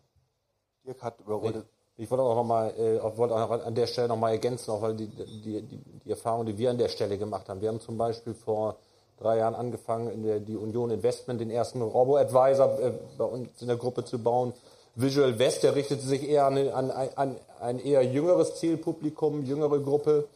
Dirk 0.84 1.02
hat 1.02 1.20
überrollt. 1.20 1.66
Ich 1.96 2.08
wollte 2.10 2.22
auch 2.22 2.36
noch 2.36 2.44
mal, 2.44 2.70
äh, 2.78 3.02
wollte 3.16 3.34
auch 3.34 3.50
an 3.50 3.74
der 3.74 3.88
Stelle 3.88 4.06
noch 4.06 4.16
mal 4.16 4.30
ergänzen, 4.30 4.70
auch 4.70 4.80
weil 4.80 4.94
die, 4.94 5.08
die, 5.08 5.62
die, 5.62 5.78
die 6.04 6.10
Erfahrung, 6.10 6.46
die 6.46 6.56
wir 6.56 6.70
an 6.70 6.78
der 6.78 6.88
Stelle 6.88 7.18
gemacht 7.18 7.48
haben. 7.48 7.60
Wir 7.60 7.68
haben 7.68 7.80
zum 7.80 7.98
Beispiel 7.98 8.34
vor 8.34 8.76
drei 9.18 9.38
Jahren 9.38 9.56
angefangen, 9.56 10.08
in 10.08 10.22
der, 10.22 10.38
die 10.38 10.56
Union 10.56 10.90
Investment 10.90 11.40
den 11.40 11.50
ersten 11.50 11.82
Robo-Advisor 11.82 12.78
äh, 12.78 12.92
bei 13.18 13.24
uns 13.24 13.60
in 13.60 13.66
der 13.66 13.76
Gruppe 13.76 14.04
zu 14.04 14.20
bauen. 14.20 14.52
Visual 15.00 15.38
West, 15.38 15.62
der 15.62 15.76
richtete 15.76 16.02
sich 16.02 16.28
eher 16.28 16.46
an, 16.46 16.58
an, 16.70 16.90
an 17.14 17.36
ein 17.60 17.78
eher 17.78 18.02
jüngeres 18.02 18.56
Zielpublikum, 18.56 19.44
jüngere 19.44 19.78
Gruppe. 19.78 20.26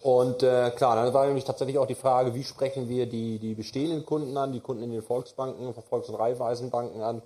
Und 0.00 0.42
äh, 0.42 0.70
klar, 0.70 0.96
dann 0.96 1.12
war 1.12 1.26
nämlich 1.26 1.44
tatsächlich 1.44 1.76
auch 1.78 1.86
die 1.86 1.94
Frage, 1.94 2.34
wie 2.34 2.44
sprechen 2.44 2.88
wir 2.88 3.04
die, 3.04 3.38
die 3.38 3.54
bestehenden 3.54 4.06
Kunden 4.06 4.34
an, 4.38 4.52
die 4.52 4.60
Kunden 4.60 4.84
in 4.84 4.92
den 4.92 5.02
Volksbanken, 5.02 5.74
Volks- 5.90 6.08
und 6.08 6.14
Raiffeisenbanken 6.14 7.02
an. 7.02 7.20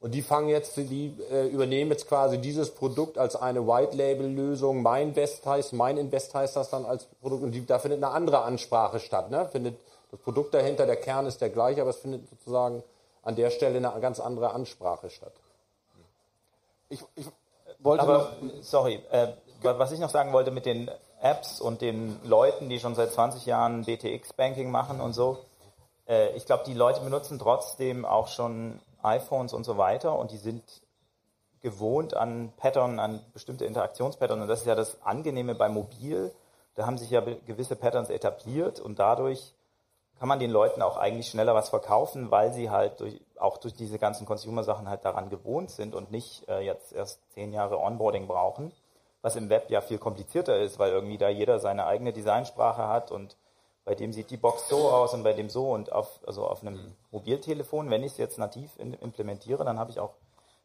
Und 0.00 0.14
die 0.14 0.22
fangen 0.22 0.48
jetzt, 0.48 0.78
die 0.78 1.14
äh, 1.30 1.46
übernehmen 1.48 1.90
jetzt 1.90 2.08
quasi 2.08 2.38
dieses 2.38 2.70
Produkt 2.70 3.18
als 3.18 3.36
eine 3.36 3.66
White-Label-Lösung. 3.66 4.80
Mein 4.80 5.08
Invest 5.08 5.44
heißt, 5.44 5.74
mein 5.74 5.98
Invest 5.98 6.34
heißt 6.34 6.56
das 6.56 6.70
dann 6.70 6.86
als 6.86 7.04
Produkt. 7.20 7.42
Und 7.42 7.52
die, 7.52 7.66
da 7.66 7.78
findet 7.78 8.02
eine 8.02 8.12
andere 8.12 8.42
Ansprache 8.42 8.98
statt. 8.98 9.30
Ne? 9.30 9.46
Findet 9.52 9.76
das 10.10 10.20
Produkt 10.20 10.54
dahinter, 10.54 10.86
der 10.86 10.96
Kern 10.96 11.26
ist 11.26 11.42
der 11.42 11.50
gleiche, 11.50 11.82
aber 11.82 11.90
es 11.90 11.96
findet 11.96 12.28
sozusagen 12.30 12.82
an 13.22 13.36
der 13.36 13.50
Stelle 13.50 13.76
eine 13.76 14.00
ganz 14.00 14.20
andere 14.20 14.52
Ansprache 14.52 15.10
statt. 15.10 15.32
Ich, 16.88 17.04
ich 17.14 17.26
wollte 17.80 18.02
Aber, 18.02 18.18
noch, 18.40 18.62
sorry, 18.62 19.00
äh, 19.10 19.28
was 19.62 19.92
ich 19.92 19.98
noch 19.98 20.10
sagen 20.10 20.32
wollte 20.32 20.50
mit 20.50 20.66
den 20.66 20.90
Apps 21.20 21.60
und 21.60 21.80
den 21.80 22.20
Leuten, 22.24 22.68
die 22.68 22.78
schon 22.78 22.94
seit 22.94 23.12
20 23.12 23.46
Jahren 23.46 23.84
BTX-Banking 23.84 24.70
machen 24.70 25.00
und 25.00 25.12
so, 25.12 25.38
äh, 26.06 26.34
ich 26.36 26.46
glaube, 26.46 26.64
die 26.66 26.74
Leute 26.74 27.00
benutzen 27.00 27.38
trotzdem 27.38 28.04
auch 28.04 28.28
schon 28.28 28.80
iPhones 29.02 29.52
und 29.52 29.64
so 29.64 29.78
weiter 29.78 30.18
und 30.18 30.30
die 30.30 30.36
sind 30.36 30.62
gewohnt 31.62 32.14
an 32.14 32.52
Pattern, 32.56 33.00
an 33.00 33.20
bestimmte 33.32 33.64
Interaktionspattern 33.64 34.40
und 34.40 34.48
das 34.48 34.60
ist 34.60 34.66
ja 34.66 34.74
das 34.74 35.02
Angenehme 35.02 35.54
bei 35.54 35.68
Mobil. 35.68 36.32
Da 36.74 36.86
haben 36.86 36.98
sich 36.98 37.10
ja 37.10 37.20
gewisse 37.20 37.74
Patterns 37.74 38.10
etabliert 38.10 38.78
und 38.78 38.98
dadurch 38.98 39.54
kann 40.18 40.28
man 40.28 40.38
den 40.38 40.50
Leuten 40.50 40.82
auch 40.82 40.96
eigentlich 40.96 41.28
schneller 41.28 41.54
was 41.54 41.70
verkaufen, 41.70 42.30
weil 42.30 42.52
sie 42.52 42.70
halt 42.70 43.00
durch, 43.00 43.20
auch 43.40 43.58
durch 43.58 43.74
diese 43.74 43.98
ganzen 43.98 44.26
Consumer-Sachen 44.26 44.88
halt 44.88 45.04
daran 45.04 45.30
gewohnt 45.30 45.70
sind 45.70 45.94
und 45.94 46.10
nicht 46.10 46.48
äh, 46.48 46.60
jetzt 46.60 46.92
erst 46.92 47.20
zehn 47.32 47.52
Jahre 47.52 47.78
Onboarding 47.78 48.26
brauchen, 48.26 48.72
was 49.22 49.36
im 49.36 49.48
Web 49.48 49.70
ja 49.70 49.80
viel 49.80 49.98
komplizierter 49.98 50.58
ist, 50.58 50.78
weil 50.78 50.92
irgendwie 50.92 51.18
da 51.18 51.28
jeder 51.28 51.58
seine 51.58 51.86
eigene 51.86 52.12
Designsprache 52.12 52.88
hat 52.88 53.10
und 53.10 53.36
bei 53.84 53.94
dem 53.94 54.12
sieht 54.12 54.30
die 54.30 54.36
Box 54.36 54.68
so 54.68 54.90
aus 54.90 55.14
und 55.14 55.22
bei 55.22 55.32
dem 55.32 55.48
so 55.48 55.70
und 55.70 55.92
auf, 55.92 56.20
also 56.26 56.46
auf 56.46 56.62
einem 56.62 56.94
Mobiltelefon, 57.12 57.88
wenn 57.88 58.02
ich 58.02 58.12
es 58.12 58.18
jetzt 58.18 58.36
nativ 58.36 58.70
in, 58.78 58.94
implementiere, 58.94 59.64
dann 59.64 59.78
habe 59.78 59.92
ich 59.92 60.00
auch 60.00 60.14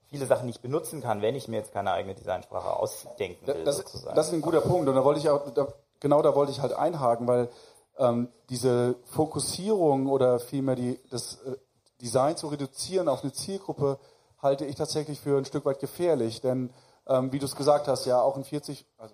viele 0.10 0.26
Sachen 0.26 0.48
nicht 0.48 0.62
benutzen 0.62 1.02
kann, 1.02 1.22
wenn 1.22 1.36
ich 1.36 1.48
mir 1.48 1.58
jetzt 1.58 1.72
keine 1.72 1.92
eigene 1.92 2.16
Designsprache 2.16 2.76
ausdenken 2.76 3.48
will. 3.48 3.64
Das, 3.64 3.78
sozusagen. 3.78 4.16
das 4.16 4.28
ist 4.28 4.34
ein 4.34 4.42
guter 4.42 4.62
Punkt 4.62 4.90
und 4.90 4.96
da 4.96 5.04
wollte 5.06 5.20
ich 5.20 5.30
auch, 5.30 5.50
da, 5.54 5.68
genau 6.00 6.22
da 6.22 6.36
wollte 6.36 6.52
ich 6.52 6.62
halt 6.62 6.74
einhaken, 6.74 7.28
weil 7.28 7.50
ähm, 7.98 8.28
diese 8.50 8.96
Fokussierung 9.06 10.08
oder 10.08 10.40
vielmehr 10.40 10.76
die, 10.76 11.00
das 11.12 11.36
äh, 11.46 11.56
Design 12.02 12.36
zu 12.36 12.48
reduzieren 12.48 13.08
auf 13.08 13.24
eine 13.24 13.32
Zielgruppe 13.32 14.00
halte 14.42 14.66
ich 14.66 14.76
tatsächlich 14.76 15.20
für 15.20 15.38
ein 15.38 15.46
Stück 15.46 15.66
weit 15.66 15.80
gefährlich, 15.80 16.42
denn 16.42 16.72
ähm, 17.08 17.32
wie 17.32 17.40
du 17.40 17.46
es 17.46 17.56
gesagt 17.56 17.88
hast, 17.88 18.06
ja 18.06 18.22
auch 18.22 18.36
ein 18.36 18.44
40, 18.44 18.86
also 18.98 19.14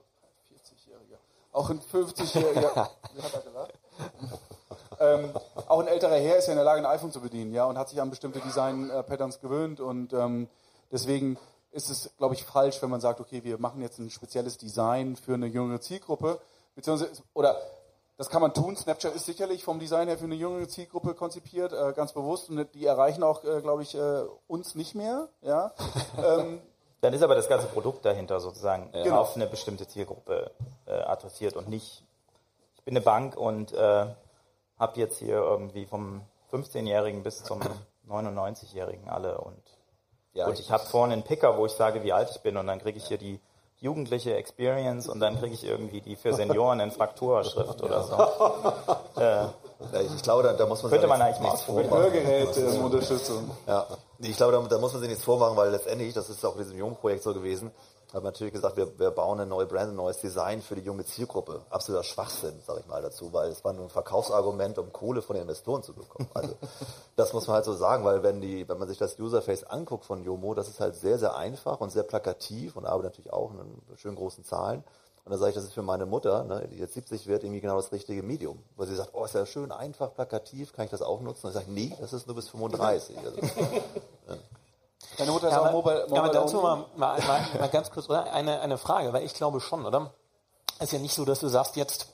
40-Jähriger, 0.53 1.17
auch 1.51 1.69
ein 1.69 1.81
50-Jähriger, 1.81 2.89
wie 3.13 3.21
hat 3.21 3.33
er 3.33 3.41
gesagt? 3.41 3.73
ähm, 4.99 5.31
auch 5.67 5.79
ein 5.79 5.87
älterer 5.87 6.15
Herr 6.15 6.37
ist 6.37 6.47
ja 6.47 6.53
in 6.53 6.57
der 6.57 6.65
Lage, 6.65 6.79
ein 6.79 6.85
iPhone 6.85 7.11
zu 7.11 7.21
bedienen, 7.21 7.53
ja, 7.53 7.65
und 7.65 7.77
hat 7.77 7.89
sich 7.89 8.01
an 8.01 8.09
bestimmte 8.09 8.39
Design-Patterns 8.39 9.41
gewöhnt 9.41 9.79
und 9.79 10.13
ähm, 10.13 10.47
deswegen 10.91 11.37
ist 11.71 11.89
es, 11.89 12.09
glaube 12.17 12.33
ich, 12.33 12.43
falsch, 12.43 12.81
wenn 12.81 12.89
man 12.89 13.01
sagt, 13.01 13.19
okay, 13.19 13.43
wir 13.43 13.59
machen 13.59 13.81
jetzt 13.81 13.99
ein 13.99 14.09
spezielles 14.09 14.57
Design 14.57 15.15
für 15.15 15.33
eine 15.33 15.47
jüngere 15.47 15.81
Zielgruppe, 15.81 16.39
beziehungsweise, 16.75 17.21
oder 17.33 17.59
das 18.17 18.29
kann 18.29 18.41
man 18.41 18.53
tun. 18.53 18.75
Snapchat 18.75 19.15
ist 19.15 19.25
sicherlich 19.25 19.63
vom 19.63 19.79
Design 19.79 20.07
her 20.07 20.17
für 20.17 20.25
eine 20.25 20.35
jüngere 20.35 20.67
Zielgruppe 20.67 21.13
konzipiert, 21.13 21.71
äh, 21.71 21.93
ganz 21.93 22.13
bewusst. 22.13 22.49
Und 22.49 22.73
die 22.73 22.85
erreichen 22.85 23.23
auch, 23.23 23.43
äh, 23.43 23.61
glaube 23.61 23.83
ich, 23.83 23.93
äh, 23.95 24.23
uns 24.47 24.73
nicht 24.75 24.95
mehr. 24.95 25.29
Ja. 25.41 25.71
ähm, 26.17 26.61
Dann 27.01 27.13
ist 27.13 27.21
aber 27.21 27.35
das 27.35 27.47
ganze 27.47 27.67
Produkt 27.67 28.03
dahinter 28.05 28.39
sozusagen 28.39 28.91
äh, 28.93 29.03
Genau. 29.03 29.21
auf 29.21 29.35
eine 29.35 29.45
bestimmte 29.45 29.87
Zielgruppe 29.87 30.51
äh, 30.87 30.93
adressiert 30.93 31.55
und 31.55 31.69
nicht, 31.69 32.03
ich 32.75 32.83
bin 32.83 32.95
eine 32.95 33.01
Bank 33.05 33.37
und 33.37 33.71
äh, 33.73 34.07
habe 34.79 34.99
jetzt 34.99 35.19
hier 35.19 35.35
irgendwie 35.35 35.85
vom 35.85 36.21
15-Jährigen 36.51 37.21
bis 37.21 37.43
zum 37.43 37.61
99-Jährigen 38.09 39.09
alle 39.09 39.37
und 39.39 39.61
Ja, 40.33 40.47
und 40.47 40.59
ich 40.59 40.71
habe 40.71 40.85
vorne 40.85 41.13
einen 41.13 41.23
Picker, 41.23 41.57
wo 41.57 41.65
ich 41.67 41.73
sage, 41.73 42.03
wie 42.03 42.13
alt 42.13 42.31
ich 42.31 42.41
bin 42.41 42.57
und 42.57 42.65
dann 42.65 42.79
kriege 42.79 42.97
ich 42.97 43.07
hier 43.07 43.17
die 43.19 43.39
jugendliche 43.79 44.35
Experience 44.35 45.07
und 45.07 45.19
dann 45.19 45.37
kriege 45.39 45.53
ich 45.53 45.63
irgendwie 45.63 46.01
die 46.01 46.15
für 46.15 46.33
Senioren 46.35 46.79
in 46.79 46.91
Frakturschrift 46.91 47.81
oder 47.83 48.03
so. 48.03 48.17
Ja, 49.21 49.53
ich 50.15 50.21
glaube, 50.23 50.41
da, 50.43 50.53
da 50.53 50.65
muss 50.65 50.81
man 50.83 50.91
Könnte 50.91 51.07
sich 51.07 51.17
man 51.17 51.19
nichts- 51.27 51.39
eigentlich 51.39 51.51
nichts 51.53 51.67
mal 51.67 51.75
mit 51.75 51.87
vormachen. 51.87 52.11
Hörgerät-Unterstützung. 52.13 53.51
Ja, 53.67 53.85
ich 54.19 54.35
glaube, 54.37 54.51
da, 54.53 54.61
da 54.61 54.77
muss 54.79 54.91
man 54.93 55.01
sich 55.01 55.09
nichts 55.09 55.23
vormachen, 55.23 55.55
weil 55.57 55.69
letztendlich, 55.71 56.13
das 56.13 56.29
ist 56.29 56.43
auch 56.45 56.55
in 56.55 56.63
diesem 56.63 56.77
Jungprojekt 56.77 57.23
so 57.23 57.33
gewesen, 57.33 57.71
haben 58.17 58.23
natürlich 58.23 58.53
gesagt, 58.53 58.77
wir, 58.77 58.99
wir 58.99 59.11
bauen 59.11 59.39
eine 59.39 59.49
neue 59.49 59.65
Brand, 59.65 59.91
ein 59.91 59.95
neues 59.95 60.19
Design 60.19 60.61
für 60.61 60.75
die 60.75 60.81
junge 60.81 61.05
Zielgruppe. 61.05 61.61
Absoluter 61.69 62.03
Schwachsinn, 62.03 62.59
sage 62.65 62.81
ich 62.81 62.87
mal 62.87 63.01
dazu, 63.01 63.31
weil 63.31 63.49
es 63.49 63.63
war 63.63 63.73
nur 63.73 63.85
ein 63.85 63.89
Verkaufsargument, 63.89 64.77
um 64.77 64.91
Kohle 64.91 65.21
von 65.21 65.35
den 65.35 65.43
Investoren 65.43 65.83
zu 65.83 65.93
bekommen. 65.93 66.29
Also 66.33 66.55
das 67.15 67.33
muss 67.33 67.47
man 67.47 67.55
halt 67.55 67.65
so 67.65 67.73
sagen, 67.73 68.03
weil 68.03 68.23
wenn 68.23 68.41
die, 68.41 68.67
wenn 68.67 68.77
man 68.77 68.87
sich 68.87 68.97
das 68.97 69.17
Userface 69.19 69.63
anguckt 69.63 70.05
von 70.05 70.23
Yomo, 70.23 70.53
das 70.53 70.67
ist 70.67 70.79
halt 70.79 70.95
sehr, 70.95 71.17
sehr 71.17 71.35
einfach 71.35 71.79
und 71.79 71.91
sehr 71.91 72.03
plakativ 72.03 72.75
und 72.75 72.85
arbeitet 72.85 73.13
natürlich 73.13 73.33
auch 73.33 73.51
in 73.51 73.97
schönen 73.97 74.15
großen 74.15 74.43
Zahlen. 74.43 74.83
Und 75.25 75.31
dann 75.31 75.39
sage 75.39 75.49
ich, 75.49 75.55
das 75.55 75.65
ist 75.65 75.73
für 75.73 75.81
meine 75.81 76.05
Mutter, 76.05 76.45
ne, 76.45 76.69
die 76.71 76.77
jetzt 76.77 76.93
70 76.93 77.27
wird, 77.27 77.43
irgendwie 77.43 77.59
genau 77.59 77.75
das 77.75 77.91
richtige 77.91 78.23
Medium. 78.23 78.63
Weil 78.77 78.87
sie 78.87 78.95
sagt, 78.95 79.09
oh, 79.13 79.25
ist 79.25 79.35
ja 79.35 79.45
schön 79.45 79.73
einfach, 79.73 80.13
plakativ, 80.13 80.71
kann 80.71 80.85
ich 80.85 80.91
das 80.91 81.01
auch 81.01 81.19
nutzen? 81.19 81.47
Und 81.47 81.51
ich 81.51 81.59
sage, 81.59 81.69
nee, 81.69 81.93
das 81.99 82.13
ist 82.13 82.27
nur 82.27 82.35
bis 82.37 82.47
35. 82.47 83.17
Also, 83.17 83.37
Deine 85.17 85.31
Mutter 85.31 85.47
ist 85.47 85.53
Ja, 85.53 85.61
auch 85.61 85.65
aber, 85.65 85.71
mobile, 85.73 85.99
ja, 85.99 86.05
mobile 86.07 86.21
aber 86.21 86.33
dazu 86.33 86.57
mal, 86.57 86.85
mal, 86.95 87.19
mal, 87.21 87.47
mal 87.59 87.69
ganz 87.71 87.91
kurz, 87.91 88.09
oder? 88.09 88.31
Eine, 88.31 88.61
eine 88.61 88.77
Frage, 88.77 89.13
weil 89.13 89.23
ich 89.23 89.33
glaube 89.33 89.61
schon, 89.61 89.85
oder? 89.85 90.11
Es 90.79 90.87
ist 90.87 90.93
ja 90.93 90.99
nicht 90.99 91.15
so, 91.15 91.25
dass 91.25 91.39
du 91.39 91.47
sagst 91.47 91.75
jetzt, 91.75 92.07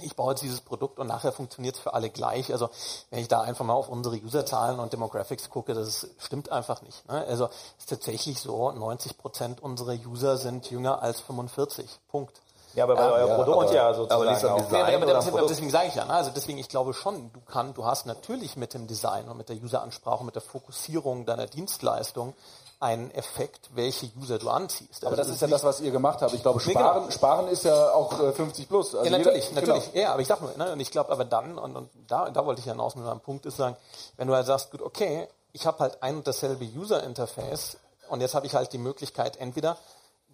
ich 0.00 0.14
baue 0.14 0.32
jetzt 0.32 0.42
dieses 0.42 0.60
Produkt 0.60 0.98
und 0.98 1.06
nachher 1.06 1.32
funktioniert 1.32 1.76
es 1.76 1.80
für 1.80 1.94
alle 1.94 2.10
gleich. 2.10 2.52
Also 2.52 2.68
wenn 3.10 3.20
ich 3.20 3.28
da 3.28 3.40
einfach 3.40 3.64
mal 3.64 3.74
auf 3.74 3.88
unsere 3.88 4.16
Userzahlen 4.16 4.78
und 4.78 4.92
Demographics 4.92 5.48
gucke, 5.50 5.74
das 5.74 6.06
stimmt 6.18 6.50
einfach 6.50 6.82
nicht. 6.82 7.06
Ne? 7.08 7.24
Also 7.26 7.46
es 7.46 7.84
ist 7.84 7.90
tatsächlich 7.90 8.40
so, 8.40 8.70
90 8.72 9.16
Prozent 9.16 9.62
unserer 9.62 9.94
User 9.94 10.36
sind 10.36 10.70
jünger 10.70 11.02
als 11.02 11.20
45. 11.20 11.88
Punkt. 12.08 12.40
Ja, 12.76 12.84
aber 12.84 12.96
weil 12.96 13.10
euer 13.10 13.26
ja, 13.28 13.34
Produkt 13.34 13.62
aber- 13.64 13.74
ja 13.74 13.82
aber 13.88 13.94
sozusagen 13.94 14.30
nicht 14.30 14.40
so 14.40 14.48
auch. 14.50 14.56
Design 14.60 14.88
Ja, 14.92 14.96
aber 14.98 15.20
Produkt? 15.30 15.50
deswegen 15.50 15.70
sage 15.70 15.88
ich 15.88 15.94
ja, 15.96 16.04
ne? 16.04 16.12
also 16.12 16.30
deswegen, 16.34 16.58
ich 16.58 16.68
glaube 16.68 16.94
schon, 16.94 17.32
du 17.32 17.40
kann, 17.40 17.74
du 17.74 17.84
hast 17.84 18.06
natürlich 18.06 18.56
mit 18.56 18.74
dem 18.74 18.86
Design 18.86 19.28
und 19.28 19.36
mit 19.38 19.48
der 19.48 19.56
Useransprache, 19.56 20.22
mit 20.24 20.34
der 20.36 20.42
Fokussierung 20.42 21.24
deiner 21.26 21.46
Dienstleistung 21.46 22.34
einen 22.78 23.10
Effekt, 23.12 23.70
welche 23.74 24.10
User 24.20 24.38
du 24.38 24.50
anziehst. 24.50 25.02
Aber 25.04 25.12
Also 25.12 25.22
das 25.22 25.32
ist 25.32 25.40
ja 25.40 25.48
das, 25.48 25.64
was 25.64 25.80
ihr 25.80 25.90
gemacht 25.90 26.20
habt. 26.20 26.34
Ich 26.34 26.42
glaube, 26.42 26.60
Nee, 26.66 26.72
Sparen, 26.72 26.98
genau. 27.00 27.10
Sparen 27.10 27.48
ist 27.48 27.64
ja 27.64 27.90
auch 27.92 28.20
äh, 28.20 28.32
50 28.32 28.68
plus. 28.68 28.94
Also 28.94 28.98
ja, 28.98 29.04
jeder- 29.16 29.18
natürlich, 29.30 29.48
genau. 29.48 29.60
natürlich. 29.62 29.94
Ja, 29.94 30.12
aber 30.12 30.20
ich 30.20 30.28
sag 30.28 30.42
nur, 30.42 30.54
ne, 30.58 30.72
und 30.72 30.80
ich 30.80 30.90
glaube 30.90 31.10
aber 31.10 31.24
dann, 31.24 31.56
und, 31.58 31.74
und 31.74 31.90
da, 32.06 32.28
da 32.28 32.44
wollte 32.44 32.60
ich 32.60 32.66
hinaus 32.66 32.94
mit 32.94 33.06
meinem 33.06 33.20
Punkt 33.20 33.46
ist 33.46 33.56
sagen, 33.56 33.76
wenn 34.18 34.28
du 34.28 34.34
halt 34.34 34.44
sagst, 34.44 34.70
gut, 34.70 34.82
okay, 34.82 35.26
ich 35.54 35.66
habe 35.66 35.78
halt 35.78 36.02
ein 36.02 36.16
und 36.16 36.26
dasselbe 36.26 36.66
User-Interface 36.66 37.78
und 38.10 38.20
jetzt 38.20 38.34
habe 38.34 38.44
ich 38.46 38.54
halt 38.54 38.72
die 38.74 38.78
Möglichkeit, 38.78 39.38
entweder, 39.38 39.78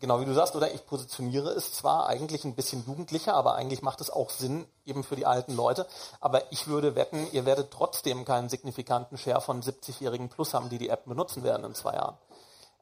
genau 0.02 0.20
wie 0.20 0.26
du 0.26 0.34
sagst, 0.34 0.54
oder 0.54 0.74
ich 0.74 0.84
positioniere 0.84 1.48
es 1.52 1.72
zwar 1.72 2.06
eigentlich 2.06 2.44
ein 2.44 2.54
bisschen 2.54 2.84
jugendlicher, 2.86 3.32
aber 3.32 3.54
eigentlich 3.54 3.80
macht 3.80 4.02
es 4.02 4.10
auch 4.10 4.28
Sinn 4.28 4.66
eben 4.84 5.02
für 5.04 5.16
die 5.16 5.24
alten 5.24 5.56
Leute, 5.56 5.86
aber 6.20 6.42
ich 6.52 6.66
würde 6.66 6.94
wetten, 6.94 7.26
ihr 7.32 7.46
werdet 7.46 7.70
trotzdem 7.70 8.26
keinen 8.26 8.50
signifikanten 8.50 9.16
Share 9.16 9.40
von 9.40 9.62
70-Jährigen 9.62 10.28
plus 10.28 10.52
haben, 10.52 10.68
die 10.68 10.76
die 10.76 10.90
App 10.90 11.06
benutzen 11.06 11.42
werden 11.42 11.64
in 11.64 11.74
zwei 11.74 11.94
Jahren. 11.94 12.18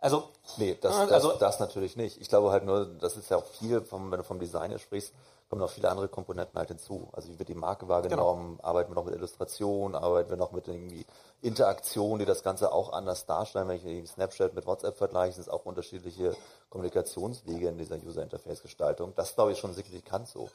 Also, 0.00 0.30
Nee, 0.56 0.76
das, 0.80 0.94
Ja, 0.96 1.02
das, 1.04 1.12
also- 1.12 1.32
das 1.38 1.60
natürlich 1.60 1.94
nicht. 1.94 2.20
Ich 2.20 2.28
glaube 2.28 2.50
halt 2.50 2.64
nur, 2.64 2.86
das 2.86 3.16
ist 3.16 3.30
ja 3.30 3.36
auch 3.36 3.44
viel, 3.44 3.82
vom, 3.82 4.10
wenn 4.10 4.18
du 4.18 4.24
vom 4.24 4.40
Design 4.40 4.70
her 4.70 4.78
sprichst, 4.80 5.12
kommen 5.50 5.60
noch 5.60 5.70
viele 5.70 5.90
andere 5.90 6.08
Komponenten 6.08 6.56
halt 6.56 6.68
hinzu. 6.68 7.08
Also 7.12 7.28
wie 7.28 7.38
wird 7.38 7.48
die 7.48 7.54
Marke 7.56 7.88
wahrgenommen, 7.88 8.58
Genau. 8.58 8.64
arbeiten 8.68 8.92
wir 8.92 8.94
noch 8.94 9.04
mit 9.04 9.16
Illustration, 9.16 9.96
arbeiten 9.96 10.30
wir 10.30 10.36
noch 10.36 10.52
mit 10.52 10.68
irgendwie 10.68 11.04
Interaktion, 11.42 12.20
die 12.20 12.24
das 12.24 12.44
Ganze 12.44 12.70
auch 12.72 12.92
anders 12.92 13.26
darstellen. 13.26 13.66
Wenn 13.66 13.84
ich 13.84 14.10
Snapchat 14.10 14.54
mit 14.54 14.64
WhatsApp 14.66 14.96
vergleiche, 14.96 15.34
sind 15.34 15.42
es 15.42 15.48
auch 15.48 15.64
unterschiedliche 15.66 16.36
Kommunikationswege 16.70 17.68
in 17.68 17.78
dieser 17.78 17.96
User-Interface-Gestaltung. 17.96 19.12
Das 19.16 19.30
ist, 19.30 19.34
glaube 19.34 19.50
ich, 19.50 19.58
schon 19.58 19.74
signifikant 19.74 20.28
so. 20.28 20.48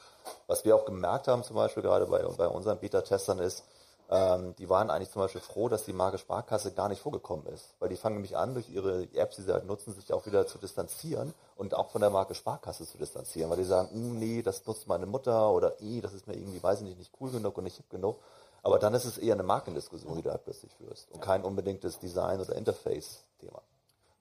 Was 0.46 0.64
wir 0.64 0.74
auch 0.74 0.86
gemerkt 0.86 1.28
haben, 1.28 1.42
zum 1.42 1.56
Beispiel 1.56 1.82
gerade 1.82 2.06
bei, 2.06 2.22
bei 2.22 2.48
unseren 2.48 2.78
Beta-Testern 2.78 3.38
ist, 3.38 3.64
ähm, 4.10 4.54
die 4.56 4.68
waren 4.68 4.90
eigentlich 4.90 5.10
zum 5.10 5.22
Beispiel 5.22 5.40
froh, 5.40 5.68
dass 5.68 5.84
die 5.84 5.92
Marke 5.92 6.18
Sparkasse 6.18 6.72
gar 6.72 6.88
nicht 6.88 7.00
vorgekommen 7.00 7.46
ist. 7.46 7.74
Weil 7.80 7.88
die 7.88 7.96
fangen 7.96 8.16
nämlich 8.16 8.36
an, 8.36 8.54
durch 8.54 8.68
ihre 8.70 9.08
Apps, 9.14 9.36
die 9.36 9.42
sie 9.42 9.52
halt 9.52 9.66
nutzen, 9.66 9.92
sich 9.94 10.12
auch 10.12 10.26
wieder 10.26 10.46
zu 10.46 10.58
distanzieren 10.58 11.34
und 11.56 11.74
auch 11.74 11.90
von 11.90 12.00
der 12.00 12.10
Marke 12.10 12.34
Sparkasse 12.34 12.86
zu 12.86 12.98
distanzieren. 12.98 13.50
Weil 13.50 13.58
die 13.58 13.64
sagen, 13.64 13.90
"Hm, 13.90 14.18
nee, 14.18 14.42
das 14.42 14.64
nutzt 14.66 14.86
meine 14.86 15.06
Mutter 15.06 15.50
oder 15.50 15.80
eh, 15.80 16.00
das 16.00 16.12
ist 16.12 16.26
mir 16.26 16.34
irgendwie, 16.34 16.62
weiß 16.62 16.80
ich 16.80 16.86
nicht, 16.86 16.98
nicht 16.98 17.12
cool 17.20 17.30
genug 17.30 17.58
und 17.58 17.64
nicht 17.64 17.76
hip 17.76 17.90
genug. 17.90 18.18
Aber 18.62 18.78
dann 18.78 18.94
ist 18.94 19.04
es 19.04 19.18
eher 19.18 19.34
eine 19.34 19.44
Markendiskussion, 19.44 20.16
die 20.16 20.22
du 20.22 20.30
halt 20.30 20.44
plötzlich 20.44 20.72
führst 20.74 21.10
und 21.12 21.20
kein 21.20 21.44
unbedingtes 21.44 21.98
Design- 21.98 22.40
oder 22.40 22.56
Interface-Thema. 22.56 23.62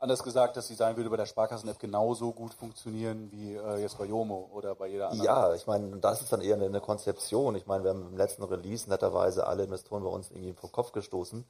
Anders 0.05 0.21
gesagt, 0.21 0.55
das 0.55 0.67
Design 0.67 0.95
würde 0.97 1.09
bei 1.09 1.17
der 1.17 1.25
Sparkassen-App 1.25 1.79
genauso 1.79 2.31
gut 2.31 2.53
funktionieren 2.53 3.31
wie 3.31 3.55
äh, 3.55 3.81
jetzt 3.81 3.97
bei 3.97 4.05
Yomo 4.05 4.51
oder 4.53 4.75
bei 4.75 4.85
jeder 4.85 5.09
anderen. 5.09 5.25
Ja, 5.25 5.55
ich 5.55 5.65
meine, 5.65 5.97
das 5.97 6.21
ist 6.21 6.31
dann 6.31 6.41
eher 6.41 6.53
eine, 6.53 6.65
eine 6.65 6.79
Konzeption. 6.79 7.55
Ich 7.55 7.65
meine, 7.65 7.83
wir 7.83 7.89
haben 7.89 8.09
im 8.11 8.15
letzten 8.15 8.43
Release 8.43 8.87
netterweise 8.87 9.47
alle 9.47 9.63
Investoren 9.63 10.03
bei 10.03 10.09
uns 10.09 10.29
irgendwie 10.29 10.53
vor 10.53 10.71
Kopf 10.71 10.91
gestoßen, 10.91 11.43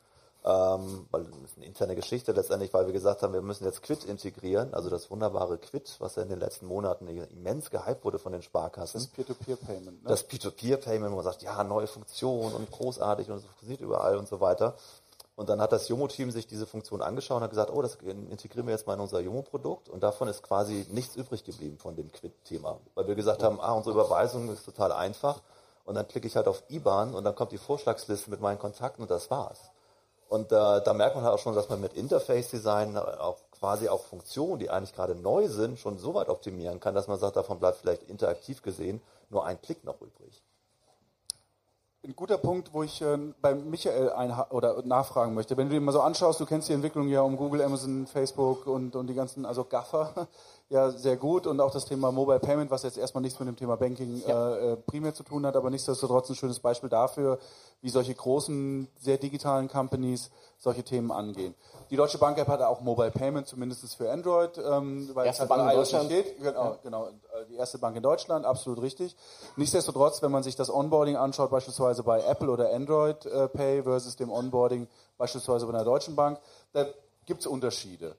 ähm, 0.45 1.05
weil 1.11 1.25
das 1.25 1.51
ist 1.51 1.57
eine 1.57 1.65
interne 1.65 1.95
Geschichte 1.95 2.31
letztendlich, 2.31 2.73
weil 2.73 2.85
wir 2.85 2.93
gesagt 2.93 3.23
haben, 3.23 3.33
wir 3.33 3.41
müssen 3.41 3.65
jetzt 3.65 3.83
Quid 3.83 4.05
integrieren, 4.05 4.73
also 4.73 4.89
das 4.89 5.11
wunderbare 5.11 5.57
Quid, 5.57 5.93
was 5.99 6.15
ja 6.15 6.23
in 6.23 6.29
den 6.29 6.39
letzten 6.39 6.65
Monaten 6.65 7.09
immens 7.09 7.69
gehypt 7.69 8.05
wurde 8.05 8.19
von 8.19 8.31
den 8.31 8.41
Sparkassen. 8.41 9.01
Das 9.01 9.07
Peer-to-Peer-Payment. 9.07 10.01
Ne? 10.01 10.09
Das 10.09 10.29
P2P-Payment, 10.29 11.11
wo 11.11 11.15
man 11.17 11.25
sagt, 11.25 11.41
ja, 11.41 11.61
neue 11.65 11.87
Funktion 11.87 12.53
und 12.53 12.71
großartig 12.71 13.29
und 13.29 13.35
es 13.35 13.43
funktioniert 13.43 13.81
überall 13.81 14.15
und 14.15 14.29
so 14.29 14.39
weiter. 14.39 14.75
Und 15.35 15.49
dann 15.49 15.59
hat 15.59 15.73
das 15.73 15.89
Jomo-Team 15.89 16.31
sich 16.31 16.47
diese 16.47 16.65
Funktion 16.65 17.01
angeschaut 17.01 17.37
und 17.37 17.43
hat 17.43 17.49
gesagt, 17.49 17.71
oh, 17.71 17.81
das 17.81 17.95
integrieren 17.95 18.67
wir 18.67 18.73
jetzt 18.73 18.87
mal 18.87 18.93
in 18.93 19.01
unser 19.01 19.19
Jomo-Produkt. 19.19 19.89
Und 19.89 20.01
davon 20.01 20.29
ist 20.29 20.43
quasi 20.43 20.85
nichts 20.91 21.17
übrig 21.17 21.43
geblieben 21.43 21.77
von 21.77 21.95
dem 21.95 22.11
Quid-Thema. 22.11 22.79
Weil 22.93 23.07
wir 23.07 23.15
gesagt 23.15 23.43
haben, 23.43 23.59
ah, 23.59 23.73
unsere 23.73 23.95
Überweisung 23.95 24.49
ist 24.49 24.63
total 24.63 24.93
einfach. 24.93 25.41
Und 25.83 25.95
dann 25.95 26.07
klicke 26.07 26.27
ich 26.27 26.35
halt 26.35 26.47
auf 26.47 26.63
IBAN 26.69 27.13
und 27.13 27.25
dann 27.25 27.35
kommt 27.35 27.51
die 27.51 27.57
Vorschlagsliste 27.57 28.29
mit 28.31 28.39
meinen 28.39 28.59
Kontakten 28.59 29.01
und 29.01 29.11
das 29.11 29.29
war's. 29.29 29.59
Und 30.29 30.51
äh, 30.51 30.55
da 30.81 30.93
merkt 30.93 31.15
man 31.15 31.23
halt 31.23 31.35
auch 31.35 31.39
schon, 31.39 31.53
dass 31.53 31.69
man 31.69 31.79
mit 31.81 31.93
Interface-Design 31.93 32.97
auch 32.97 33.37
quasi 33.51 33.89
auch 33.89 34.01
Funktionen, 34.01 34.57
die 34.59 34.69
eigentlich 34.69 34.93
gerade 34.93 35.15
neu 35.15 35.47
sind, 35.47 35.79
schon 35.79 35.97
so 35.97 36.13
weit 36.15 36.29
optimieren 36.29 36.79
kann, 36.79 36.95
dass 36.95 37.07
man 37.07 37.19
sagt, 37.19 37.35
davon 37.35 37.59
bleibt 37.59 37.77
vielleicht 37.77 38.03
interaktiv 38.03 38.61
gesehen 38.61 39.01
nur 39.29 39.45
ein 39.45 39.61
Klick 39.61 39.83
noch 39.83 40.01
übrig. 40.01 40.43
Ein 42.05 42.15
guter 42.15 42.37
Punkt, 42.37 42.71
wo 42.71 42.83
ich 42.83 43.01
äh, 43.01 43.17
bei 43.41 43.55
Michael 43.55 44.11
oder 44.51 44.83
nachfragen 44.85 45.33
möchte. 45.33 45.57
Wenn 45.57 45.69
du 45.69 45.73
dir 45.73 45.81
mal 45.81 45.91
so 45.91 46.01
anschaust, 46.01 46.39
du 46.39 46.45
kennst 46.45 46.69
die 46.69 46.73
Entwicklung 46.73 47.07
ja 47.07 47.21
um 47.21 47.35
Google, 47.35 47.63
Amazon, 47.63 48.05
Facebook 48.05 48.67
und, 48.67 48.95
und 48.95 49.07
die 49.07 49.15
ganzen, 49.15 49.43
also 49.43 49.63
Gaffer, 49.63 50.27
ja 50.69 50.89
sehr 50.89 51.15
gut 51.15 51.45
und 51.45 51.61
auch 51.61 51.71
das 51.71 51.85
Thema 51.85 52.11
Mobile 52.11 52.39
Payment, 52.39 52.71
was 52.71 52.83
jetzt 52.83 52.97
erstmal 52.97 53.21
nichts 53.21 53.39
mit 53.39 53.47
dem 53.47 53.55
Thema 53.55 53.77
Banking 53.77 54.23
äh, 54.27 54.31
äh, 54.31 54.75
primär 54.75 55.13
zu 55.13 55.23
tun 55.23 55.45
hat, 55.45 55.55
aber 55.55 55.69
nichtsdestotrotz 55.69 56.29
ein 56.29 56.35
schönes 56.35 56.59
Beispiel 56.59 56.89
dafür, 56.89 57.37
wie 57.81 57.89
solche 57.89 58.15
großen, 58.15 58.87
sehr 58.99 59.17
digitalen 59.17 59.67
Companies 59.67 60.31
solche 60.57 60.83
Themen 60.83 61.11
angehen. 61.11 61.53
Die 61.91 61.95
Deutsche 61.95 62.17
Bank 62.17 62.39
App 62.39 62.47
hat 62.47 62.61
auch 62.61 62.81
Mobile 62.81 63.11
Payment, 63.11 63.47
zumindest 63.47 63.95
für 63.95 64.11
Android, 64.11 64.57
ähm, 64.57 65.07
weil 65.13 65.27
Erste 65.27 65.43
es 65.43 65.49
halt 65.49 65.59
Bank 65.59 65.71
in 65.71 65.77
Deutschland. 65.77 66.05
steht. 66.05 66.41
Genau, 66.41 66.77
genau, 66.81 67.07
äh, 67.07 67.45
die 67.47 67.55
erste 67.55 67.77
Bank 67.77 67.95
in 67.95 68.01
Deutschland, 68.01 68.45
absolut 68.45 68.81
richtig. 68.81 69.15
Nichtsdestotrotz, 69.57 70.23
wenn 70.23 70.31
man 70.31 70.41
sich 70.41 70.55
das 70.55 70.73
Onboarding 70.73 71.15
anschaut, 71.15 71.51
beispielsweise 71.51 72.01
bei 72.01 72.21
Apple 72.21 72.49
oder 72.49 72.73
Android 72.73 73.23
äh, 73.27 73.47
Pay 73.49 73.83
versus 73.83 74.15
dem 74.15 74.31
Onboarding 74.31 74.87
beispielsweise 75.19 75.67
bei 75.67 75.73
einer 75.73 75.85
Deutschen 75.85 76.15
Bank, 76.15 76.39
da 76.73 76.87
gibt 77.25 77.41
es 77.41 77.47
Unterschiede. 77.47 78.15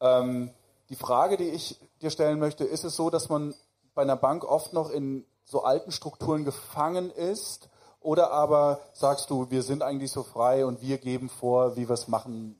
Ähm, 0.00 0.50
die 0.88 0.96
Frage, 0.96 1.36
die 1.36 1.48
ich 1.48 1.80
dir 2.02 2.10
stellen 2.10 2.38
möchte, 2.38 2.64
ist 2.64 2.84
es 2.84 2.96
so, 2.96 3.10
dass 3.10 3.28
man 3.28 3.54
bei 3.94 4.02
einer 4.02 4.16
Bank 4.16 4.44
oft 4.44 4.72
noch 4.72 4.90
in 4.90 5.24
so 5.44 5.62
alten 5.62 5.92
Strukturen 5.92 6.44
gefangen 6.44 7.10
ist? 7.10 7.68
Oder 8.00 8.32
aber 8.32 8.80
sagst 8.92 9.30
du, 9.30 9.50
wir 9.50 9.62
sind 9.62 9.82
eigentlich 9.82 10.12
so 10.12 10.22
frei 10.22 10.66
und 10.66 10.82
wir 10.82 10.98
geben 10.98 11.30
vor, 11.30 11.76
wie 11.76 11.88
wir 11.88 11.94
es 11.94 12.06
machen 12.06 12.58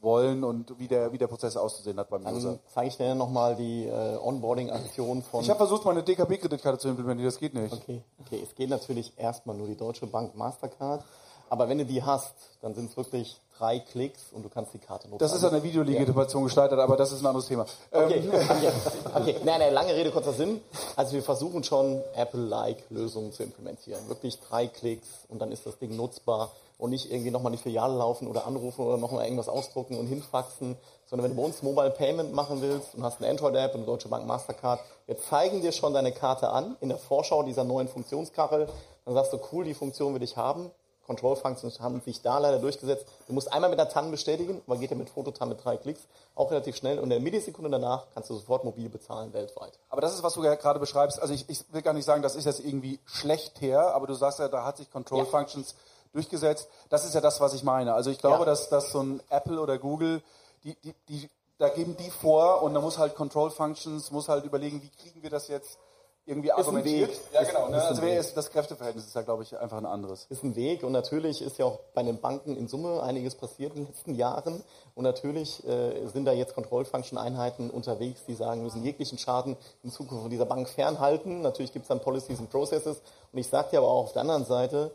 wollen 0.00 0.44
und 0.44 0.78
wie 0.78 0.86
der, 0.86 1.12
wie 1.12 1.18
der 1.18 1.26
Prozess 1.26 1.56
auszusehen 1.56 1.98
hat 1.98 2.08
beim 2.08 2.24
User? 2.24 2.50
Dann 2.50 2.60
zeige 2.72 2.88
ich 2.88 2.96
dir 2.96 3.14
nochmal 3.14 3.56
die 3.56 3.86
äh, 3.86 4.16
Onboarding-Aktion 4.16 5.22
von... 5.22 5.40
Ich 5.40 5.50
habe 5.50 5.58
versucht, 5.58 5.84
meine 5.84 6.04
DKB-Kreditkarte 6.04 6.78
zu 6.78 6.88
implementieren, 6.88 7.28
das 7.28 7.38
geht 7.40 7.54
nicht. 7.54 7.72
Okay, 7.72 8.04
okay, 8.20 8.40
es 8.42 8.54
geht 8.54 8.70
natürlich 8.70 9.12
erstmal 9.16 9.56
nur 9.56 9.66
die 9.66 9.76
Deutsche 9.76 10.06
Bank 10.06 10.36
Mastercard. 10.36 11.04
Aber 11.48 11.68
wenn 11.68 11.78
du 11.78 11.86
die 11.86 12.02
hast, 12.02 12.34
dann 12.60 12.74
sind 12.74 12.90
es 12.90 12.96
wirklich 12.96 13.40
drei 13.58 13.78
Klicks 13.78 14.32
und 14.32 14.44
du 14.44 14.48
kannst 14.48 14.74
die 14.74 14.78
Karte 14.78 15.08
nutzen. 15.08 15.18
Das 15.18 15.34
ist 15.34 15.44
an 15.44 15.52
der 15.52 15.62
Videolegitimation 15.62 16.44
gescheitert, 16.44 16.78
aber 16.78 16.96
das 16.96 17.12
ist 17.12 17.20
ein 17.20 17.26
anderes 17.26 17.46
Thema. 17.46 17.66
Okay, 17.90 18.18
Ähm, 18.18 18.30
okay, 18.34 18.72
okay. 19.14 19.36
Nein, 19.44 19.60
nein, 19.60 19.72
lange 19.72 19.94
Rede, 19.94 20.10
kurzer 20.10 20.32
Sinn. 20.32 20.60
Also 20.96 21.12
wir 21.12 21.22
versuchen 21.22 21.64
schon 21.64 22.02
Apple-like 22.14 22.84
Lösungen 22.90 23.32
zu 23.32 23.42
implementieren. 23.42 24.08
Wirklich 24.08 24.38
drei 24.40 24.66
Klicks 24.66 25.08
und 25.28 25.40
dann 25.40 25.52
ist 25.52 25.66
das 25.66 25.78
Ding 25.78 25.96
nutzbar 25.96 26.50
und 26.78 26.90
nicht 26.90 27.10
irgendwie 27.10 27.30
nochmal 27.30 27.52
die 27.52 27.58
Filiale 27.58 27.96
laufen 27.96 28.28
oder 28.28 28.46
anrufen 28.46 28.84
oder 28.84 28.98
nochmal 28.98 29.24
irgendwas 29.24 29.48
ausdrucken 29.48 29.98
und 29.98 30.06
hinfaxen, 30.06 30.76
sondern 31.06 31.24
wenn 31.24 31.36
du 31.36 31.40
bei 31.40 31.46
uns 31.46 31.62
Mobile 31.62 31.90
Payment 31.90 32.34
machen 32.34 32.60
willst 32.60 32.94
und 32.94 33.02
hast 33.02 33.18
eine 33.22 33.30
Android-App 33.30 33.72
und 33.74 33.80
eine 33.80 33.86
Deutsche 33.86 34.08
Bank 34.08 34.26
Mastercard, 34.26 34.80
wir 35.06 35.16
zeigen 35.16 35.62
dir 35.62 35.72
schon 35.72 35.94
deine 35.94 36.12
Karte 36.12 36.50
an 36.50 36.76
in 36.80 36.88
der 36.90 36.98
Vorschau 36.98 37.42
dieser 37.44 37.64
neuen 37.64 37.88
Funktionskachel. 37.88 38.68
Dann 39.04 39.14
sagst 39.14 39.32
du, 39.32 39.38
cool, 39.52 39.64
die 39.64 39.74
Funktion 39.74 40.14
will 40.14 40.22
ich 40.22 40.36
haben. 40.36 40.70
Control 41.06 41.36
Functions 41.36 41.80
haben 41.80 42.00
sich 42.00 42.20
da 42.22 42.38
leider 42.38 42.58
durchgesetzt. 42.58 43.06
Du 43.26 43.32
musst 43.32 43.52
einmal 43.52 43.70
mit 43.70 43.78
der 43.78 43.88
TAN 43.88 44.10
bestätigen, 44.10 44.60
aber 44.66 44.76
geht 44.76 44.90
ja 44.90 44.96
mit 44.96 45.08
Fototan 45.08 45.48
mit 45.48 45.64
drei 45.64 45.76
Klicks 45.76 46.00
auch 46.34 46.50
relativ 46.50 46.76
schnell 46.76 46.98
und 46.98 47.04
in 47.04 47.10
der 47.10 47.20
Millisekunde 47.20 47.70
danach 47.70 48.06
kannst 48.12 48.28
du 48.30 48.34
sofort 48.34 48.64
mobil 48.64 48.88
bezahlen 48.88 49.32
weltweit. 49.32 49.78
Aber 49.88 50.00
das 50.00 50.14
ist, 50.14 50.22
was 50.22 50.34
du 50.34 50.42
ja 50.44 50.54
gerade 50.56 50.80
beschreibst. 50.80 51.20
Also 51.22 51.32
ich, 51.32 51.48
ich 51.48 51.64
will 51.72 51.82
gar 51.82 51.92
nicht 51.94 52.04
sagen, 52.04 52.22
das 52.22 52.34
ist 52.36 52.44
jetzt 52.44 52.60
irgendwie 52.60 52.98
schlecht 53.06 53.60
her, 53.60 53.94
aber 53.94 54.06
du 54.06 54.14
sagst 54.14 54.38
ja, 54.40 54.48
da 54.48 54.64
hat 54.64 54.76
sich 54.76 54.90
Control 54.90 55.20
Ja. 55.20 55.24
Functions 55.26 55.74
durchgesetzt. 56.12 56.68
Das 56.88 57.04
ist 57.04 57.14
ja 57.14 57.20
das, 57.20 57.40
was 57.40 57.54
ich 57.54 57.62
meine. 57.62 57.94
Also 57.94 58.10
ich 58.10 58.18
glaube, 58.18 58.40
Ja. 58.40 58.44
dass, 58.44 58.68
dass 58.68 58.90
so 58.90 59.00
ein 59.02 59.20
Apple 59.30 59.60
oder 59.60 59.78
Google, 59.78 60.22
die, 60.64 60.74
die, 60.82 60.94
die, 61.08 61.30
da 61.58 61.68
geben 61.68 61.96
die 61.96 62.10
vor 62.10 62.62
und 62.62 62.74
da 62.74 62.80
muss 62.80 62.98
halt 62.98 63.14
Control 63.14 63.50
Functions, 63.50 64.10
muss 64.10 64.28
halt 64.28 64.44
überlegen, 64.44 64.82
wie 64.82 64.90
kriegen 64.90 65.22
wir 65.22 65.30
das 65.30 65.48
jetzt 65.48 65.78
irgendwie 66.26 66.50
ein 66.52 66.58
argumentiert. 66.58 67.10
Weg. 67.10 67.20
Ja, 67.32 67.40
Ist- 67.40 67.48
genau. 67.48 67.68
Ne? 67.68 67.76
ist 67.76 67.82
ein 67.82 67.88
Also 67.88 68.02
Weg. 68.02 68.18
ist, 68.18 68.36
das 68.36 68.50
Kräfteverhältnis 68.50 69.06
ist 69.06 69.14
ja, 69.14 69.22
glaube 69.22 69.44
ich, 69.44 69.56
einfach 69.58 69.78
ein 69.78 69.86
anderes. 69.86 70.26
ist 70.28 70.42
ein 70.42 70.56
Weg 70.56 70.82
und 70.82 70.92
natürlich 70.92 71.40
ist 71.40 71.56
ja 71.58 71.66
auch 71.66 71.78
bei 71.94 72.02
den 72.02 72.20
Banken 72.20 72.56
in 72.56 72.66
Summe 72.68 73.02
einiges 73.02 73.34
passiert 73.36 73.74
in 73.76 73.84
den 73.84 73.86
letzten 73.92 74.14
Jahren 74.16 74.62
und 74.94 75.04
natürlich 75.04 75.66
äh, 75.66 76.06
sind 76.08 76.24
da 76.24 76.32
jetzt 76.32 76.54
Control-Function-Einheiten 76.54 77.70
unterwegs, 77.70 78.22
die 78.26 78.34
sagen, 78.34 78.60
wir 78.60 78.64
müssen 78.64 78.82
jeglichen 78.82 79.18
Schaden 79.18 79.56
in 79.82 79.90
Zukunft 79.90 80.22
von 80.22 80.30
dieser 80.30 80.46
Bank 80.46 80.68
fernhalten. 80.68 81.42
Natürlich 81.42 81.72
gibt 81.72 81.84
es 81.84 81.88
dann 81.88 82.00
Policies 82.00 82.40
und 82.40 82.50
Processes 82.50 83.00
und 83.32 83.38
ich 83.38 83.48
sage 83.48 83.70
dir 83.70 83.78
aber 83.78 83.88
auch 83.88 84.04
auf 84.04 84.12
der 84.12 84.22
anderen 84.22 84.44
Seite, 84.44 84.90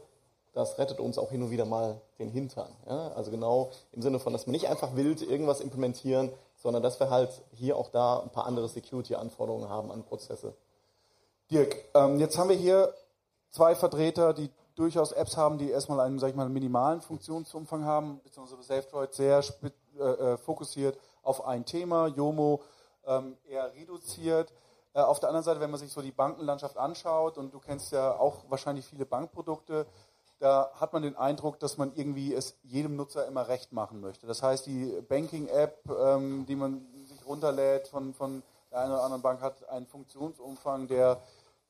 das 0.54 0.78
rettet 0.78 1.00
uns 1.00 1.18
auch 1.18 1.30
hin 1.32 1.42
und 1.44 1.50
wieder 1.52 1.64
mal 1.64 2.02
den 2.20 2.30
Hintern. 2.30 2.68
Ja? 2.86 3.14
Also 3.16 3.32
genau 3.32 3.70
im 3.94 4.02
Sinne 4.02 4.20
von, 4.20 4.34
dass 4.34 4.48
wir 4.48 4.52
nicht 4.52 4.68
einfach 4.68 4.98
wild 4.98 5.22
irgendwas 5.22 5.62
implementieren, 5.62 6.30
sondern 6.58 6.84
dass 6.84 7.00
wir 7.00 7.10
halt 7.10 7.30
hier 7.54 7.78
auch 7.78 7.90
da 7.90 8.20
ein 8.20 8.30
paar 8.32 8.46
andere 8.46 8.68
Security-Anforderungen 8.68 9.70
haben 9.70 9.92
an 9.92 10.04
Prozesse. 10.04 10.54
Dirk, 11.52 11.76
ähm, 11.96 12.18
jetzt 12.18 12.38
haben 12.38 12.48
wir 12.48 12.56
hier 12.56 12.94
zwei 13.50 13.76
Vertreter, 13.76 14.34
die 14.34 14.50
durchaus 14.76 15.12
Apps 15.12 15.36
haben, 15.36 15.58
die 15.58 15.70
erstmal 15.70 16.00
einen, 16.00 16.18
sag 16.18 16.30
ich 16.30 16.36
mal, 16.36 16.48
minimalen 16.48 17.02
Funktionsumfang 17.02 17.84
haben, 17.84 18.22
beziehungsweise 18.24 18.64
SafeDroid 18.64 19.14
sehr 19.14 19.44
äh, 20.00 20.04
äh, 20.04 20.38
fokussiert 20.38 20.98
auf 21.24 21.46
ein 21.46 21.66
Thema, 21.66 22.08
Yomo 22.08 22.62
ähm, 23.06 23.38
eher 23.50 23.74
reduziert. 23.76 24.54
Äh, 24.94 25.02
auf 25.02 25.20
der 25.20 25.28
anderen 25.28 25.44
Seite, 25.44 25.60
wenn 25.60 25.72
man 25.72 25.80
sich 25.82 25.92
so 25.92 26.02
die 26.02 26.14
Bankenlandschaft 26.14 26.78
anschaut, 26.78 27.38
und 27.38 27.54
du 27.54 27.60
kennst 27.60 27.92
ja 27.92 28.18
auch 28.18 28.46
wahrscheinlich 28.48 28.86
viele 28.86 29.06
Bankprodukte, 29.06 29.86
da 30.40 30.72
hat 30.76 30.94
man 30.94 31.04
den 31.04 31.18
Eindruck, 31.18 31.60
dass 31.60 31.78
man 31.78 31.92
irgendwie 31.96 32.34
es 32.34 32.56
jedem 32.64 32.96
Nutzer 32.96 33.28
immer 33.28 33.50
recht 33.50 33.74
machen 33.74 34.00
möchte. 34.00 34.26
Das 34.26 34.42
heißt, 34.42 34.66
die 34.68 35.02
Banking-App, 35.10 35.84
ähm, 36.02 36.46
die 36.48 36.56
man 36.56 36.88
sich 37.08 37.28
runterlädt 37.28 37.90
von, 37.90 38.14
von 38.14 38.42
der 38.72 38.80
einen 38.80 38.94
oder 38.94 39.04
anderen 39.04 39.22
Bank, 39.22 39.42
hat 39.42 39.68
einen 39.68 39.86
Funktionsumfang, 39.86 40.88
der 40.88 41.22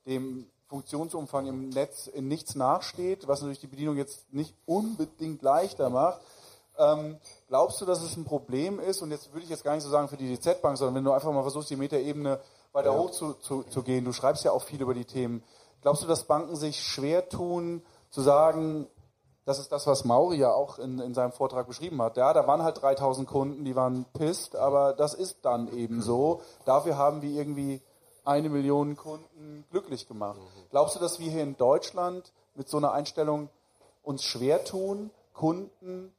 dem 0.05 0.47
Funktionsumfang 0.67 1.47
im 1.47 1.69
Netz 1.69 2.07
in 2.07 2.27
nichts 2.27 2.55
nachsteht, 2.55 3.27
was 3.27 3.41
natürlich 3.41 3.59
die 3.59 3.67
Bedienung 3.67 3.97
jetzt 3.97 4.33
nicht 4.33 4.55
unbedingt 4.65 5.41
leichter 5.41 5.89
macht. 5.89 6.21
Ähm, 6.77 7.17
glaubst 7.47 7.81
du, 7.81 7.85
dass 7.85 8.01
es 8.01 8.15
ein 8.15 8.23
Problem 8.23 8.79
ist? 8.79 9.01
Und 9.01 9.11
jetzt 9.11 9.33
würde 9.33 9.43
ich 9.43 9.49
jetzt 9.49 9.63
gar 9.63 9.75
nicht 9.75 9.83
so 9.83 9.89
sagen 9.89 10.07
für 10.07 10.17
die 10.17 10.33
DZ-Bank, 10.33 10.77
sondern 10.77 10.95
wenn 10.95 11.03
du 11.03 11.11
einfach 11.11 11.31
mal 11.31 11.41
versuchst, 11.41 11.69
die 11.69 11.75
Metaebene 11.75 12.39
weiter 12.71 12.97
hoch 12.97 13.11
zu, 13.11 13.33
zu, 13.33 13.63
zu 13.63 13.83
gehen, 13.83 14.05
du 14.05 14.13
schreibst 14.13 14.45
ja 14.45 14.51
auch 14.51 14.63
viel 14.63 14.81
über 14.81 14.93
die 14.93 15.05
Themen. 15.05 15.43
Glaubst 15.81 16.03
du, 16.03 16.07
dass 16.07 16.23
Banken 16.23 16.55
sich 16.55 16.81
schwer 16.81 17.27
tun, 17.27 17.83
zu 18.09 18.21
sagen, 18.21 18.87
das 19.45 19.59
ist 19.59 19.71
das, 19.71 19.87
was 19.87 20.05
Mauri 20.05 20.37
ja 20.37 20.53
auch 20.53 20.79
in, 20.79 20.99
in 20.99 21.13
seinem 21.13 21.31
Vortrag 21.31 21.67
beschrieben 21.67 22.01
hat. 22.01 22.15
Ja, 22.15 22.31
da 22.31 22.47
waren 22.47 22.63
halt 22.63 22.81
3000 22.81 23.27
Kunden, 23.27 23.65
die 23.65 23.75
waren 23.75 24.05
pisst, 24.13 24.55
aber 24.55 24.93
das 24.93 25.13
ist 25.13 25.43
dann 25.43 25.67
eben 25.75 26.01
so. 26.01 26.41
Dafür 26.65 26.97
haben 26.97 27.21
wir 27.21 27.31
irgendwie 27.31 27.81
eine 28.23 28.49
Million 28.49 28.95
Kunden 28.95 29.65
glücklich 29.71 30.07
gemacht. 30.07 30.39
Glaubst 30.69 30.95
du, 30.95 30.99
dass 30.99 31.19
wir 31.19 31.29
hier 31.29 31.43
in 31.43 31.57
Deutschland 31.57 32.31
mit 32.55 32.69
so 32.69 32.77
einer 32.77 32.91
Einstellung 32.91 33.49
uns 34.03 34.23
schwer 34.23 34.63
tun, 34.63 35.11
Kunden 35.33 36.13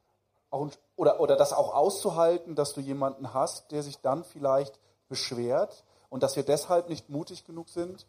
auch, 0.49 0.67
oder, 0.95 1.19
oder 1.19 1.35
das 1.35 1.53
auch 1.53 1.73
auszuhalten, 1.73 2.55
dass 2.55 2.73
du 2.73 2.81
jemanden 2.81 3.33
hast, 3.33 3.71
der 3.71 3.83
sich 3.83 3.99
dann 3.99 4.23
vielleicht 4.23 4.79
beschwert 5.09 5.83
und 6.09 6.23
dass 6.23 6.35
wir 6.35 6.43
deshalb 6.43 6.89
nicht 6.89 7.09
mutig 7.09 7.45
genug 7.45 7.69
sind? 7.69 8.05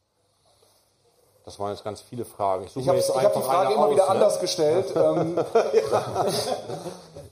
Das 1.45 1.59
waren 1.59 1.73
jetzt 1.73 1.85
ganz 1.85 2.01
viele 2.01 2.25
Fragen. 2.25 2.65
Ich 2.65 2.75
mir 2.75 2.87
habe 2.87 2.99
ich 2.99 3.09
hab 3.09 3.35
die 3.35 3.43
Frage 3.43 3.75
immer 3.75 3.91
wieder 3.91 4.05
aus, 4.05 4.09
ne? 4.09 4.15
anders 4.15 4.41
gestellt. 4.41 4.93
ähm, 4.97 5.39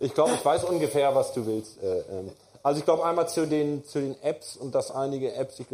Ich 0.03 0.15
glaube, 0.15 0.33
ich 0.35 0.45
weiß 0.45 0.65
ungefähr, 0.65 1.15
was 1.15 1.33
du 1.33 1.47
willst. 1.47 1.81
Äh, 1.81 2.01
ähm. 2.11 2.33
Also 2.63 2.79
ich 2.79 2.85
glaube 2.85 3.05
einmal 3.05 3.29
zu 3.29 3.47
den 3.47 3.85
zu 3.85 4.01
den 4.01 4.21
Apps 4.23 4.57
und 4.57 4.75
dass 4.75 4.91
einige 4.91 5.35
Apps, 5.35 5.59
ich, 5.59 5.67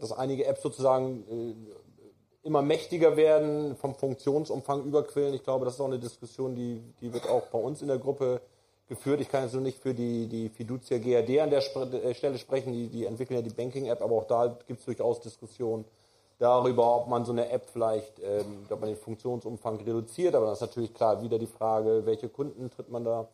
dass 0.00 0.12
einige 0.12 0.46
Apps 0.46 0.62
sozusagen 0.62 1.24
äh, 1.28 2.46
immer 2.46 2.62
mächtiger 2.62 3.16
werden, 3.16 3.76
vom 3.76 3.94
Funktionsumfang 3.94 4.84
überquillen. 4.84 5.34
Ich 5.34 5.44
glaube, 5.44 5.64
das 5.64 5.74
ist 5.74 5.80
auch 5.80 5.86
eine 5.86 5.98
Diskussion, 5.98 6.54
die 6.54 6.82
die 7.00 7.12
wird 7.12 7.28
auch 7.28 7.46
bei 7.48 7.58
uns 7.58 7.82
in 7.82 7.88
der 7.88 7.98
Gruppe 7.98 8.40
geführt. 8.88 9.20
Ich 9.20 9.28
kann 9.28 9.44
jetzt 9.44 9.52
nur 9.52 9.62
nicht 9.62 9.78
für 9.78 9.92
die 9.92 10.26
die 10.26 10.48
Fiducia 10.48 10.98
GRD 10.98 11.40
an 11.40 11.50
der 11.50 11.60
Spre 11.60 11.84
äh, 12.02 12.14
Stelle 12.14 12.38
sprechen. 12.38 12.72
Die 12.72 12.88
die 12.88 13.04
entwickeln 13.04 13.36
ja 13.36 13.42
die 13.42 13.54
Banking 13.54 13.86
App, 13.86 14.00
aber 14.00 14.16
auch 14.16 14.26
da 14.26 14.58
gibt 14.66 14.80
es 14.80 14.86
durchaus 14.86 15.20
Diskussionen 15.20 15.84
darüber, 16.38 16.96
ob 16.96 17.08
man 17.08 17.24
so 17.24 17.32
eine 17.32 17.50
App 17.50 17.66
vielleicht, 17.70 18.18
ähm, 18.20 18.66
ob 18.70 18.80
man 18.80 18.88
den 18.88 18.96
Funktionsumfang 18.96 19.76
reduziert. 19.76 20.34
Aber 20.34 20.46
das 20.46 20.58
ist 20.58 20.68
natürlich 20.68 20.94
klar 20.94 21.22
wieder 21.22 21.38
die 21.38 21.46
Frage, 21.46 22.06
welche 22.06 22.28
Kunden 22.28 22.70
tritt 22.70 22.90
man 22.90 23.04
da 23.04 23.28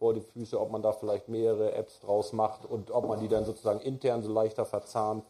vor 0.00 0.14
die 0.14 0.22
Füße, 0.22 0.58
ob 0.58 0.72
man 0.72 0.82
da 0.82 0.92
vielleicht 0.92 1.28
mehrere 1.28 1.74
Apps 1.74 2.00
draus 2.00 2.32
macht 2.32 2.64
und 2.64 2.90
ob 2.90 3.06
man 3.06 3.20
die 3.20 3.28
dann 3.28 3.44
sozusagen 3.44 3.80
intern 3.80 4.22
so 4.22 4.32
leichter 4.32 4.64
verzahnt. 4.64 5.24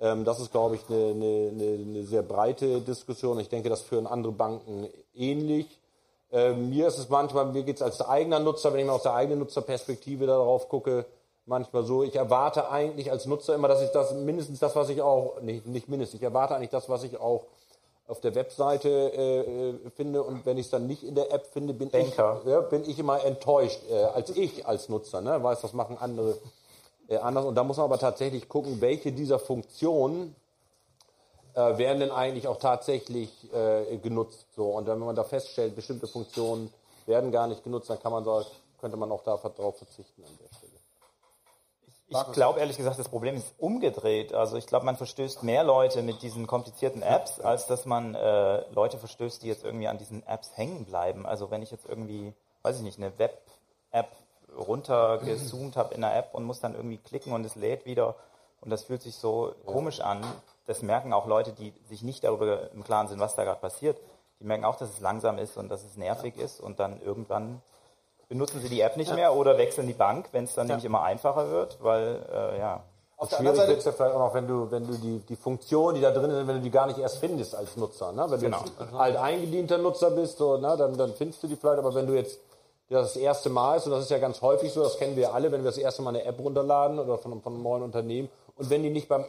Ähm, 0.00 0.24
das 0.24 0.38
ist, 0.38 0.52
glaube 0.52 0.76
ich, 0.76 0.82
eine, 0.88 1.50
eine, 1.50 1.82
eine, 1.82 2.04
sehr 2.04 2.22
breite 2.22 2.80
Diskussion. 2.80 3.40
Ich 3.40 3.48
denke, 3.48 3.68
das 3.68 3.82
führen 3.82 4.06
andere 4.06 4.32
Banken 4.32 4.88
ähnlich. 5.14 5.66
Ähm, 6.30 6.70
mir 6.70 6.86
ist 6.86 6.98
es 6.98 7.08
manchmal, 7.08 7.46
mir 7.46 7.64
geht 7.64 7.76
es 7.76 7.82
als 7.82 8.00
eigener 8.00 8.38
Nutzer, 8.38 8.72
wenn 8.72 8.80
ich 8.80 8.86
mal 8.86 8.92
aus 8.92 9.02
der 9.02 9.14
eigenen 9.14 9.40
Nutzerperspektive 9.40 10.26
darauf 10.26 10.68
gucke, 10.68 11.06
manchmal 11.44 11.82
so, 11.82 12.04
ich 12.04 12.14
erwarte 12.14 12.70
eigentlich 12.70 13.10
als 13.10 13.26
Nutzer 13.26 13.56
immer, 13.56 13.68
dass 13.68 13.82
ich 13.82 13.90
das 13.90 14.14
mindestens 14.14 14.60
das, 14.60 14.76
was 14.76 14.90
ich 14.90 15.02
auch, 15.02 15.40
nicht, 15.42 15.66
nicht 15.66 15.88
mindestens, 15.88 16.20
ich 16.20 16.24
erwarte 16.24 16.54
eigentlich 16.54 16.70
das, 16.70 16.88
was 16.88 17.02
ich 17.02 17.18
auch 17.18 17.46
auf 18.06 18.20
der 18.20 18.34
Webseite 18.34 18.88
äh, 18.88 19.40
äh, 19.40 19.90
finde 19.96 20.22
und 20.22 20.44
wenn 20.44 20.58
ich 20.58 20.66
es 20.66 20.70
dann 20.70 20.86
nicht 20.86 21.02
in 21.02 21.14
der 21.14 21.32
App 21.32 21.46
finde, 21.46 21.72
bin 21.72 21.88
ich 21.92 22.16
ja, 22.16 22.60
bin 22.60 22.88
ich 22.88 22.98
immer 22.98 23.24
enttäuscht 23.24 23.80
äh, 23.90 23.94
als 23.94 24.30
ich 24.30 24.66
als 24.66 24.88
Nutzer, 24.88 25.20
ne, 25.20 25.42
weiß, 25.42 25.62
das 25.62 25.72
machen 25.72 25.96
andere 25.98 26.36
äh, 27.08 27.16
anders. 27.16 27.44
Und 27.44 27.54
da 27.54 27.64
muss 27.64 27.76
man 27.76 27.84
aber 27.84 27.98
tatsächlich 27.98 28.48
gucken, 28.48 28.80
welche 28.80 29.12
dieser 29.12 29.38
Funktionen 29.38 30.36
äh, 31.54 31.78
werden 31.78 32.00
denn 32.00 32.10
eigentlich 32.10 32.46
auch 32.46 32.58
tatsächlich 32.58 33.30
äh, 33.52 33.96
genutzt 33.98 34.46
so. 34.54 34.70
Und 34.70 34.86
wenn 34.86 34.98
man 34.98 35.16
da 35.16 35.24
feststellt, 35.24 35.74
bestimmte 35.74 36.06
Funktionen 36.06 36.72
werden 37.06 37.32
gar 37.32 37.46
nicht 37.46 37.64
genutzt, 37.64 37.90
dann 37.90 38.00
kann 38.00 38.12
man 38.12 38.24
da 38.24 38.44
könnte 38.80 38.96
man 38.98 39.10
auch 39.12 39.22
da 39.22 39.36
darauf 39.36 39.78
verzichten 39.78 40.22
an 40.24 40.38
der 40.42 40.54
Stelle. 40.56 40.73
Ich 42.06 42.32
glaube 42.32 42.60
ehrlich 42.60 42.76
gesagt, 42.76 42.98
das 42.98 43.08
Problem 43.08 43.34
ist 43.34 43.54
umgedreht. 43.58 44.34
Also 44.34 44.56
ich 44.56 44.66
glaube, 44.66 44.84
man 44.84 44.96
verstößt 44.96 45.42
mehr 45.42 45.64
Leute 45.64 46.02
mit 46.02 46.22
diesen 46.22 46.46
komplizierten 46.46 47.02
Apps, 47.02 47.40
als 47.40 47.66
dass 47.66 47.86
man 47.86 48.14
äh, 48.14 48.60
Leute 48.72 48.98
verstößt, 48.98 49.42
die 49.42 49.48
jetzt 49.48 49.64
irgendwie 49.64 49.88
an 49.88 49.98
diesen 49.98 50.26
Apps 50.26 50.56
hängen 50.56 50.84
bleiben. 50.84 51.24
Also 51.24 51.50
wenn 51.50 51.62
ich 51.62 51.70
jetzt 51.70 51.86
irgendwie, 51.88 52.34
weiß 52.62 52.76
ich 52.76 52.82
nicht, 52.82 52.98
eine 52.98 53.18
Web-App 53.18 54.08
runtergezoomt 54.56 55.76
habe 55.76 55.94
in 55.94 56.02
der 56.02 56.16
App 56.16 56.34
und 56.34 56.44
muss 56.44 56.60
dann 56.60 56.74
irgendwie 56.74 56.98
klicken 56.98 57.32
und 57.32 57.44
es 57.44 57.56
lädt 57.56 57.86
wieder 57.86 58.14
und 58.60 58.70
das 58.70 58.84
fühlt 58.84 59.02
sich 59.02 59.16
so 59.16 59.54
komisch 59.66 60.00
an. 60.00 60.24
Das 60.66 60.82
merken 60.82 61.12
auch 61.12 61.26
Leute, 61.26 61.52
die 61.52 61.72
sich 61.88 62.02
nicht 62.02 62.24
darüber 62.24 62.70
im 62.72 62.84
Klaren 62.84 63.08
sind, 63.08 63.20
was 63.20 63.34
da 63.34 63.44
gerade 63.44 63.60
passiert. 63.60 63.98
Die 64.40 64.44
merken 64.44 64.64
auch, 64.64 64.76
dass 64.76 64.90
es 64.90 65.00
langsam 65.00 65.38
ist 65.38 65.56
und 65.56 65.68
dass 65.68 65.84
es 65.84 65.96
nervig 65.96 66.36
ist 66.36 66.60
und 66.60 66.80
dann 66.80 67.00
irgendwann 67.00 67.62
benutzen 68.34 68.60
sie 68.60 68.68
die 68.68 68.80
App 68.80 68.96
nicht 68.96 69.14
mehr 69.14 69.32
oder 69.32 69.58
wechseln 69.58 69.86
die 69.86 69.92
Bank, 69.92 70.28
wenn 70.32 70.42
es 70.42 70.54
dann 70.54 70.66
nämlich 70.66 70.84
immer 70.84 71.02
einfacher 71.04 71.52
wird, 71.52 71.78
weil 71.80 72.20
äh, 72.32 72.58
ja. 72.58 72.82
auf 73.16 73.28
der 73.28 73.36
Schwierig 73.36 73.50
anderen 73.52 73.68
wird 73.68 73.84
ja 73.84 73.92
vielleicht 73.92 74.12
auch 74.12 74.18
noch, 74.18 74.34
wenn 74.34 74.48
du, 74.48 74.68
wenn 74.72 74.84
du 74.88 74.94
die, 74.94 75.20
die 75.20 75.36
Funktion, 75.36 75.94
die 75.94 76.00
da 76.00 76.10
drin 76.10 76.32
sind, 76.32 76.48
wenn 76.48 76.56
du 76.56 76.62
die 76.62 76.70
gar 76.70 76.88
nicht 76.88 76.98
erst 76.98 77.18
findest 77.18 77.54
als 77.54 77.76
Nutzer. 77.76 78.10
Ne? 78.10 78.22
Wenn 78.22 78.40
du 78.40 78.46
Genau. 78.46 78.58
jetzt 78.58 78.92
alt 78.92 79.16
eingedienter 79.16 79.78
Nutzer 79.78 80.10
bist, 80.10 80.38
so, 80.38 80.56
ne, 80.56 80.76
dann, 80.76 80.98
dann 80.98 81.14
findest 81.14 81.44
du 81.44 81.46
die 81.46 81.54
vielleicht, 81.54 81.78
aber 81.78 81.94
wenn 81.94 82.08
du 82.08 82.14
jetzt 82.14 82.40
das, 82.88 83.12
das 83.12 83.16
erste 83.22 83.50
Mal 83.50 83.76
ist, 83.76 83.86
und 83.86 83.92
das 83.92 84.02
ist 84.02 84.10
ja 84.10 84.18
ganz 84.18 84.42
häufig 84.42 84.72
so, 84.72 84.82
das 84.82 84.98
kennen 84.98 85.14
wir 85.14 85.32
alle, 85.32 85.52
wenn 85.52 85.60
wir 85.60 85.70
das 85.70 85.78
erste 85.78 86.02
Mal 86.02 86.10
eine 86.10 86.24
App 86.24 86.40
runterladen 86.40 86.98
oder 86.98 87.18
von, 87.18 87.40
von 87.40 87.54
einem 87.54 87.62
neuen 87.62 87.84
Unternehmen 87.84 88.28
und 88.56 88.68
wenn 88.68 88.82
die 88.82 88.90
nicht 88.90 89.06
beim, 89.06 89.26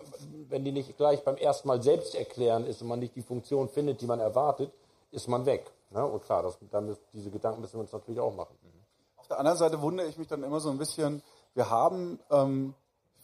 wenn 0.49 0.65
die 0.65 0.71
nicht 0.71 0.97
gleich 0.97 1.23
beim 1.23 1.37
ersten 1.37 1.67
Mal 1.67 1.79
selbst 1.83 2.15
erklären 2.15 2.65
ist 2.65 2.81
und 2.81 2.87
man 2.87 2.97
nicht 2.97 3.15
die 3.15 3.21
Funktion 3.21 3.69
findet, 3.69 4.01
die 4.01 4.07
man 4.07 4.19
erwartet, 4.19 4.71
ist 5.11 5.27
man 5.27 5.45
weg. 5.45 5.71
Ne? 5.91 6.05
Und 6.05 6.23
klar, 6.23 6.43
das, 6.43 6.57
dann 6.71 6.97
diese 7.13 7.29
Gedanken 7.29 7.61
müssen 7.61 7.75
wir 7.75 7.81
uns 7.81 7.93
natürlich 7.93 8.19
auch 8.19 8.33
machen. 8.33 8.55
Auf 9.25 9.29
der 9.29 9.39
anderen 9.39 9.57
Seite 9.57 9.81
wundere 9.81 10.05
ich 10.07 10.19
mich 10.19 10.27
dann 10.27 10.43
immer 10.43 10.59
so 10.59 10.69
ein 10.69 10.77
bisschen, 10.77 11.23
wir 11.55 11.71
haben 11.71 12.19
ähm, 12.29 12.75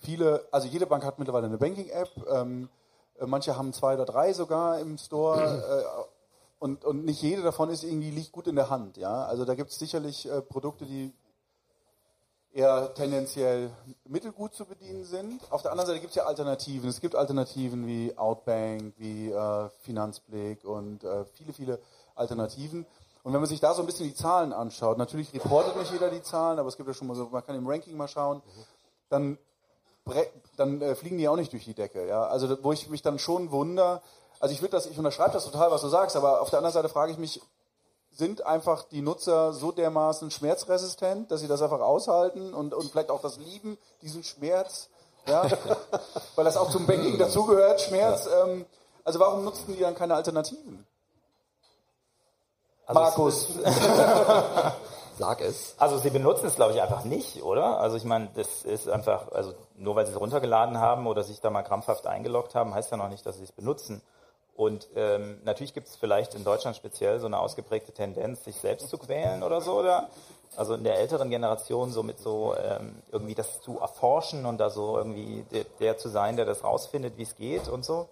viele, 0.01 0.47
also 0.49 0.67
jede 0.67 0.87
Bank 0.87 1.05
hat 1.05 1.19
mittlerweile 1.19 1.45
eine 1.45 1.59
Banking-App, 1.59 2.09
ähm, 2.27 2.69
äh, 3.19 3.27
manche 3.27 3.55
haben 3.55 3.71
zwei 3.71 3.93
oder 3.93 4.05
drei 4.05 4.33
sogar 4.33 4.79
im 4.79 4.97
Store 4.97 5.39
äh, 6.01 6.03
und, 6.57 6.83
und 6.83 7.05
nicht 7.05 7.21
jede 7.21 7.43
davon 7.43 7.69
ist 7.69 7.83
irgendwie 7.83 8.09
liegt 8.09 8.31
gut 8.31 8.47
in 8.47 8.55
der 8.55 8.71
Hand. 8.71 8.97
Ja? 8.97 9.25
Also 9.25 9.45
da 9.45 9.53
gibt 9.53 9.69
es 9.69 9.77
sicherlich 9.77 10.27
äh, 10.27 10.41
Produkte, 10.41 10.87
die 10.87 11.13
eher 12.51 12.91
tendenziell 12.95 13.69
mittelgut 14.05 14.55
zu 14.55 14.65
bedienen 14.65 15.05
sind. 15.05 15.39
Auf 15.51 15.61
der 15.61 15.69
anderen 15.69 15.85
Seite 15.85 15.99
gibt 15.99 16.13
es 16.13 16.15
ja 16.15 16.25
Alternativen. 16.25 16.89
Es 16.89 16.99
gibt 16.99 17.15
Alternativen 17.15 17.85
wie 17.85 18.17
Outbank, 18.17 18.95
wie 18.97 19.29
äh, 19.29 19.69
Finanzblick 19.81 20.65
und 20.65 21.03
äh, 21.03 21.25
viele, 21.25 21.53
viele 21.53 21.79
Alternativen. 22.15 22.87
Und 23.23 23.33
wenn 23.33 23.39
man 23.39 23.49
sich 23.49 23.59
da 23.59 23.73
so 23.73 23.81
ein 23.81 23.85
bisschen 23.85 24.07
die 24.07 24.15
Zahlen 24.15 24.51
anschaut, 24.51 24.97
natürlich 24.97 25.33
reportet 25.33 25.75
nicht 25.77 25.91
jeder 25.91 26.09
die 26.09 26.23
Zahlen, 26.23 26.57
aber 26.57 26.69
es 26.69 26.77
gibt 26.77 26.87
ja 26.87 26.93
schon 26.93 27.07
mal 27.07 27.15
so, 27.15 27.29
man 27.31 27.45
kann 27.45 27.55
im 27.55 27.67
Ranking 27.67 27.95
mal 27.95 28.07
schauen, 28.07 28.41
dann, 29.09 29.37
dann 30.57 30.81
äh, 30.81 30.95
fliegen 30.95 31.17
die 31.17 31.27
auch 31.27 31.35
nicht 31.35 31.51
durch 31.53 31.65
die 31.65 31.75
Decke. 31.75 32.07
Ja? 32.07 32.23
Also 32.23 32.63
wo 32.63 32.71
ich 32.71 32.89
mich 32.89 33.03
dann 33.03 33.19
schon 33.19 33.51
wundere, 33.51 34.01
also 34.39 34.53
ich 34.53 34.61
würde 34.61 34.71
das, 34.71 34.87
ich 34.87 34.97
unterschreibe 34.97 35.33
das 35.33 35.45
total, 35.45 35.69
was 35.69 35.81
du 35.81 35.87
sagst, 35.87 36.15
aber 36.15 36.41
auf 36.41 36.49
der 36.49 36.57
anderen 36.59 36.73
Seite 36.73 36.89
frage 36.89 37.11
ich 37.11 37.19
mich, 37.19 37.41
sind 38.11 38.45
einfach 38.45 38.83
die 38.83 39.01
Nutzer 39.01 39.53
so 39.53 39.71
dermaßen 39.71 40.31
schmerzresistent, 40.31 41.31
dass 41.31 41.41
sie 41.41 41.47
das 41.47 41.61
einfach 41.61 41.79
aushalten 41.79 42.53
und, 42.53 42.73
und 42.73 42.91
vielleicht 42.91 43.09
auch 43.09 43.21
das 43.21 43.37
lieben, 43.37 43.77
diesen 44.01 44.23
Schmerz, 44.23 44.89
ja, 45.27 45.49
weil 46.35 46.45
das 46.45 46.57
auch 46.57 46.71
zum 46.71 46.87
Banking 46.87 47.17
dazugehört, 47.17 47.81
Schmerz. 47.81 48.27
Ähm, 48.27 48.65
also 49.03 49.19
warum 49.19 49.43
nutzen 49.43 49.73
die 49.73 49.79
dann 49.79 49.95
keine 49.95 50.15
Alternativen? 50.15 50.85
Also 52.91 53.01
Markus. 53.01 53.47
Sag 55.17 55.41
es. 55.41 55.75
Also 55.77 55.97
sie 55.97 56.09
benutzen 56.09 56.47
es, 56.47 56.55
glaube 56.55 56.73
ich, 56.73 56.81
einfach 56.81 57.03
nicht, 57.05 57.41
oder? 57.43 57.79
Also 57.79 57.97
ich 57.97 58.03
meine, 58.03 58.29
das 58.35 58.63
ist 58.63 58.89
einfach, 58.89 59.31
also 59.31 59.53
nur 59.75 59.95
weil 59.95 60.05
sie 60.05 60.11
es 60.11 60.19
runtergeladen 60.19 60.77
haben 60.77 61.07
oder 61.07 61.23
sich 61.23 61.39
da 61.39 61.49
mal 61.49 61.63
krampfhaft 61.63 62.05
eingeloggt 62.05 62.55
haben, 62.55 62.73
heißt 62.73 62.91
ja 62.91 62.97
noch 62.97 63.09
nicht, 63.09 63.25
dass 63.25 63.37
sie 63.37 63.43
es 63.43 63.51
benutzen. 63.51 64.01
Und 64.55 64.89
ähm, 64.95 65.39
natürlich 65.43 65.73
gibt 65.73 65.87
es 65.87 65.95
vielleicht 65.95 66.35
in 66.35 66.43
Deutschland 66.43 66.75
speziell 66.75 67.19
so 67.19 67.27
eine 67.27 67.39
ausgeprägte 67.39 67.93
Tendenz, 67.93 68.43
sich 68.43 68.57
selbst 68.57 68.89
zu 68.89 68.97
quälen 68.97 69.43
oder 69.43 69.61
so. 69.61 69.79
Oder? 69.79 70.09
Also 70.57 70.73
in 70.73 70.83
der 70.83 70.99
älteren 70.99 71.29
Generation 71.29 71.91
so 71.91 72.03
mit 72.03 72.19
so 72.19 72.53
ähm, 72.57 73.01
irgendwie 73.11 73.35
das 73.35 73.61
zu 73.61 73.79
erforschen 73.79 74.45
und 74.45 74.57
da 74.57 74.69
so 74.69 74.97
irgendwie 74.97 75.45
der, 75.51 75.63
der 75.79 75.97
zu 75.97 76.09
sein, 76.09 76.35
der 76.35 76.45
das 76.45 76.65
rausfindet, 76.65 77.17
wie 77.17 77.23
es 77.23 77.37
geht 77.37 77.69
und 77.69 77.85
so. 77.85 78.09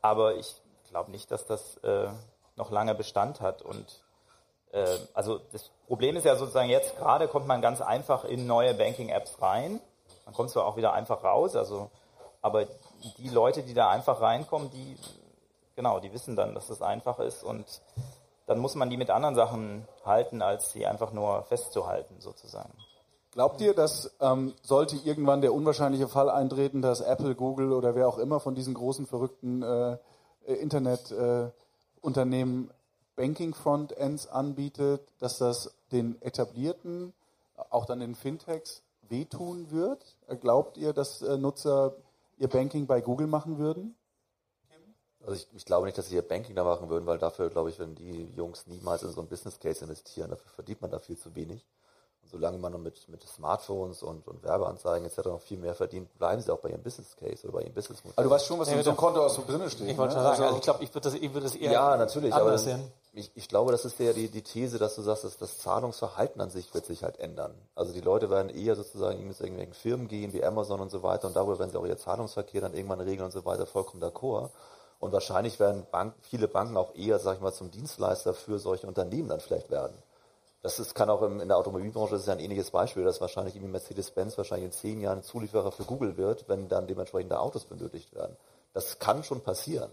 Aber 0.00 0.36
ich 0.36 0.54
glaube 0.88 1.10
nicht, 1.10 1.30
dass 1.30 1.44
das 1.44 1.76
äh, 1.78 2.08
noch 2.56 2.70
lange 2.70 2.94
Bestand 2.94 3.40
hat. 3.40 3.62
Und 3.62 4.03
äh, 4.74 4.98
also 5.14 5.40
das 5.52 5.70
Problem 5.86 6.16
ist 6.16 6.24
ja 6.24 6.36
sozusagen 6.36 6.68
jetzt 6.68 6.98
gerade 6.98 7.28
kommt 7.28 7.46
man 7.46 7.62
ganz 7.62 7.80
einfach 7.80 8.24
in 8.24 8.46
neue 8.46 8.74
Banking-Apps 8.74 9.40
rein. 9.40 9.80
Man 10.26 10.34
kommt 10.34 10.50
zwar 10.50 10.66
auch 10.66 10.76
wieder 10.76 10.92
einfach 10.92 11.22
raus, 11.22 11.56
also 11.56 11.90
aber 12.42 12.66
die 13.18 13.28
Leute, 13.28 13.62
die 13.62 13.72
da 13.72 13.88
einfach 13.88 14.20
reinkommen, 14.20 14.70
die 14.70 14.96
genau, 15.76 16.00
die 16.00 16.12
wissen 16.12 16.36
dann, 16.36 16.54
dass 16.54 16.66
das 16.66 16.82
einfach 16.82 17.18
ist 17.20 17.42
und 17.42 17.64
dann 18.46 18.58
muss 18.58 18.74
man 18.74 18.90
die 18.90 18.98
mit 18.98 19.10
anderen 19.10 19.34
Sachen 19.34 19.88
halten, 20.04 20.42
als 20.42 20.72
sie 20.72 20.86
einfach 20.86 21.12
nur 21.12 21.44
festzuhalten, 21.44 22.20
sozusagen. 22.20 22.74
Glaubt 23.32 23.58
ihr, 23.60 23.74
dass 23.74 24.14
ähm, 24.20 24.54
sollte 24.62 24.96
irgendwann 24.96 25.40
der 25.40 25.54
unwahrscheinliche 25.54 26.08
Fall 26.08 26.28
eintreten, 26.30 26.82
dass 26.82 27.00
Apple, 27.00 27.34
Google 27.34 27.72
oder 27.72 27.94
wer 27.94 28.06
auch 28.06 28.18
immer 28.18 28.40
von 28.40 28.54
diesen 28.54 28.74
großen 28.74 29.06
verrückten 29.06 29.62
äh, 29.62 29.96
Internetunternehmen 30.46 32.70
äh, 32.70 32.74
Banking 33.16 33.54
Frontends 33.54 34.26
anbietet, 34.26 35.00
dass 35.18 35.38
das 35.38 35.74
den 35.92 36.20
etablierten, 36.22 37.12
auch 37.70 37.86
dann 37.86 38.00
den 38.00 38.14
Fintechs 38.14 38.82
wehtun 39.08 39.70
wird? 39.70 40.16
Glaubt 40.40 40.76
ihr, 40.76 40.92
dass 40.92 41.22
äh, 41.22 41.36
Nutzer 41.36 41.94
ihr 42.38 42.48
Banking 42.48 42.86
bei 42.86 43.00
Google 43.00 43.26
machen 43.26 43.58
würden? 43.58 43.94
Also 45.26 45.36
ich, 45.36 45.48
ich 45.54 45.64
glaube 45.64 45.86
nicht, 45.86 45.96
dass 45.96 46.08
sie 46.08 46.16
ihr 46.16 46.26
Banking 46.26 46.54
da 46.54 46.64
machen 46.64 46.88
würden, 46.90 47.06
weil 47.06 47.18
dafür, 47.18 47.48
glaube 47.48 47.70
ich, 47.70 47.78
wenn 47.78 47.94
die 47.94 48.30
Jungs 48.36 48.66
niemals 48.66 49.02
in 49.02 49.10
so 49.10 49.20
ein 49.20 49.26
Business 49.26 49.58
Case 49.58 49.82
investieren, 49.82 50.30
dafür 50.30 50.50
verdient 50.50 50.82
man 50.82 50.90
da 50.90 50.98
viel 50.98 51.16
zu 51.16 51.34
wenig. 51.34 51.64
Und 52.22 52.30
solange 52.30 52.58
man 52.58 52.72
noch 52.72 52.78
mit, 52.78 53.08
mit 53.08 53.22
Smartphones 53.22 54.02
und, 54.02 54.26
und 54.28 54.42
Werbeanzeigen 54.42 55.06
etc. 55.06 55.26
noch 55.26 55.40
viel 55.40 55.58
mehr 55.58 55.74
verdient, 55.74 56.12
bleiben 56.18 56.42
sie 56.42 56.52
auch 56.52 56.58
bei 56.58 56.70
ihrem 56.70 56.82
Business 56.82 57.16
Case 57.16 57.44
oder 57.44 57.54
bei 57.54 57.62
ihrem 57.62 57.72
Business 57.72 58.04
Modell. 58.04 58.14
Aber 58.16 58.24
du 58.24 58.30
weißt 58.30 58.46
schon, 58.46 58.58
was 58.58 58.68
ja, 58.68 58.76
in 58.76 58.82
so 58.82 58.90
einem 58.90 58.96
Konto 58.98 59.24
aus 59.24 59.34
so 59.34 59.44
drin 59.46 59.68
steht. 59.70 59.88
Ich 59.88 59.96
wollte 59.96 60.14
ne? 60.14 60.22
sagen, 60.22 60.42
also, 60.42 60.56
ich 60.56 60.62
glaube, 60.62 60.84
ich 60.84 60.94
würde 60.94 61.10
das, 61.10 61.14
ich 61.14 61.32
würde 61.32 61.46
das 61.46 61.54
eher 61.56 61.72
Ja, 61.72 61.96
natürlich, 61.96 62.34
aber 62.34 62.58
ich, 63.14 63.30
ich 63.34 63.48
glaube, 63.48 63.70
das 63.70 63.84
ist 63.84 63.98
ja 64.00 64.12
die, 64.12 64.28
die 64.28 64.42
These, 64.42 64.78
dass 64.78 64.96
du 64.96 65.02
sagst, 65.02 65.24
dass 65.24 65.38
das 65.38 65.58
Zahlungsverhalten 65.58 66.40
an 66.40 66.50
sich 66.50 66.74
wird 66.74 66.84
sich 66.84 67.04
halt 67.04 67.18
ändern. 67.20 67.54
Also 67.74 67.92
die 67.92 68.00
Leute 68.00 68.28
werden 68.28 68.50
eher 68.50 68.74
sozusagen 68.74 69.26
mit 69.26 69.38
irgendwelchen 69.40 69.74
Firmen 69.74 70.08
gehen, 70.08 70.32
wie 70.32 70.44
Amazon 70.44 70.80
und 70.80 70.90
so 70.90 71.02
weiter, 71.02 71.28
und 71.28 71.36
darüber 71.36 71.58
werden 71.58 71.70
sie 71.70 71.78
auch 71.78 71.86
ihr 71.86 71.96
Zahlungsverkehr 71.96 72.60
dann 72.60 72.74
irgendwann 72.74 73.00
regeln 73.00 73.26
und 73.26 73.30
so 73.30 73.44
weiter, 73.44 73.66
vollkommen 73.66 74.02
d'accord. 74.02 74.50
Und 74.98 75.12
wahrscheinlich 75.12 75.60
werden 75.60 75.86
Bank, 75.90 76.14
viele 76.22 76.48
Banken 76.48 76.76
auch 76.76 76.94
eher, 76.94 77.18
sag 77.18 77.36
ich 77.36 77.40
mal, 77.40 77.52
zum 77.52 77.70
Dienstleister 77.70 78.34
für 78.34 78.58
solche 78.58 78.86
Unternehmen 78.86 79.28
dann 79.28 79.40
vielleicht 79.40 79.70
werden. 79.70 79.96
Das 80.62 80.78
ist, 80.78 80.94
kann 80.94 81.10
auch 81.10 81.22
im, 81.22 81.40
in 81.40 81.48
der 81.48 81.58
Automobilbranche, 81.58 82.12
das 82.12 82.22
ist 82.22 82.26
ja 82.26 82.32
ein 82.32 82.40
ähnliches 82.40 82.70
Beispiel, 82.70 83.04
dass 83.04 83.20
wahrscheinlich 83.20 83.54
irgendwie 83.54 83.72
Mercedes-Benz 83.72 84.38
wahrscheinlich 84.38 84.66
in 84.66 84.72
zehn 84.72 85.00
Jahren 85.00 85.22
Zulieferer 85.22 85.70
für 85.72 85.84
Google 85.84 86.16
wird, 86.16 86.48
wenn 86.48 86.68
dann 86.68 86.86
dementsprechend 86.86 87.30
da 87.30 87.38
Autos 87.38 87.66
benötigt 87.66 88.14
werden. 88.14 88.36
Das 88.72 88.98
kann 88.98 89.22
schon 89.22 89.42
passieren. 89.42 89.90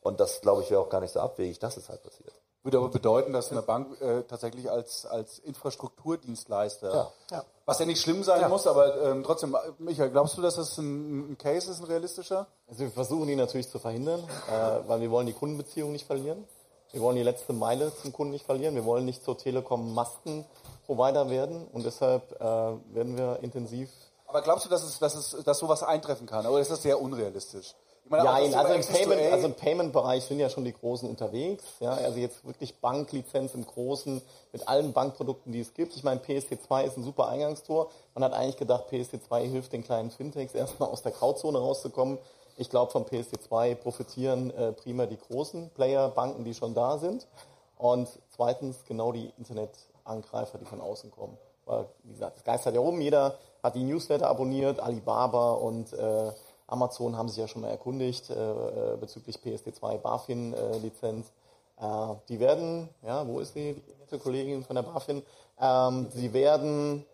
Und 0.00 0.20
das, 0.20 0.40
glaube 0.40 0.62
ich, 0.62 0.70
wäre 0.70 0.80
auch 0.80 0.88
gar 0.88 1.00
nicht 1.00 1.12
so 1.12 1.20
abwegig, 1.20 1.58
dass 1.58 1.76
es 1.76 1.88
halt 1.88 2.02
passiert. 2.02 2.32
Würde 2.62 2.78
aber 2.78 2.90
bedeuten, 2.90 3.32
dass 3.32 3.50
eine 3.50 3.62
Bank 3.62 4.00
äh, 4.00 4.22
tatsächlich 4.22 4.70
als, 4.70 5.04
als 5.04 5.40
Infrastrukturdienstleister, 5.40 6.94
ja. 6.94 7.12
Ja. 7.32 7.44
was 7.64 7.80
ja 7.80 7.86
nicht 7.86 8.00
schlimm 8.00 8.22
sein 8.22 8.40
ja. 8.40 8.48
muss, 8.48 8.68
aber 8.68 9.02
ähm, 9.02 9.24
trotzdem, 9.24 9.56
Michael, 9.78 10.10
glaubst 10.10 10.38
du, 10.38 10.42
dass 10.42 10.54
das 10.54 10.78
ein, 10.78 11.32
ein, 11.32 11.38
Case 11.38 11.68
ist, 11.68 11.80
ein 11.80 11.86
realistischer? 11.86 12.46
Also 12.68 12.82
wir 12.84 12.90
versuchen 12.92 13.28
ihn 13.28 13.38
natürlich 13.38 13.68
zu 13.68 13.80
verhindern, 13.80 14.20
äh, 14.20 14.88
weil 14.88 15.00
wir 15.00 15.10
wollen 15.10 15.26
die 15.26 15.32
Kundenbeziehung 15.32 15.90
nicht 15.90 16.06
verlieren. 16.06 16.46
Wir 16.92 17.00
wollen 17.00 17.16
die 17.16 17.22
letzte 17.24 17.52
Meile 17.52 17.90
zum 17.96 18.12
Kunden 18.12 18.32
nicht 18.32 18.46
verlieren. 18.46 18.74
Wir 18.76 18.84
wollen 18.84 19.06
nicht 19.06 19.24
zur 19.24 19.36
Telekom 19.36 19.94
Mastenprovider 19.94 21.30
werden 21.30 21.66
und 21.72 21.84
deshalb 21.84 22.30
äh, 22.40 22.44
werden 22.44 23.16
wir 23.16 23.40
intensiv. 23.42 23.90
Aber 24.26 24.40
glaubst 24.40 24.66
du, 24.66 24.70
dass, 24.70 24.84
es, 24.84 24.98
dass, 24.98 25.14
es, 25.14 25.42
dass 25.42 25.58
sowas 25.58 25.82
eintreffen 25.82 26.26
kann? 26.26 26.46
Oder 26.46 26.60
ist 26.60 26.70
das 26.70 26.82
sehr 26.82 27.00
unrealistisch? 27.00 27.74
Meine, 28.04 28.24
ja, 28.24 28.32
also 28.32 28.74
im, 28.74 28.82
Payment, 28.82 29.32
also 29.32 29.46
im 29.46 29.54
Payment-Bereich 29.54 30.24
sind 30.24 30.38
ja 30.38 30.50
schon 30.50 30.64
die 30.64 30.72
Großen 30.72 31.08
unterwegs. 31.08 31.64
Ja, 31.80 31.92
also 31.92 32.18
jetzt 32.18 32.44
wirklich 32.44 32.78
Banklizenz 32.78 33.54
im 33.54 33.64
Großen 33.64 34.20
mit 34.52 34.68
allen 34.68 34.92
Bankprodukten, 34.92 35.52
die 35.52 35.60
es 35.60 35.72
gibt. 35.72 35.96
Ich 35.96 36.02
meine, 36.02 36.20
PSD2 36.20 36.84
ist 36.84 36.96
ein 36.98 37.04
super 37.04 37.28
Eingangstor. 37.28 37.90
Man 38.14 38.24
hat 38.24 38.34
eigentlich 38.34 38.58
gedacht, 38.58 38.84
PSD2 38.90 39.50
hilft 39.50 39.72
den 39.72 39.84
kleinen 39.84 40.10
Fintechs 40.10 40.54
erstmal 40.54 40.90
aus 40.90 41.02
der 41.02 41.12
Grauzone 41.12 41.58
rauszukommen. 41.58 42.18
Ich 42.56 42.68
glaube, 42.68 42.92
vom 42.92 43.04
PSD2 43.04 43.76
profitieren 43.76 44.50
äh, 44.50 44.72
prima 44.72 45.06
die 45.06 45.18
großen 45.18 45.70
Player, 45.70 46.08
Banken, 46.08 46.44
die 46.44 46.54
schon 46.54 46.74
da 46.74 46.98
sind. 46.98 47.26
Und 47.78 48.08
zweitens 48.28 48.84
genau 48.86 49.12
die 49.12 49.32
Internetangreifer, 49.38 50.58
die 50.58 50.66
von 50.66 50.80
außen 50.80 51.10
kommen. 51.10 51.38
Weil, 51.64 51.86
wie 52.02 52.12
gesagt, 52.12 52.36
das 52.36 52.44
Geist 52.44 52.66
hat 52.66 52.74
ja 52.74 52.80
rum. 52.80 53.00
Jeder 53.00 53.38
hat 53.62 53.74
die 53.74 53.84
Newsletter 53.84 54.28
abonniert, 54.28 54.80
Alibaba 54.80 55.52
und 55.52 55.92
äh, 55.92 56.32
Amazon 56.72 57.16
haben 57.16 57.28
sich 57.28 57.38
ja 57.38 57.46
schon 57.46 57.62
mal 57.62 57.68
erkundigt 57.68 58.30
äh, 58.30 58.34
äh 58.34 58.96
bezüglich 58.96 59.36
PSD2 59.36 59.98
BaFin-Lizenz. 59.98 61.26
Äh, 61.78 62.14
die 62.28 62.40
werden, 62.40 62.88
ja, 63.06 63.26
wo 63.26 63.40
ist 63.40 63.54
die, 63.54 63.74
die 63.74 64.00
nette 64.00 64.18
Kollegin 64.18 64.64
von 64.64 64.76
der 64.76 64.82
BaFin? 64.82 65.22
Ähm, 65.60 66.08
sie 66.10 66.32
werden 66.32 67.04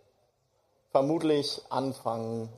vermutlich 0.90 1.60
anfangen 1.68 2.48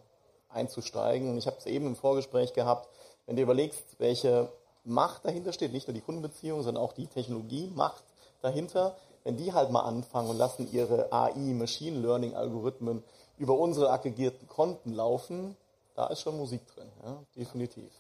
einzusteigen. 0.51 1.31
Und 1.31 1.39
ich 1.39 1.47
habe 1.47 1.57
es 1.59 1.67
eben 1.67 1.87
im 1.87 1.97
Vorgespräch 1.97 2.53
gehabt, 2.53 2.89
wenn 3.27 3.37
du 3.37 3.43
überlegst, 3.43 3.83
welche 3.99 4.49
Macht 4.85 5.25
dahinter 5.25 5.53
steht, 5.53 5.73
nicht 5.73 5.87
nur 5.87 5.95
die 5.95 6.01
Kundenbeziehung, 6.01 6.63
sondern 6.63 6.83
auch 6.83 6.93
die 6.93 7.07
Technologiemacht 7.07 8.03
dahinter, 8.43 8.97
wenn 9.25 9.37
die 9.37 9.53
halt 9.53 9.71
mal 9.71 9.83
anfangen 9.83 10.31
und 10.31 10.39
lassen 10.39 10.69
ihre 10.73 11.13
AI, 11.13 11.53
Machine 11.53 12.01
Learning 12.01 12.35
Algorithmen 12.35 13.05
über 13.39 13.55
unsere 13.55 13.91
aggregierten 13.91 14.49
Konten 14.49 14.95
laufen, 14.95 15.57
da 15.95 16.07
ist 16.09 16.21
schon 16.21 16.37
Musik 16.37 16.67
drin, 16.75 16.89
ja, 17.05 17.23
definitiv. 17.37 17.91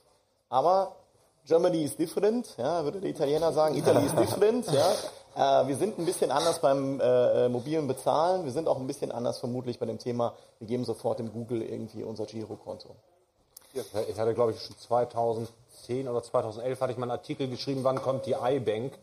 Aber 0.49 0.97
Germany 1.47 1.85
is 1.85 1.97
different, 1.97 2.57
ja, 2.57 2.85
würde 2.85 3.01
der 3.01 3.11
Italiener 3.11 3.53
sagen, 3.53 3.75
Italy 3.77 4.07
is 4.07 4.15
different, 4.15 4.71
ja. 4.73 4.93
Äh, 5.37 5.69
wir 5.69 5.77
sind 5.77 5.97
ein 5.97 6.05
bisschen 6.05 6.33
anders 6.33 6.59
beim 6.59 7.01
äh, 7.01 7.49
mobilen 7.49 7.87
Bezahlen, 7.87 8.45
wir 8.45 8.51
sind 8.51 8.67
auch 8.67 8.79
ein 8.79 8.89
bisschen 8.89 9.13
anders 9.13 9.39
vermutlich 9.39 9.79
bei 9.79 9.87
dem 9.87 9.99
Thema, 9.99 10.35
wir 10.59 10.67
geben 10.67 10.85
sofort 10.85 11.21
im 11.21 11.33
Google 11.33 11.63
irgendwie 11.63 12.03
unser 12.03 12.27
Girokonto. 12.27 12.97
Ich 13.73 14.19
hatte, 14.19 14.35
glaube 14.35 14.51
ich, 14.53 14.61
schon 14.61 14.77
2010 14.77 16.09
oder 16.09 16.23
2011 16.23 16.81
hatte 16.81 16.93
ich 16.93 16.99
mal 16.99 17.05
einen 17.05 17.13
Artikel 17.13 17.49
geschrieben, 17.49 17.85
wann 17.85 18.03
kommt 18.03 18.27
die 18.27 18.33
iBank. 18.33 18.99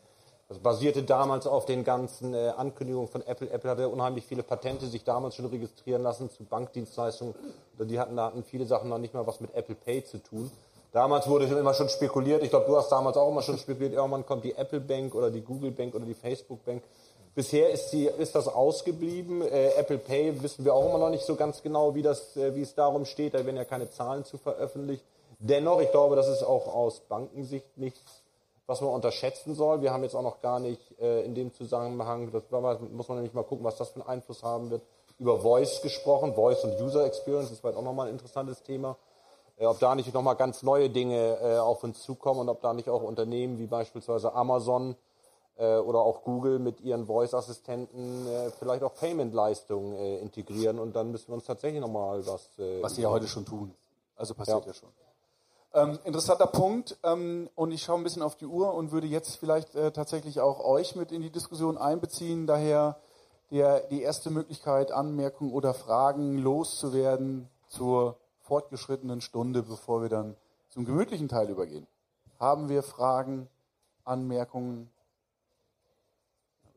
Das 0.49 0.59
basierte 0.59 1.03
damals 1.03 1.45
auf 1.45 1.65
den 1.65 1.83
ganzen 1.83 2.33
äh, 2.33 2.53
Ankündigungen 2.55 3.09
von 3.09 3.21
Apple. 3.21 3.49
Apple 3.49 3.69
hatte 3.69 3.89
unheimlich 3.89 4.25
viele 4.25 4.43
Patente 4.43 4.87
sich 4.87 5.03
damals 5.03 5.35
schon 5.35 5.45
registrieren 5.45 6.03
lassen 6.03 6.29
zu 6.29 6.45
Bankdienstleistungen. 6.45 7.35
Die 7.79 7.99
hatten, 7.99 8.15
da 8.15 8.27
hatten 8.27 8.43
viele 8.43 8.65
Sachen 8.65 8.89
noch 8.89 8.97
nicht 8.97 9.13
mal 9.13 9.27
was 9.27 9.41
mit 9.41 9.53
Apple 9.53 9.75
Pay 9.75 10.05
zu 10.05 10.19
tun. 10.19 10.49
Damals 10.93 11.27
wurde 11.27 11.45
immer 11.45 11.73
schon 11.73 11.89
spekuliert, 11.89 12.43
ich 12.43 12.49
glaube, 12.49 12.65
du 12.65 12.77
hast 12.77 12.89
damals 12.89 13.17
auch 13.17 13.29
immer 13.29 13.41
schon 13.41 13.57
spekuliert, 13.57 13.93
irgendwann 13.93 14.25
kommt 14.25 14.45
die 14.45 14.55
Apple 14.55 14.79
Bank 14.79 15.13
oder 15.15 15.29
die 15.29 15.41
Google 15.41 15.71
Bank 15.71 15.93
oder 15.93 16.05
die 16.05 16.13
Facebook 16.13 16.63
Bank. 16.63 16.81
Bisher 17.35 17.69
ist, 17.69 17.89
die, 17.89 18.05
ist 18.05 18.33
das 18.33 18.47
ausgeblieben. 18.47 19.43
Äh, 19.43 19.73
Apple 19.75 19.99
Pay 19.99 20.41
wissen 20.41 20.65
wir 20.65 20.73
auch 20.73 20.89
immer 20.89 20.97
noch 20.97 21.11
nicht 21.11 21.25
so 21.25 21.35
ganz 21.35 21.61
genau, 21.61 21.93
wie, 21.93 22.01
das, 22.01 22.35
äh, 22.35 22.55
wie 22.55 22.63
es 22.63 22.73
darum 22.73 23.05
steht. 23.05 23.35
Da 23.35 23.45
werden 23.45 23.57
ja 23.57 23.65
keine 23.65 23.91
Zahlen 23.91 24.25
zu 24.25 24.39
veröffentlicht. 24.39 25.03
Dennoch, 25.37 25.79
ich 25.81 25.91
glaube, 25.91 26.15
das 26.15 26.27
ist 26.29 26.41
auch 26.41 26.73
aus 26.73 27.01
Bankensicht 27.01 27.77
nichts, 27.77 28.16
was 28.67 28.81
man 28.81 28.91
unterschätzen 28.91 29.55
soll. 29.55 29.81
Wir 29.81 29.91
haben 29.91 30.03
jetzt 30.03 30.15
auch 30.15 30.21
noch 30.21 30.41
gar 30.41 30.59
nicht 30.59 30.81
äh, 30.99 31.23
in 31.23 31.33
dem 31.33 31.53
Zusammenhang, 31.53 32.31
das 32.31 32.43
muss 32.51 33.07
man 33.07 33.17
nämlich 33.17 33.33
mal 33.33 33.43
gucken, 33.43 33.65
was 33.65 33.77
das 33.77 33.89
für 33.89 34.01
einen 34.01 34.09
Einfluss 34.09 34.43
haben 34.43 34.69
wird, 34.69 34.83
über 35.17 35.39
Voice 35.39 35.81
gesprochen. 35.81 36.35
Voice 36.35 36.63
und 36.63 36.79
User 36.79 37.05
Experience 37.05 37.49
ist 37.49 37.61
vielleicht 37.61 37.77
auch 37.77 37.83
nochmal 37.83 38.07
ein 38.07 38.13
interessantes 38.13 38.61
Thema. 38.61 38.97
Äh, 39.57 39.65
ob 39.65 39.79
da 39.79 39.95
nicht 39.95 40.13
nochmal 40.13 40.35
ganz 40.35 40.63
neue 40.63 40.89
Dinge 40.89 41.37
äh, 41.41 41.57
auf 41.57 41.83
uns 41.83 42.03
zukommen 42.03 42.41
und 42.41 42.49
ob 42.49 42.61
da 42.61 42.73
nicht 42.73 42.89
auch 42.89 43.01
Unternehmen 43.01 43.57
wie 43.57 43.67
beispielsweise 43.67 44.33
Amazon 44.33 44.95
äh, 45.57 45.77
oder 45.77 45.99
auch 45.99 46.23
Google 46.23 46.59
mit 46.59 46.81
ihren 46.81 47.07
Voice-Assistenten 47.07 48.27
äh, 48.27 48.51
vielleicht 48.51 48.83
auch 48.83 48.93
Payment-Leistungen 48.93 49.93
äh, 49.93 50.17
integrieren 50.19 50.77
und 50.77 50.95
dann 50.95 51.11
müssen 51.11 51.29
wir 51.29 51.35
uns 51.35 51.45
tatsächlich 51.45 51.81
nochmal 51.81 52.25
was... 52.27 52.49
Äh, 52.59 52.83
was 52.83 52.95
sie 52.95 53.01
ja 53.01 53.09
heute 53.09 53.27
schon 53.27 53.45
tun. 53.45 53.73
Also 54.15 54.33
passiert 54.33 54.65
ja, 54.65 54.67
ja 54.67 54.73
schon. 54.73 54.89
Ähm, 55.73 55.99
interessanter 56.05 56.47
Punkt 56.47 56.97
ähm, 57.03 57.49
und 57.55 57.71
ich 57.71 57.83
schaue 57.83 57.97
ein 57.97 58.03
bisschen 58.03 58.23
auf 58.23 58.35
die 58.35 58.45
Uhr 58.45 58.73
und 58.73 58.91
würde 58.91 59.07
jetzt 59.07 59.35
vielleicht 59.35 59.75
äh, 59.75 59.91
tatsächlich 59.91 60.39
auch 60.39 60.59
euch 60.63 60.95
mit 60.95 61.11
in 61.11 61.21
die 61.21 61.29
Diskussion 61.29 61.77
einbeziehen. 61.77 62.47
Daher 62.47 62.97
der, 63.51 63.81
die 63.87 64.01
erste 64.01 64.29
Möglichkeit, 64.29 64.91
Anmerkungen 64.91 65.53
oder 65.53 65.73
Fragen 65.73 66.37
loszuwerden 66.37 67.49
zur 67.67 68.17
fortgeschrittenen 68.41 69.21
Stunde, 69.21 69.61
bevor 69.63 70.01
wir 70.01 70.09
dann 70.09 70.35
zum 70.69 70.85
gemütlichen 70.85 71.27
Teil 71.27 71.49
übergehen. 71.49 71.87
Haben 72.39 72.69
wir 72.69 72.83
Fragen, 72.83 73.49
Anmerkungen? 74.03 74.89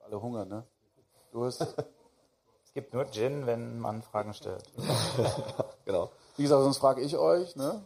Alle 0.04 0.20
Hunger, 0.20 0.44
ne? 0.44 0.64
Du 1.32 1.44
hast. 1.44 1.66
Es 2.62 2.74
gibt 2.74 2.94
nur 2.94 3.04
Gin, 3.10 3.46
wenn 3.46 3.80
man 3.80 4.00
Fragen 4.00 4.32
stellt. 4.32 4.62
genau. 5.84 6.08
Wie 6.36 6.44
gesagt, 6.44 6.62
sonst 6.62 6.78
frage 6.78 7.00
ich 7.00 7.16
euch, 7.16 7.56
ne? 7.56 7.82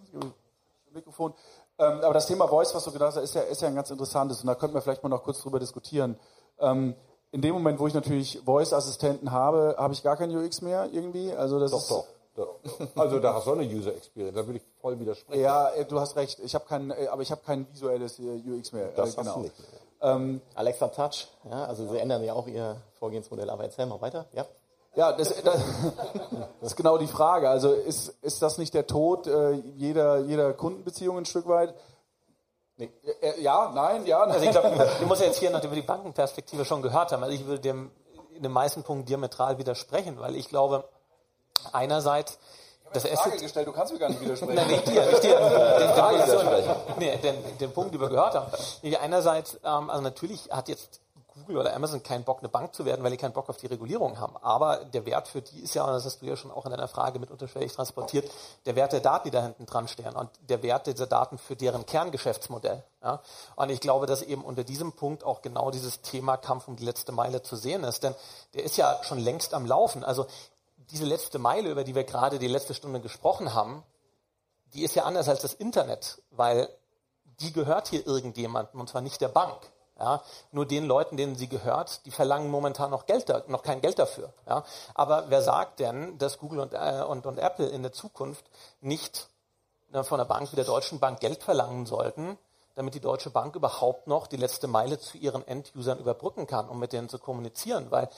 Mikrofon. 0.94 1.34
Ähm, 1.78 2.00
aber 2.02 2.14
das 2.14 2.26
Thema 2.26 2.48
Voice, 2.48 2.74
was 2.74 2.84
du 2.84 2.92
gedacht 2.92 3.16
hast, 3.16 3.22
ist 3.22 3.34
ja, 3.34 3.42
ist 3.42 3.62
ja 3.62 3.68
ein 3.68 3.74
ganz 3.74 3.90
interessantes 3.90 4.40
und 4.40 4.46
da 4.46 4.54
könnten 4.54 4.74
wir 4.74 4.80
vielleicht 4.80 5.02
mal 5.02 5.08
noch 5.08 5.22
kurz 5.22 5.40
drüber 5.40 5.58
diskutieren. 5.58 6.18
Ähm, 6.58 6.94
in 7.32 7.42
dem 7.42 7.52
Moment, 7.52 7.80
wo 7.80 7.86
ich 7.86 7.94
natürlich 7.94 8.40
Voice-Assistenten 8.44 9.32
habe, 9.32 9.74
habe 9.76 9.92
ich 9.92 10.02
gar 10.02 10.16
kein 10.16 10.34
UX 10.34 10.62
mehr 10.62 10.88
irgendwie. 10.92 11.32
Also 11.32 11.58
das 11.58 11.72
doch, 11.72 11.80
ist, 11.80 11.90
doch. 12.36 12.54
Also 12.94 13.18
da 13.18 13.34
hast 13.34 13.46
du 13.46 13.52
eine 13.52 13.64
User 13.64 13.94
Experience, 13.94 14.36
da 14.36 14.46
würde 14.46 14.58
ich 14.58 14.64
voll 14.80 14.98
widersprechen. 14.98 15.40
Ja, 15.40 15.70
äh, 15.70 15.84
du 15.84 15.98
hast 15.98 16.16
recht. 16.16 16.38
Ich 16.40 16.54
habe 16.54 16.64
kein, 16.64 16.90
äh, 16.90 17.08
aber 17.08 17.22
ich 17.22 17.30
habe 17.30 17.42
kein 17.44 17.66
visuelles 17.72 18.18
äh, 18.18 18.42
UX 18.46 18.72
mehr. 18.72 18.88
Das 18.94 19.16
genau. 19.16 19.26
hast 19.26 19.36
du 19.36 19.40
nicht. 19.40 19.54
Ähm, 20.00 20.40
Alexa 20.54 20.88
Touch, 20.88 21.28
ja, 21.50 21.64
also 21.64 21.88
sie 21.88 21.98
ändern 21.98 22.22
ja 22.22 22.34
auch 22.34 22.46
ihr 22.46 22.76
Vorgehensmodell. 22.98 23.50
Aber 23.50 23.64
erzähl 23.64 23.86
mal 23.86 24.00
weiter. 24.00 24.26
Ja. 24.32 24.46
Ja, 24.96 25.12
das, 25.12 25.42
das, 25.42 25.60
ist 26.60 26.76
genau 26.76 26.98
die 26.98 27.06
Frage. 27.06 27.48
Also 27.48 27.72
ist, 27.72 28.14
ist 28.22 28.42
das 28.42 28.58
nicht 28.58 28.74
der 28.74 28.86
Tod 28.86 29.26
äh, 29.26 29.52
jeder, 29.76 30.18
jeder 30.20 30.52
Kundenbeziehung 30.52 31.18
ein 31.18 31.24
Stück 31.24 31.48
weit? 31.48 31.74
Nee. 32.76 32.90
Ja, 33.38 33.72
nein, 33.74 34.06
ja. 34.06 34.20
Nein. 34.20 34.32
Also 34.32 34.44
ich 34.44 34.50
glaube, 34.50 34.88
du 35.00 35.06
musst 35.06 35.20
ja 35.20 35.26
jetzt 35.26 35.38
hier 35.38 35.50
noch 35.50 35.62
über 35.62 35.74
die 35.74 35.82
Bankenperspektive 35.82 36.64
schon 36.64 36.82
gehört 36.82 37.12
haben. 37.12 37.22
Also 37.22 37.34
ich 37.34 37.46
würde 37.46 37.60
dem 37.60 37.90
in 38.34 38.42
den 38.42 38.52
meisten 38.52 38.82
Punkten 38.82 39.06
diametral 39.06 39.58
widersprechen, 39.58 40.18
weil 40.18 40.34
ich 40.34 40.48
glaube, 40.48 40.88
einerseits 41.72 42.38
das 42.92 43.04
Asset 43.04 43.18
Frage 43.18 43.38
gestellt, 43.38 43.66
du 43.66 43.72
kannst 43.72 43.92
mir 43.92 43.98
gar 43.98 44.08
nicht 44.08 44.20
widersprechen. 44.20 44.54
Nein, 44.54 44.68
nicht 44.68 44.86
dir, 44.86 45.06
nicht 45.06 45.22
dir. 45.22 45.38
den, 46.96 46.98
nee, 46.98 47.16
den, 47.16 47.58
den 47.58 47.72
Punkt, 47.72 47.92
den 47.92 48.00
wir 48.00 48.08
gehört 48.08 48.34
haben. 48.34 48.46
Einerseits, 49.00 49.58
ähm, 49.64 49.90
also 49.90 50.02
natürlich 50.02 50.48
hat 50.50 50.68
jetzt 50.68 51.00
Google 51.34 51.58
oder 51.58 51.74
Amazon 51.74 52.02
keinen 52.02 52.24
Bock, 52.24 52.38
eine 52.38 52.48
Bank 52.48 52.74
zu 52.74 52.84
werden, 52.84 53.02
weil 53.02 53.10
die 53.10 53.16
keinen 53.16 53.32
Bock 53.32 53.48
auf 53.48 53.56
die 53.56 53.66
Regulierung 53.66 54.18
haben. 54.18 54.36
Aber 54.38 54.84
der 54.84 55.04
Wert 55.06 55.28
für 55.28 55.42
die 55.42 55.60
ist 55.60 55.74
ja, 55.74 55.84
und 55.84 55.92
das 55.92 56.04
hast 56.04 56.22
du 56.22 56.26
ja 56.26 56.36
schon 56.36 56.50
auch 56.50 56.64
in 56.64 56.70
deiner 56.70 56.88
Frage 56.88 57.18
mit 57.18 57.30
unterschwellig 57.30 57.72
transportiert, 57.72 58.30
der 58.66 58.76
Wert 58.76 58.92
der 58.92 59.00
Daten, 59.00 59.28
die 59.28 59.30
da 59.30 59.42
hinten 59.42 59.66
dran 59.66 59.88
stehen 59.88 60.14
und 60.14 60.30
der 60.48 60.62
Wert 60.62 60.86
dieser 60.86 61.06
Daten 61.06 61.38
für 61.38 61.56
deren 61.56 61.86
Kerngeschäftsmodell. 61.86 62.82
Ja? 63.02 63.20
Und 63.56 63.70
ich 63.70 63.80
glaube, 63.80 64.06
dass 64.06 64.22
eben 64.22 64.44
unter 64.44 64.64
diesem 64.64 64.92
Punkt 64.92 65.24
auch 65.24 65.42
genau 65.42 65.70
dieses 65.70 66.00
Thema 66.02 66.36
Kampf 66.36 66.68
um 66.68 66.76
die 66.76 66.84
letzte 66.84 67.12
Meile 67.12 67.42
zu 67.42 67.56
sehen 67.56 67.84
ist, 67.84 68.02
denn 68.02 68.14
der 68.54 68.64
ist 68.64 68.76
ja 68.76 68.98
schon 69.02 69.18
längst 69.18 69.54
am 69.54 69.66
Laufen. 69.66 70.04
Also 70.04 70.26
diese 70.90 71.04
letzte 71.04 71.38
Meile, 71.38 71.70
über 71.70 71.84
die 71.84 71.94
wir 71.94 72.04
gerade 72.04 72.38
die 72.38 72.48
letzte 72.48 72.74
Stunde 72.74 73.00
gesprochen 73.00 73.54
haben, 73.54 73.82
die 74.74 74.82
ist 74.82 74.94
ja 74.94 75.04
anders 75.04 75.28
als 75.28 75.40
das 75.40 75.54
Internet, 75.54 76.22
weil 76.30 76.68
die 77.40 77.52
gehört 77.52 77.88
hier 77.88 78.06
irgendjemandem 78.06 78.80
und 78.80 78.88
zwar 78.88 79.00
nicht 79.00 79.20
der 79.20 79.28
Bank. 79.28 79.56
Ja, 79.98 80.22
nur 80.50 80.66
den 80.66 80.86
Leuten, 80.86 81.16
denen 81.16 81.36
sie 81.36 81.48
gehört, 81.48 82.04
die 82.04 82.10
verlangen 82.10 82.50
momentan 82.50 82.90
noch, 82.90 83.06
Geld 83.06 83.28
da, 83.28 83.44
noch 83.46 83.62
kein 83.62 83.80
Geld 83.80 83.98
dafür. 83.98 84.32
Ja. 84.48 84.64
Aber 84.94 85.26
wer 85.28 85.40
sagt 85.40 85.78
denn, 85.78 86.18
dass 86.18 86.38
Google 86.38 86.60
und, 86.60 86.74
äh, 86.74 87.04
und, 87.08 87.26
und 87.26 87.38
Apple 87.38 87.68
in 87.68 87.82
der 87.82 87.92
Zukunft 87.92 88.44
nicht 88.80 89.28
äh, 89.92 90.02
von 90.02 90.18
der 90.18 90.24
Bank 90.24 90.50
wie 90.50 90.56
der 90.56 90.64
Deutschen 90.64 90.98
Bank 90.98 91.20
Geld 91.20 91.44
verlangen 91.44 91.86
sollten, 91.86 92.36
damit 92.74 92.94
die 92.94 93.00
Deutsche 93.00 93.30
Bank 93.30 93.54
überhaupt 93.54 94.08
noch 94.08 94.26
die 94.26 94.36
letzte 94.36 94.66
Meile 94.66 94.98
zu 94.98 95.16
ihren 95.16 95.46
Endusern 95.46 96.00
überbrücken 96.00 96.48
kann, 96.48 96.68
um 96.68 96.80
mit 96.80 96.92
denen 96.92 97.08
zu 97.08 97.20
kommunizieren? 97.20 97.92
Weil 97.92 98.08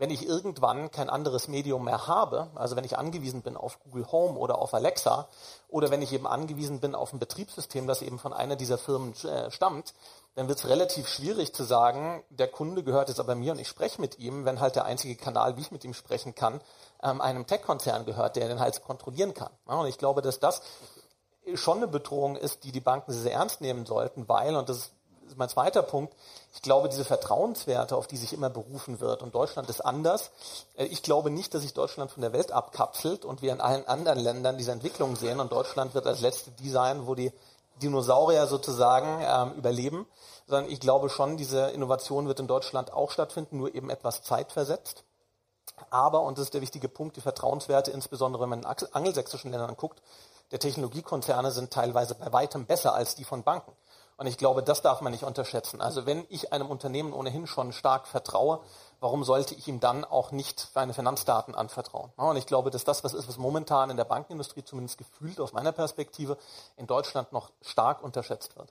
wenn 0.00 0.08
ich 0.08 0.26
irgendwann 0.26 0.90
kein 0.90 1.10
anderes 1.10 1.46
Medium 1.46 1.84
mehr 1.84 2.06
habe, 2.06 2.48
also 2.54 2.74
wenn 2.74 2.84
ich 2.84 2.96
angewiesen 2.96 3.42
bin 3.42 3.54
auf 3.54 3.78
Google 3.80 4.10
Home 4.10 4.38
oder 4.38 4.58
auf 4.58 4.72
Alexa 4.72 5.28
oder 5.68 5.90
wenn 5.90 6.00
ich 6.00 6.14
eben 6.14 6.26
angewiesen 6.26 6.80
bin 6.80 6.94
auf 6.94 7.12
ein 7.12 7.18
Betriebssystem, 7.18 7.86
das 7.86 8.00
eben 8.00 8.18
von 8.18 8.32
einer 8.32 8.56
dieser 8.56 8.78
Firmen 8.78 9.12
äh, 9.24 9.50
stammt, 9.50 9.92
dann 10.36 10.48
wird 10.48 10.58
es 10.58 10.66
relativ 10.66 11.06
schwierig 11.06 11.52
zu 11.54 11.64
sagen, 11.64 12.24
der 12.30 12.48
Kunde 12.48 12.82
gehört 12.82 13.10
jetzt 13.10 13.20
aber 13.20 13.34
mir 13.34 13.52
und 13.52 13.58
ich 13.58 13.68
spreche 13.68 14.00
mit 14.00 14.18
ihm, 14.18 14.46
wenn 14.46 14.58
halt 14.58 14.74
der 14.74 14.86
einzige 14.86 15.16
Kanal, 15.16 15.58
wie 15.58 15.60
ich 15.60 15.70
mit 15.70 15.84
ihm 15.84 15.92
sprechen 15.92 16.34
kann, 16.34 16.62
ähm, 17.02 17.20
einem 17.20 17.46
Tech-Konzern 17.46 18.06
gehört, 18.06 18.36
der 18.36 18.48
den 18.48 18.58
halt 18.58 18.82
kontrollieren 18.82 19.34
kann. 19.34 19.52
und 19.66 19.86
ich 19.86 19.98
glaube, 19.98 20.22
dass 20.22 20.40
das 20.40 20.62
schon 21.56 21.76
eine 21.76 21.88
Bedrohung 21.88 22.36
ist, 22.36 22.64
die 22.64 22.72
die 22.72 22.80
Banken 22.80 23.12
sehr 23.12 23.34
ernst 23.34 23.60
nehmen 23.60 23.84
sollten, 23.84 24.30
weil, 24.30 24.56
und 24.56 24.70
das 24.70 24.92
ist 25.30 25.38
mein 25.38 25.48
zweiter 25.48 25.82
Punkt. 25.82 26.14
Ich 26.54 26.62
glaube, 26.62 26.88
diese 26.88 27.04
Vertrauenswerte, 27.04 27.96
auf 27.96 28.06
die 28.06 28.16
sich 28.16 28.32
immer 28.32 28.50
berufen 28.50 29.00
wird, 29.00 29.22
und 29.22 29.34
Deutschland 29.34 29.68
ist 29.68 29.80
anders. 29.80 30.30
Äh, 30.76 30.86
ich 30.86 31.02
glaube 31.02 31.30
nicht, 31.30 31.54
dass 31.54 31.62
sich 31.62 31.74
Deutschland 31.74 32.10
von 32.10 32.20
der 32.20 32.32
Welt 32.32 32.52
abkapselt 32.52 33.24
und 33.24 33.42
wir 33.42 33.52
in 33.52 33.60
allen 33.60 33.86
anderen 33.86 34.18
Ländern 34.18 34.58
diese 34.58 34.72
Entwicklung 34.72 35.16
sehen 35.16 35.40
und 35.40 35.52
Deutschland 35.52 35.94
wird 35.94 36.06
als 36.06 36.20
letzte 36.20 36.50
die 36.50 36.70
sein, 36.70 37.06
wo 37.06 37.14
die 37.14 37.32
Dinosaurier 37.82 38.46
sozusagen 38.46 39.22
ähm, 39.22 39.58
überleben, 39.58 40.06
sondern 40.46 40.70
ich 40.70 40.80
glaube 40.80 41.08
schon, 41.08 41.36
diese 41.36 41.70
Innovation 41.70 42.26
wird 42.26 42.40
in 42.40 42.46
Deutschland 42.46 42.92
auch 42.92 43.10
stattfinden, 43.10 43.56
nur 43.56 43.74
eben 43.74 43.88
etwas 43.88 44.22
zeitversetzt. 44.22 45.04
Aber, 45.88 46.22
und 46.22 46.36
das 46.36 46.46
ist 46.46 46.54
der 46.54 46.60
wichtige 46.60 46.88
Punkt, 46.88 47.16
die 47.16 47.22
Vertrauenswerte, 47.22 47.90
insbesondere 47.90 48.42
wenn 48.42 48.50
man 48.50 48.60
in 48.60 48.66
angelsächsischen 48.92 49.50
Ländern 49.50 49.76
guckt, 49.76 50.02
der 50.50 50.58
Technologiekonzerne 50.58 51.52
sind 51.52 51.72
teilweise 51.72 52.14
bei 52.14 52.32
weitem 52.32 52.66
besser 52.66 52.92
als 52.94 53.14
die 53.14 53.24
von 53.24 53.44
Banken. 53.44 53.72
Und 54.20 54.26
ich 54.26 54.36
glaube, 54.36 54.62
das 54.62 54.82
darf 54.82 55.00
man 55.00 55.12
nicht 55.12 55.24
unterschätzen. 55.24 55.80
Also 55.80 56.04
wenn 56.04 56.26
ich 56.28 56.52
einem 56.52 56.66
Unternehmen 56.66 57.14
ohnehin 57.14 57.46
schon 57.46 57.72
stark 57.72 58.06
vertraue, 58.06 58.60
warum 59.00 59.24
sollte 59.24 59.54
ich 59.54 59.66
ihm 59.66 59.80
dann 59.80 60.04
auch 60.04 60.30
nicht 60.30 60.60
seine 60.60 60.92
Finanzdaten 60.92 61.54
anvertrauen? 61.54 62.12
Und 62.16 62.36
ich 62.36 62.44
glaube, 62.44 62.68
dass 62.68 62.84
das 62.84 63.02
was 63.02 63.14
ist, 63.14 63.28
was 63.28 63.38
momentan 63.38 63.88
in 63.88 63.96
der 63.96 64.04
Bankenindustrie 64.04 64.62
zumindest 64.62 64.98
gefühlt 64.98 65.40
aus 65.40 65.54
meiner 65.54 65.72
Perspektive 65.72 66.36
in 66.76 66.86
Deutschland 66.86 67.32
noch 67.32 67.50
stark 67.62 68.04
unterschätzt 68.04 68.58
wird. 68.58 68.70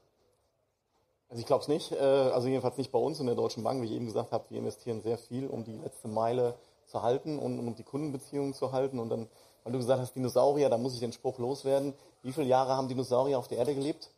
Also 1.30 1.40
ich 1.40 1.48
glaube 1.48 1.64
es 1.64 1.68
nicht, 1.68 1.94
äh, 1.94 1.98
also 1.98 2.48
jedenfalls 2.48 2.78
nicht 2.78 2.92
bei 2.92 3.00
uns 3.00 3.20
in 3.20 3.26
der 3.26 3.34
Deutschen 3.34 3.64
Bank. 3.64 3.82
Wie 3.82 3.88
ich 3.88 3.94
eben 3.94 4.06
gesagt 4.06 4.32
habe, 4.32 4.46
wir 4.50 4.60
investieren 4.60 5.02
sehr 5.02 5.18
viel, 5.18 5.48
um 5.48 5.64
die 5.64 5.78
letzte 5.78 6.10
Meile 6.10 6.60
zu 6.86 7.02
halten 7.02 7.40
und 7.40 7.58
um 7.58 7.74
die 7.74 7.84
Kundenbeziehungen 7.84 8.54
zu 8.54 8.72
halten. 8.72 9.00
Und 9.00 9.10
dann, 9.10 9.28
weil 9.64 9.74
du 9.74 9.80
gesagt 9.80 10.00
hast, 10.00 10.14
Dinosaurier, 10.14 10.70
da 10.70 10.78
muss 10.78 10.94
ich 10.94 11.00
den 11.00 11.12
Spruch 11.12 11.40
loswerden. 11.40 11.96
Wie 12.22 12.34
viele 12.34 12.46
Jahre 12.46 12.76
haben 12.76 12.88
Dinosaurier 12.88 13.40
auf 13.40 13.48
der 13.48 13.58
Erde 13.58 13.74
gelebt? 13.74 14.12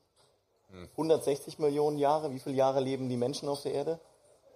160 0.91 1.59
Millionen 1.59 1.97
Jahre. 1.97 2.31
Wie 2.31 2.39
viele 2.39 2.55
Jahre 2.55 2.79
leben 2.79 3.09
die 3.09 3.17
Menschen 3.17 3.49
auf 3.49 3.61
der 3.61 3.73
Erde? 3.73 3.99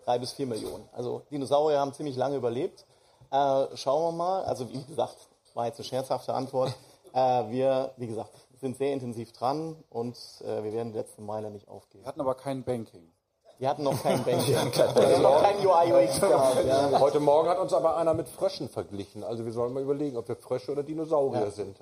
Drei 0.05 0.19
bis 0.19 0.33
vier 0.33 0.45
Millionen. 0.45 0.87
Also 0.91 1.23
Dinosaurier 1.31 1.79
haben 1.79 1.93
ziemlich 1.93 2.15
lange 2.15 2.35
überlebt. 2.35 2.85
Äh, 3.31 3.65
schauen 3.75 4.03
wir 4.03 4.11
mal. 4.11 4.43
Also 4.43 4.71
wie 4.71 4.83
gesagt, 4.83 5.17
war 5.53 5.65
jetzt 5.65 5.79
eine 5.79 5.85
scherzhafte 5.85 6.33
Antwort. 6.33 6.73
Äh, 7.13 7.49
wir, 7.49 7.93
wie 7.97 8.07
gesagt, 8.07 8.31
sind 8.59 8.77
sehr 8.77 8.93
intensiv 8.93 9.31
dran 9.31 9.75
und 9.89 10.17
äh, 10.41 10.63
wir 10.63 10.73
werden 10.73 10.91
die 10.91 10.97
letzte 10.97 11.21
Meile 11.21 11.49
nicht 11.49 11.67
aufgeben. 11.67 12.03
Wir 12.03 12.07
hatten 12.07 12.21
aber 12.21 12.35
kein 12.35 12.63
Banking. 12.63 13.11
Wir 13.57 13.69
hatten 13.69 13.83
noch 13.83 14.01
kein 14.01 14.23
Banking. 14.23 14.47
wir 14.53 14.59
hatten 14.59 15.21
noch 15.21 15.41
kein 15.41 15.65
UI 15.65 16.05
UX 16.05 16.19
gehabt. 16.19 16.65
Ja. 16.65 16.99
Heute 16.99 17.19
Morgen 17.19 17.47
hat 17.47 17.59
uns 17.59 17.73
aber 17.73 17.95
einer 17.97 18.13
mit 18.13 18.27
Fröschen 18.27 18.69
verglichen. 18.69 19.23
Also 19.23 19.45
wir 19.45 19.53
sollen 19.53 19.73
mal 19.73 19.83
überlegen, 19.83 20.17
ob 20.17 20.27
wir 20.27 20.35
Frösche 20.35 20.71
oder 20.71 20.83
Dinosaurier 20.83 21.45
ja. 21.45 21.51
sind. 21.51 21.77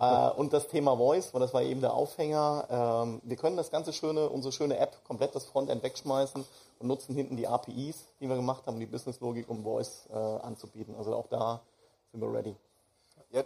Äh, 0.00 0.30
und 0.30 0.52
das 0.52 0.68
Thema 0.68 0.96
Voice, 0.96 1.32
weil 1.32 1.40
das 1.40 1.54
war 1.54 1.62
eben 1.62 1.80
der 1.80 1.94
Aufhänger. 1.94 2.66
Ähm, 2.70 3.20
wir 3.24 3.36
können 3.36 3.56
das 3.56 3.70
ganze 3.70 3.92
schöne, 3.92 4.28
unsere 4.28 4.52
schöne 4.52 4.78
App 4.78 5.04
komplett 5.04 5.34
das 5.34 5.44
Frontend 5.44 5.82
wegschmeißen 5.82 6.44
und 6.78 6.86
nutzen 6.86 7.14
hinten 7.14 7.36
die 7.36 7.46
APIs, 7.46 8.04
die 8.20 8.28
wir 8.28 8.36
gemacht 8.36 8.66
haben, 8.66 8.78
die 8.78 8.86
Businesslogik, 8.86 9.48
um 9.48 9.62
Voice 9.62 10.08
äh, 10.10 10.16
anzubieten. 10.16 10.94
Also 10.96 11.14
auch 11.14 11.26
da 11.28 11.60
sind 12.12 12.20
wir 12.20 12.32
ready. 12.32 12.56
Ja, 13.32 13.42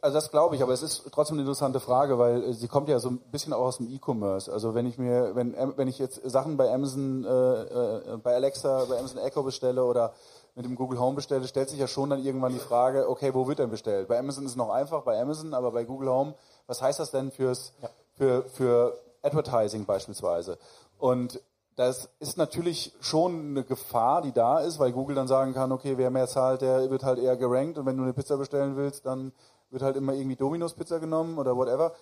Also 0.00 0.14
das 0.14 0.30
glaube 0.30 0.56
ich, 0.56 0.62
aber 0.62 0.72
es 0.72 0.82
ist 0.82 1.02
trotzdem 1.12 1.34
eine 1.34 1.42
interessante 1.42 1.80
Frage, 1.80 2.18
weil 2.18 2.42
äh, 2.44 2.52
sie 2.54 2.68
kommt 2.68 2.88
ja 2.88 2.98
so 2.98 3.10
ein 3.10 3.18
bisschen 3.18 3.52
auch 3.52 3.66
aus 3.66 3.78
dem 3.78 3.92
E-Commerce. 3.92 4.50
Also 4.50 4.74
wenn 4.74 4.86
ich 4.86 4.98
mir, 4.98 5.34
wenn, 5.34 5.54
wenn 5.76 5.88
ich 5.88 5.98
jetzt 5.98 6.20
Sachen 6.24 6.56
bei 6.56 6.72
Amazon, 6.72 7.24
äh, 7.24 7.28
äh, 7.28 8.16
bei 8.22 8.34
Alexa, 8.34 8.84
bei 8.84 8.98
Amazon 8.98 9.18
Echo 9.18 9.42
bestelle 9.42 9.84
oder 9.84 10.14
mit 10.56 10.64
dem 10.64 10.74
Google 10.74 10.98
Home 10.98 11.14
bestelle, 11.14 11.46
stellt 11.46 11.68
sich 11.68 11.78
ja 11.78 11.86
schon 11.86 12.10
dann 12.10 12.24
irgendwann 12.24 12.52
die 12.52 12.58
Frage, 12.58 13.08
okay, 13.08 13.34
wo 13.34 13.46
wird 13.46 13.58
denn 13.58 13.70
bestellt? 13.70 14.08
Bei 14.08 14.18
Amazon 14.18 14.46
ist 14.46 14.52
es 14.52 14.56
noch 14.56 14.70
einfach, 14.70 15.02
bei 15.02 15.20
Amazon, 15.20 15.52
aber 15.52 15.70
bei 15.70 15.84
Google 15.84 16.08
Home, 16.08 16.34
was 16.66 16.80
heißt 16.80 16.98
das 16.98 17.10
denn 17.10 17.30
fürs, 17.30 17.74
ja. 17.82 17.90
für, 18.14 18.44
für 18.48 18.98
Advertising 19.22 19.84
beispielsweise? 19.84 20.58
Und 20.98 21.40
das 21.76 22.08
ist 22.20 22.38
natürlich 22.38 22.94
schon 23.00 23.50
eine 23.50 23.64
Gefahr, 23.64 24.22
die 24.22 24.32
da 24.32 24.60
ist, 24.60 24.78
weil 24.78 24.92
Google 24.92 25.14
dann 25.14 25.28
sagen 25.28 25.52
kann, 25.52 25.72
okay, 25.72 25.98
wer 25.98 26.10
mehr 26.10 26.26
zahlt, 26.26 26.62
der 26.62 26.90
wird 26.90 27.04
halt 27.04 27.18
eher 27.18 27.36
gerankt 27.36 27.76
und 27.76 27.84
wenn 27.84 27.98
du 27.98 28.02
eine 28.02 28.14
Pizza 28.14 28.38
bestellen 28.38 28.76
willst, 28.76 29.04
dann 29.04 29.32
wird 29.68 29.82
halt 29.82 29.96
immer 29.96 30.14
irgendwie 30.14 30.36
Domino's 30.36 30.72
Pizza 30.72 30.98
genommen 31.00 31.36
oder 31.38 31.54
whatever. 31.54 31.92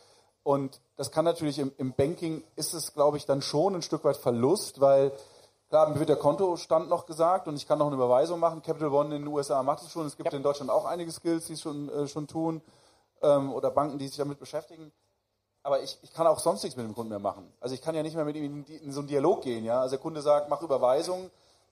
Und 0.44 0.80
das 0.96 1.10
kann 1.10 1.24
natürlich 1.24 1.58
im, 1.58 1.72
im 1.76 1.92
Banking 1.92 2.44
ist 2.54 2.72
es, 2.72 2.94
glaube 2.94 3.16
ich, 3.16 3.26
dann 3.26 3.42
schon 3.42 3.74
ein 3.74 3.82
Stück 3.82 4.04
weit 4.04 4.16
Verlust, 4.16 4.80
weil 4.80 5.10
mir 5.88 5.98
wird 5.98 6.08
der 6.08 6.16
Kontostand 6.16 6.88
noch 6.88 7.06
gesagt 7.06 7.48
und 7.48 7.56
ich 7.56 7.66
kann 7.66 7.78
noch 7.78 7.86
eine 7.86 7.96
Überweisung 7.96 8.38
machen. 8.40 8.62
Capital 8.62 8.92
One 8.92 9.14
in 9.16 9.22
den 9.22 9.32
USA 9.32 9.62
macht 9.62 9.82
es 9.82 9.90
schon. 9.90 10.06
Es 10.06 10.16
gibt 10.16 10.32
ja. 10.32 10.36
in 10.36 10.42
Deutschland 10.42 10.70
auch 10.70 10.84
einige 10.84 11.10
Skills, 11.10 11.46
die 11.46 11.54
es 11.54 11.60
schon, 11.60 11.88
äh, 11.88 12.06
schon 12.06 12.26
tun 12.26 12.62
ähm, 13.22 13.52
oder 13.52 13.70
Banken, 13.70 13.98
die 13.98 14.08
sich 14.08 14.16
damit 14.16 14.38
beschäftigen. 14.38 14.92
Aber 15.62 15.80
ich, 15.80 15.98
ich 16.02 16.12
kann 16.12 16.26
auch 16.26 16.38
sonst 16.38 16.62
nichts 16.62 16.76
mit 16.76 16.86
dem 16.86 16.94
Kunden 16.94 17.10
mehr 17.10 17.18
machen. 17.18 17.52
Also 17.60 17.74
ich 17.74 17.82
kann 17.82 17.94
ja 17.94 18.02
nicht 18.02 18.14
mehr 18.14 18.24
mit 18.24 18.36
ihm 18.36 18.44
in, 18.44 18.64
in 18.64 18.92
so 18.92 19.00
einen 19.00 19.08
Dialog 19.08 19.42
gehen. 19.42 19.64
Ja? 19.64 19.80
Also 19.80 19.96
der 19.96 20.02
Kunde 20.02 20.22
sagt, 20.22 20.48
mach 20.48 20.62
Überweisung. 20.62 21.30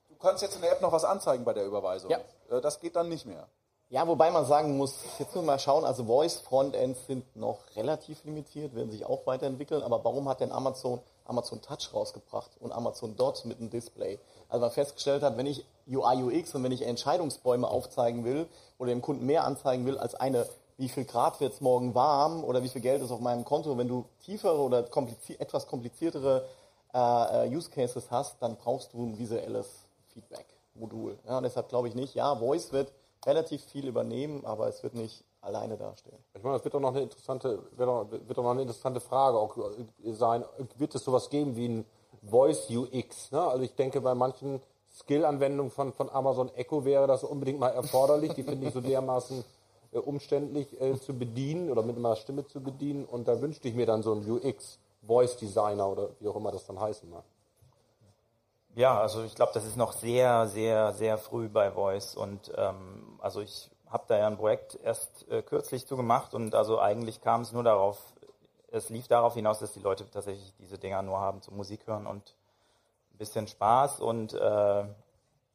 Du 0.08 0.16
kannst 0.16 0.42
jetzt 0.42 0.56
in 0.56 0.62
der 0.62 0.72
App 0.72 0.82
noch 0.82 0.92
was 0.92 1.04
anzeigen 1.04 1.44
bei 1.44 1.52
der 1.52 1.66
Überweisung. 1.66 2.10
Ja. 2.10 2.18
Äh, 2.50 2.60
das 2.60 2.80
geht 2.80 2.96
dann 2.96 3.08
nicht 3.08 3.26
mehr. 3.26 3.46
Ja, 3.92 4.08
wobei 4.08 4.30
man 4.30 4.46
sagen 4.46 4.78
muss, 4.78 4.96
jetzt 5.18 5.34
müssen 5.34 5.46
wir 5.46 5.52
mal 5.52 5.58
schauen, 5.58 5.84
also 5.84 6.04
Voice-Frontends 6.06 7.06
sind 7.06 7.36
noch 7.36 7.58
relativ 7.76 8.24
limitiert, 8.24 8.74
werden 8.74 8.90
sich 8.90 9.04
auch 9.04 9.26
weiterentwickeln, 9.26 9.82
aber 9.82 10.02
warum 10.02 10.30
hat 10.30 10.40
denn 10.40 10.50
Amazon 10.50 11.02
Amazon 11.32 11.62
Touch 11.62 11.94
rausgebracht 11.94 12.50
und 12.60 12.72
Amazon 12.72 13.16
Dot 13.16 13.44
mit 13.46 13.58
einem 13.58 13.70
Display? 13.70 14.18
Also 14.48 14.60
man 14.60 14.70
festgestellt 14.70 15.22
hat, 15.22 15.38
wenn 15.38 15.46
ich 15.46 15.64
UI, 15.88 16.22
UX 16.22 16.54
und 16.54 16.62
wenn 16.62 16.72
ich 16.72 16.82
Entscheidungsbäume 16.82 17.66
aufzeigen 17.66 18.24
will 18.24 18.46
oder 18.78 18.90
dem 18.90 19.00
Kunden 19.00 19.24
mehr 19.24 19.44
anzeigen 19.44 19.86
will 19.86 19.96
als 19.98 20.14
eine, 20.14 20.46
wie 20.76 20.88
viel 20.88 21.04
Grad 21.04 21.40
wird 21.40 21.54
es 21.54 21.60
morgen 21.60 21.94
warm 21.94 22.44
oder 22.44 22.62
wie 22.62 22.68
viel 22.68 22.82
Geld 22.82 23.02
ist 23.02 23.10
auf 23.10 23.20
meinem 23.20 23.44
Konto, 23.44 23.78
wenn 23.78 23.88
du 23.88 24.04
tiefere 24.24 24.58
oder 24.58 24.82
komplizier 24.82 25.40
etwas 25.40 25.66
kompliziertere 25.66 26.46
äh, 26.92 27.46
äh 27.46 27.56
Use 27.56 27.70
Cases 27.70 28.10
hast, 28.10 28.36
dann 28.40 28.56
brauchst 28.56 28.92
du 28.92 29.04
ein 29.04 29.18
visuelles 29.18 29.68
Feedback-Modul. 30.12 31.18
Ja, 31.26 31.40
deshalb 31.40 31.68
glaube 31.68 31.88
ich 31.88 31.94
nicht, 31.94 32.14
ja, 32.14 32.36
Voice 32.36 32.72
wird 32.72 32.92
relativ 33.24 33.64
viel 33.64 33.86
übernehmen, 33.86 34.44
aber 34.44 34.68
es 34.68 34.82
wird 34.82 34.94
nicht 34.94 35.24
alleine 35.42 35.76
dastehen. 35.76 36.16
Ich 36.34 36.42
meine, 36.42 36.56
das 36.56 36.64
wird 36.64 36.74
doch 36.74 36.80
noch 36.80 36.90
eine 36.90 37.02
interessante, 37.02 37.62
wird 37.76 37.88
doch, 37.88 38.10
wird 38.10 38.38
doch 38.38 38.44
noch 38.44 38.52
eine 38.52 38.62
interessante 38.62 39.00
Frage 39.00 39.36
auch 39.36 39.56
sein. 40.12 40.44
Wird 40.78 40.94
es 40.94 41.04
sowas 41.04 41.28
geben 41.28 41.56
wie 41.56 41.68
ein 41.68 41.84
Voice 42.22 42.70
UX? 42.70 43.32
Ne? 43.32 43.42
Also 43.42 43.64
ich 43.64 43.74
denke, 43.74 44.00
bei 44.00 44.14
manchen 44.14 44.62
Skill-Anwendungen 44.94 45.70
von, 45.70 45.92
von 45.92 46.08
Amazon 46.10 46.54
Echo 46.54 46.84
wäre 46.84 47.06
das 47.06 47.24
unbedingt 47.24 47.58
mal 47.58 47.70
erforderlich. 47.70 48.34
Die 48.34 48.44
finde 48.44 48.68
ich 48.68 48.72
so 48.74 48.80
dermaßen 48.80 49.44
äh, 49.92 49.98
umständlich 49.98 50.80
äh, 50.80 50.98
zu 50.98 51.18
bedienen 51.18 51.70
oder 51.70 51.82
mit 51.82 51.96
einer 51.96 52.16
Stimme 52.16 52.46
zu 52.46 52.62
bedienen. 52.62 53.04
Und 53.04 53.26
da 53.26 53.40
wünschte 53.40 53.68
ich 53.68 53.74
mir 53.74 53.86
dann 53.86 54.02
so 54.02 54.12
einen 54.12 54.30
UX, 54.30 54.78
Voice 55.04 55.36
Designer 55.36 55.88
oder 55.88 56.10
wie 56.20 56.28
auch 56.28 56.36
immer 56.36 56.52
das 56.52 56.66
dann 56.66 56.78
heißen 56.78 57.10
mag. 57.10 57.24
Ja, 58.74 59.00
also 59.00 59.22
ich 59.24 59.34
glaube, 59.34 59.52
das 59.52 59.66
ist 59.66 59.76
noch 59.76 59.92
sehr, 59.92 60.46
sehr, 60.46 60.92
sehr 60.94 61.18
früh 61.18 61.48
bei 61.48 61.70
Voice 61.72 62.14
und 62.14 62.50
ähm, 62.56 63.18
also 63.18 63.40
ich 63.40 63.70
habe 63.92 64.04
da 64.08 64.18
ja 64.18 64.26
ein 64.26 64.36
Projekt 64.36 64.78
erst 64.82 65.28
äh, 65.30 65.42
kürzlich 65.42 65.86
zu 65.86 65.96
gemacht 65.96 66.34
und 66.34 66.54
also 66.54 66.80
eigentlich 66.80 67.20
kam 67.20 67.42
es 67.42 67.52
nur 67.52 67.62
darauf, 67.62 67.98
es 68.70 68.88
lief 68.88 69.06
darauf 69.06 69.34
hinaus, 69.34 69.58
dass 69.58 69.72
die 69.72 69.80
Leute 69.80 70.10
tatsächlich 70.10 70.54
diese 70.58 70.78
Dinger 70.78 71.02
nur 71.02 71.20
haben 71.20 71.42
zum 71.42 71.56
Musik 71.56 71.86
hören 71.86 72.06
und 72.06 72.34
ein 73.12 73.18
bisschen 73.18 73.46
Spaß 73.46 74.00
und 74.00 74.32
äh, 74.34 74.84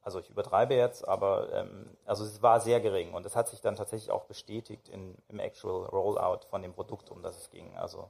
also 0.01 0.19
ich 0.19 0.29
übertreibe 0.29 0.75
jetzt, 0.75 1.05
aber 1.07 1.51
ähm, 1.51 1.97
also 2.05 2.23
es 2.23 2.41
war 2.41 2.61
sehr 2.61 2.79
gering 2.79 3.13
und 3.13 3.25
das 3.25 3.35
hat 3.35 3.49
sich 3.49 3.59
dann 3.59 3.75
tatsächlich 3.75 4.11
auch 4.11 4.23
bestätigt 4.23 4.87
in, 4.87 5.15
im 5.27 5.39
Actual 5.39 5.85
Rollout 5.87 6.45
von 6.49 6.61
dem 6.61 6.73
Produkt, 6.73 7.11
um 7.11 7.21
das 7.21 7.37
es 7.37 7.49
ging. 7.49 7.75
Also 7.75 8.09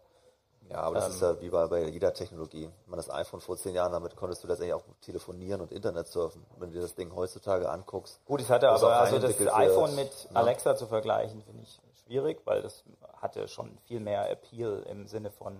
ja, 0.69 0.81
aber 0.81 0.95
das 0.95 1.05
ähm, 1.05 1.11
ist 1.11 1.21
ja 1.21 1.41
wie 1.41 1.49
bei, 1.49 1.67
bei 1.67 1.87
jeder 1.87 2.13
Technologie. 2.13 2.69
Meine, 2.85 2.97
das 3.01 3.09
iPhone 3.09 3.39
vor 3.39 3.57
zehn 3.57 3.73
Jahren, 3.73 3.91
damit 3.91 4.15
konntest 4.15 4.43
du 4.43 4.47
letztendlich 4.47 4.73
auch 4.73 4.83
telefonieren 5.01 5.61
und 5.61 5.71
Internet 5.71 6.07
surfen. 6.07 6.45
Wenn 6.57 6.69
du 6.69 6.75
dir 6.75 6.81
das 6.81 6.95
Ding 6.95 7.13
heutzutage 7.15 7.69
anguckst. 7.69 8.19
Gut, 8.25 8.41
ich 8.41 8.49
hatte 8.49 8.69
aber, 8.69 8.99
also 8.99 9.19
das 9.19 9.39
iPhone 9.39 9.95
mit 9.95 10.11
ja. 10.25 10.35
Alexa 10.35 10.75
zu 10.75 10.87
vergleichen, 10.87 11.41
finde 11.43 11.63
ich 11.63 11.79
schwierig, 12.05 12.41
weil 12.45 12.61
das 12.61 12.83
hatte 13.21 13.47
schon 13.47 13.77
viel 13.85 13.99
mehr 13.99 14.29
Appeal 14.29 14.83
im 14.89 15.07
Sinne 15.07 15.31
von 15.31 15.57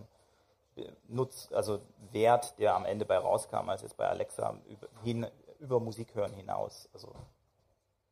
äh, 0.75 0.89
Nutz, 1.07 1.49
also 1.51 1.79
Wert, 2.11 2.57
der 2.59 2.75
am 2.75 2.85
Ende 2.85 3.05
bei 3.05 3.17
rauskam, 3.17 3.69
als 3.69 3.81
jetzt 3.81 3.97
bei 3.97 4.07
Alexa 4.07 4.55
über, 4.67 4.87
hin, 5.03 5.27
über 5.59 5.79
Musik 5.79 6.15
hören 6.15 6.33
hinaus. 6.33 6.89
Also 6.93 7.13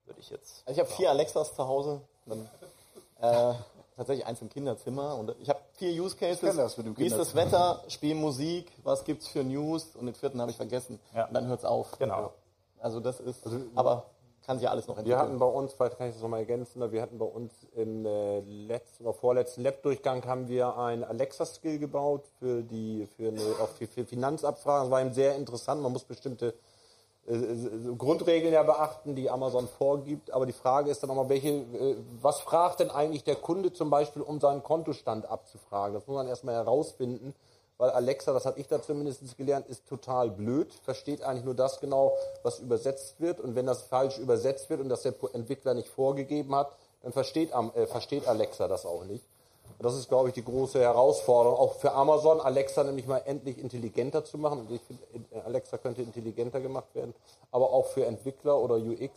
würde 0.06 0.20
ich 0.20 0.30
jetzt. 0.30 0.64
Also 0.66 0.80
ich 0.80 0.86
habe 0.86 0.96
vier 0.96 1.10
Alexas 1.10 1.54
zu 1.54 1.68
Hause. 1.68 2.02
Dann, 2.26 2.50
äh, 3.22 3.54
tatsächlich 3.96 4.26
eins 4.26 4.42
im 4.42 4.50
Kinderzimmer 4.50 5.16
und 5.16 5.36
ich 5.40 5.50
habe 5.50 5.60
vier 5.74 6.04
Use 6.04 6.16
Cases. 6.16 6.56
Das 6.56 6.78
mit 6.78 6.86
dem 6.86 6.98
Wie 6.98 7.06
ist 7.06 7.18
das 7.18 7.36
Wetter? 7.36 7.84
Spiel 7.88 8.16
Musik, 8.16 8.72
was 8.84 9.04
gibt's 9.04 9.28
für 9.28 9.44
News? 9.44 9.96
Und 9.96 10.06
den 10.06 10.16
vierten 10.16 10.42
habe 10.42 10.52
ich 10.52 10.58
vergessen. 10.58 11.00
Ja. 11.14 11.28
Und 11.28 11.34
dann 11.34 11.48
hört's 11.48 11.66
auf. 11.66 11.98
Genau. 12.00 12.34
Also 12.80 13.00
das 13.00 13.20
ist, 13.20 13.46
also, 13.46 13.60
aber 13.74 14.06
kann 14.46 14.58
sich 14.58 14.66
ja 14.66 14.72
alles 14.72 14.88
noch 14.88 14.98
entwickeln. 14.98 15.20
Wir 15.20 15.26
hatten 15.26 15.40
bei 15.40 15.46
uns, 15.46 15.74
vielleicht 15.74 15.98
kann 15.98 16.08
ich 16.08 16.14
das 16.14 16.22
nochmal 16.22 16.42
ergänzen, 16.42 16.92
wir 16.92 17.02
hatten 17.02 17.18
bei 17.18 17.26
uns 17.26 17.52
im 17.76 18.06
äh, 18.06 18.42
letzten 18.42 19.06
oder 19.06 19.14
vorletzten 19.14 19.64
Lab-Durchgang 19.64 20.24
haben 20.26 20.48
wir 20.48 20.78
ein 20.78 21.04
Alexa-Skill 21.04 21.80
gebaut 21.80 22.26
für 22.40 22.62
die, 22.62 23.08
für 23.18 23.30
eine, 23.30 23.42
auch 23.60 23.70
für, 23.70 23.88
für 23.88 24.06
Finanzabfragen. 24.06 24.84
Das 24.84 24.92
war 24.92 25.02
eben 25.02 25.14
sehr 25.14 25.36
interessant. 25.36 25.82
Man 25.82 25.92
muss 25.92 26.04
bestimmte 26.04 26.54
Grundregeln 27.98 28.54
ja 28.54 28.62
beachten, 28.62 29.16
die 29.16 29.30
Amazon 29.32 29.68
vorgibt. 29.68 30.32
Aber 30.32 30.46
die 30.46 30.54
Frage 30.54 30.92
ist 30.92 31.02
dann 31.02 31.10
auch 31.10 31.16
mal, 31.16 31.30
welche, 31.30 31.50
äh, 31.50 31.96
was 32.22 32.40
fragt 32.40 32.80
denn 32.80 32.92
eigentlich 32.92 33.24
der 33.24 33.36
Kunde 33.36 33.74
zum 33.74 33.90
Beispiel, 33.90 34.22
um 34.22 34.40
seinen 34.40 34.62
Kontostand 34.62 35.26
abzufragen? 35.26 35.96
Das 35.96 36.06
muss 36.06 36.16
man 36.16 36.28
erstmal 36.28 36.56
herausfinden, 36.56 37.34
weil 37.78 37.90
Alexa, 37.90 38.32
das 38.32 38.46
habe 38.46 38.60
ich 38.60 38.68
da 38.68 38.82
zumindest 38.82 39.38
gelernt, 39.38 39.68
ist 39.68 39.88
total 39.88 40.30
blöd, 40.30 40.72
versteht 40.84 41.24
eigentlich 41.24 41.44
nur 41.44 41.56
das 41.56 41.80
genau, 41.80 42.14
was 42.44 42.60
übersetzt 42.60 43.20
wird. 43.20 43.40
Und 43.40 43.56
wenn 43.56 43.66
das 43.66 43.82
falsch 43.82 44.20
übersetzt 44.20 44.70
wird 44.70 44.80
und 44.80 44.90
das 44.90 45.02
der 45.02 45.14
Entwickler 45.34 45.74
nicht 45.74 45.90
vorgegeben 45.90 46.56
hat, 46.56 46.72
dann 47.02 47.12
versteht, 47.12 47.52
äh, 47.52 47.88
versteht 47.88 48.28
Alexa 48.28 48.68
das 48.68 48.86
auch 48.86 49.04
nicht. 49.04 49.26
Das 49.80 49.96
ist, 49.96 50.08
glaube 50.08 50.30
ich, 50.30 50.36
die 50.36 50.44
große 50.44 50.80
Herausforderung, 50.80 51.58
auch 51.58 51.74
für 51.76 51.92
Amazon, 51.92 52.40
Alexa 52.40 52.84
nämlich 52.84 53.08
mal 53.08 53.22
endlich 53.26 53.58
intelligenter 53.58 54.24
zu 54.24 54.38
machen. 54.38 54.62
Und 54.62 54.72
ich 54.72 54.82
finde, 54.82 55.46
Alexa 55.46 55.78
könnte 55.78 56.02
intelligenter 56.02 56.62
gemacht 56.62 56.94
werden, 56.94 57.14
aber 57.52 57.72
auch 57.72 57.88
für 57.88 58.06
Entwickler 58.06 58.58
oder 58.58 58.76
UX 58.76 59.12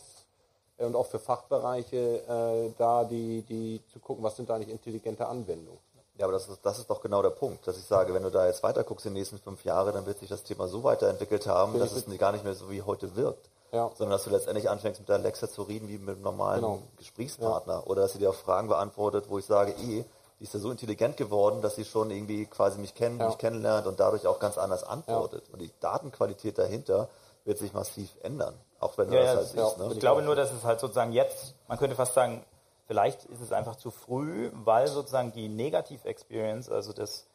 äh, 0.78 0.84
und 0.84 0.96
auch 0.96 1.06
für 1.06 1.18
Fachbereiche, 1.18 2.22
äh, 2.28 2.72
da 2.76 3.04
die, 3.04 3.42
die 3.42 3.80
zu 3.92 4.00
gucken, 4.00 4.24
was 4.24 4.36
sind 4.36 4.48
da 4.50 4.56
eigentlich 4.56 4.70
intelligente 4.70 5.26
Anwendungen. 5.26 5.78
Ja, 6.18 6.24
aber 6.24 6.32
das 6.32 6.48
ist, 6.48 6.66
das 6.66 6.78
ist 6.80 6.90
doch 6.90 7.00
genau 7.00 7.22
der 7.22 7.30
Punkt, 7.30 7.66
dass 7.68 7.78
ich 7.78 7.84
sage, 7.84 8.12
wenn 8.12 8.24
du 8.24 8.30
da 8.30 8.46
jetzt 8.46 8.64
weiter 8.64 8.82
guckst 8.82 9.06
in 9.06 9.14
den 9.14 9.20
nächsten 9.20 9.38
fünf 9.38 9.64
Jahren, 9.64 9.94
dann 9.94 10.04
wird 10.04 10.18
sich 10.18 10.28
das 10.28 10.42
Thema 10.42 10.66
so 10.66 10.82
weiterentwickelt 10.82 11.46
haben, 11.46 11.78
dass 11.78 11.92
es 11.92 12.18
gar 12.18 12.32
nicht 12.32 12.42
mehr 12.42 12.54
so 12.54 12.70
wie 12.70 12.82
heute 12.82 13.14
wirkt. 13.14 13.48
Ja. 13.70 13.90
Sondern 13.94 14.12
dass 14.16 14.24
du 14.24 14.30
letztendlich 14.30 14.68
anfängst 14.68 15.00
mit 15.00 15.10
Alexa 15.10 15.48
zu 15.48 15.62
reden 15.62 15.88
wie 15.88 15.98
mit 15.98 16.16
einem 16.16 16.22
normalen 16.22 16.62
genau. 16.62 16.82
Gesprächspartner. 16.96 17.74
Ja. 17.74 17.84
Oder 17.84 18.02
dass 18.02 18.14
sie 18.14 18.18
dir 18.18 18.30
auch 18.30 18.34
Fragen 18.34 18.66
beantwortet, 18.66 19.26
wo 19.28 19.38
ich 19.38 19.44
sage, 19.44 19.72
eh, 19.72 20.04
die 20.38 20.44
ist 20.44 20.54
ja 20.54 20.60
so 20.60 20.70
intelligent 20.70 21.16
geworden, 21.16 21.62
dass 21.62 21.76
sie 21.76 21.84
schon 21.84 22.10
irgendwie 22.10 22.46
quasi 22.46 22.78
mich 22.78 22.94
kennen, 22.94 23.18
ja. 23.18 23.26
mich 23.26 23.38
kennenlernt 23.38 23.86
und 23.86 23.98
dadurch 23.98 24.26
auch 24.26 24.38
ganz 24.38 24.56
anders 24.56 24.84
antwortet. 24.84 25.44
Ja. 25.48 25.54
Und 25.54 25.60
die 25.60 25.70
Datenqualität 25.80 26.58
dahinter 26.58 27.08
wird 27.44 27.58
sich 27.58 27.72
massiv 27.72 28.10
ändern. 28.22 28.54
Auch 28.78 28.96
wenn 28.98 29.10
ja, 29.12 29.34
das 29.34 29.54
halt 29.56 29.72
ist. 29.72 29.78
Ne? 29.78 29.92
Ich 29.92 30.00
glaube 30.00 30.22
nur, 30.22 30.36
dass 30.36 30.52
es 30.52 30.64
halt 30.64 30.78
sozusagen 30.78 31.12
jetzt, 31.12 31.54
man 31.66 31.78
könnte 31.78 31.96
fast 31.96 32.14
sagen, 32.14 32.44
vielleicht 32.86 33.24
ist 33.24 33.40
es 33.40 33.52
einfach 33.52 33.76
zu 33.76 33.90
früh, 33.90 34.50
weil 34.52 34.86
sozusagen 34.86 35.32
die 35.32 35.48
Negativ-Experience, 35.48 36.70
also 36.70 36.92
das, 36.92 37.26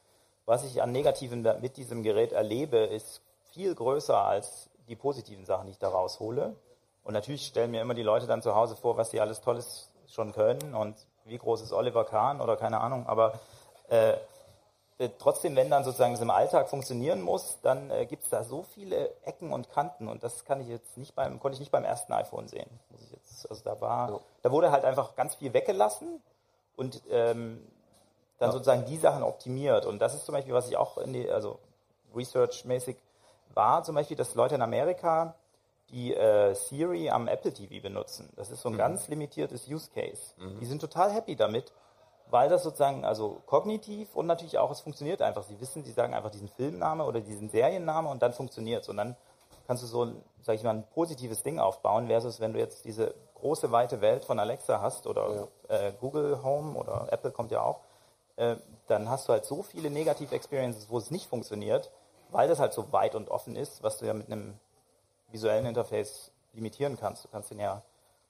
was 0.45 0.63
ich 0.63 0.81
an 0.81 0.91
Negativen 0.91 1.41
mit 1.61 1.75
diesem 1.77 2.03
Gerät 2.03 2.31
erlebe, 2.31 2.77
ist 2.77 3.21
viel 3.51 3.75
größer 3.75 4.17
als 4.17 4.69
die 4.87 4.95
positiven 4.95 5.45
Sachen, 5.45 5.65
die 5.65 5.71
ich 5.71 5.79
da 5.79 5.89
raushole. 5.89 6.55
Und 7.03 7.13
natürlich 7.13 7.45
stellen 7.45 7.71
mir 7.71 7.81
immer 7.81 7.93
die 7.93 8.03
Leute 8.03 8.27
dann 8.27 8.41
zu 8.41 8.55
Hause 8.55 8.75
vor, 8.75 8.95
was 8.95 9.11
sie 9.11 9.19
alles 9.19 9.41
Tolles 9.41 9.89
schon 10.07 10.31
können 10.31 10.73
und 10.73 10.95
wie 11.25 11.37
groß 11.37 11.61
ist 11.61 11.73
Oliver 11.73 12.05
Kahn 12.05 12.41
oder 12.41 12.57
keine 12.57 12.81
Ahnung, 12.81 13.07
aber 13.07 13.39
äh, 13.89 14.13
äh, 14.99 15.09
trotzdem, 15.17 15.55
wenn 15.55 15.69
dann 15.69 15.83
sozusagen 15.83 16.13
es 16.13 16.21
im 16.21 16.29
Alltag 16.29 16.69
funktionieren 16.69 17.21
muss, 17.21 17.59
dann 17.61 17.89
äh, 17.89 18.05
gibt 18.05 18.23
es 18.23 18.29
da 18.29 18.43
so 18.43 18.63
viele 18.63 19.09
Ecken 19.25 19.51
und 19.51 19.71
Kanten 19.71 20.07
und 20.07 20.23
das 20.23 20.45
kann 20.45 20.61
ich 20.61 20.67
jetzt 20.67 20.97
nicht 20.97 21.15
beim, 21.15 21.39
konnte 21.39 21.55
ich 21.55 21.59
nicht 21.59 21.71
beim 21.71 21.83
ersten 21.83 22.13
iPhone 22.13 22.47
sehen. 22.47 22.69
Jetzt, 23.11 23.49
also 23.49 23.63
da 23.63 23.79
war, 23.81 24.11
ja. 24.11 24.19
da 24.43 24.51
wurde 24.51 24.71
halt 24.71 24.85
einfach 24.85 25.15
ganz 25.15 25.35
viel 25.35 25.53
weggelassen 25.53 26.21
und 26.75 27.01
ähm, 27.09 27.65
dann 28.37 28.49
ja. 28.49 28.53
sozusagen 28.53 28.85
die 28.85 28.97
Sachen 28.97 29.23
optimiert. 29.23 29.85
Und 29.85 29.99
das 29.99 30.13
ist 30.13 30.25
zum 30.25 30.33
Beispiel, 30.33 30.53
was 30.53 30.67
ich 30.67 30.77
auch 30.77 30.97
in 30.97 31.13
die, 31.13 31.29
also 31.29 31.59
research-mäßig 32.15 32.95
war, 33.53 33.83
zum 33.83 33.95
Beispiel, 33.95 34.17
dass 34.17 34.35
Leute 34.35 34.55
in 34.55 34.61
Amerika 34.61 35.35
die 35.93 36.13
äh, 36.13 36.55
Siri 36.55 37.09
am 37.09 37.27
Apple 37.27 37.53
TV 37.53 37.81
benutzen. 37.81 38.29
Das 38.35 38.49
ist 38.49 38.61
so 38.61 38.69
ein 38.69 38.73
mhm. 38.73 38.79
ganz 38.79 39.07
limitiertes 39.07 39.67
Use 39.69 39.89
Case. 39.93 40.33
Mhm. 40.37 40.59
Die 40.59 40.65
sind 40.65 40.79
total 40.81 41.11
happy 41.11 41.35
damit. 41.35 41.71
weil 42.29 42.49
das 42.49 42.63
sozusagen, 42.63 43.05
also 43.05 43.43
kognitiv 43.45 44.15
und 44.15 44.25
natürlich 44.25 44.57
auch, 44.57 44.71
es 44.71 44.81
funktioniert 44.81 45.21
einfach. 45.21 45.43
Sie 45.43 45.59
wissen, 45.61 45.83
sie 45.83 45.91
sagen 45.91 46.15
einfach 46.15 46.31
diesen 46.31 46.47
Filmname 46.47 47.05
oder 47.05 47.21
diesen 47.21 47.49
Serienname 47.51 48.09
und 48.09 48.23
dann 48.23 48.33
funktioniert 48.33 48.81
es. 48.81 48.89
Und 48.89 48.97
dann 48.97 49.15
kannst 49.67 49.83
du 49.83 49.87
so, 49.87 50.11
sag 50.41 50.55
ich 50.55 50.63
mal, 50.63 50.71
ein 50.71 50.83
positives 50.95 51.43
Ding 51.43 51.59
aufbauen, 51.59 52.07
versus 52.07 52.39
wenn 52.39 52.53
du 52.53 52.59
jetzt 52.59 52.85
diese 52.85 53.13
große, 53.35 53.71
weite 53.71 54.01
Welt 54.01 54.25
von 54.25 54.39
Alexa 54.39 54.81
hast 54.81 55.05
oder 55.05 55.47
ja. 55.69 55.75
äh, 55.75 55.93
Google 55.99 56.41
Home 56.43 56.75
oder 56.75 57.07
Apple 57.11 57.29
kommt 57.29 57.51
ja 57.51 57.61
auch, 57.61 57.81
äh, 58.37 58.55
dann 58.87 59.09
hast 59.09 59.27
du 59.27 59.33
halt 59.33 59.45
so 59.45 59.61
viele 59.61 59.91
negative 59.91 60.33
Experiences, 60.33 60.89
wo 60.89 60.97
es 60.97 61.11
nicht 61.11 61.27
funktioniert, 61.27 61.91
weil 62.31 62.47
das 62.47 62.59
halt 62.59 62.73
so 62.73 62.91
weit 62.91 63.13
und 63.13 63.29
offen 63.29 63.55
ist, 63.55 63.83
was 63.83 63.99
du 63.99 64.05
ja 64.05 64.13
mit 64.13 64.31
einem 64.31 64.55
visuellen 65.33 65.65
Interface 65.65 66.31
limitieren 66.53 66.97
kannst. 66.97 67.25
Du 67.25 67.27
kannst 67.27 67.51
den 67.51 67.59
ja 67.59 67.81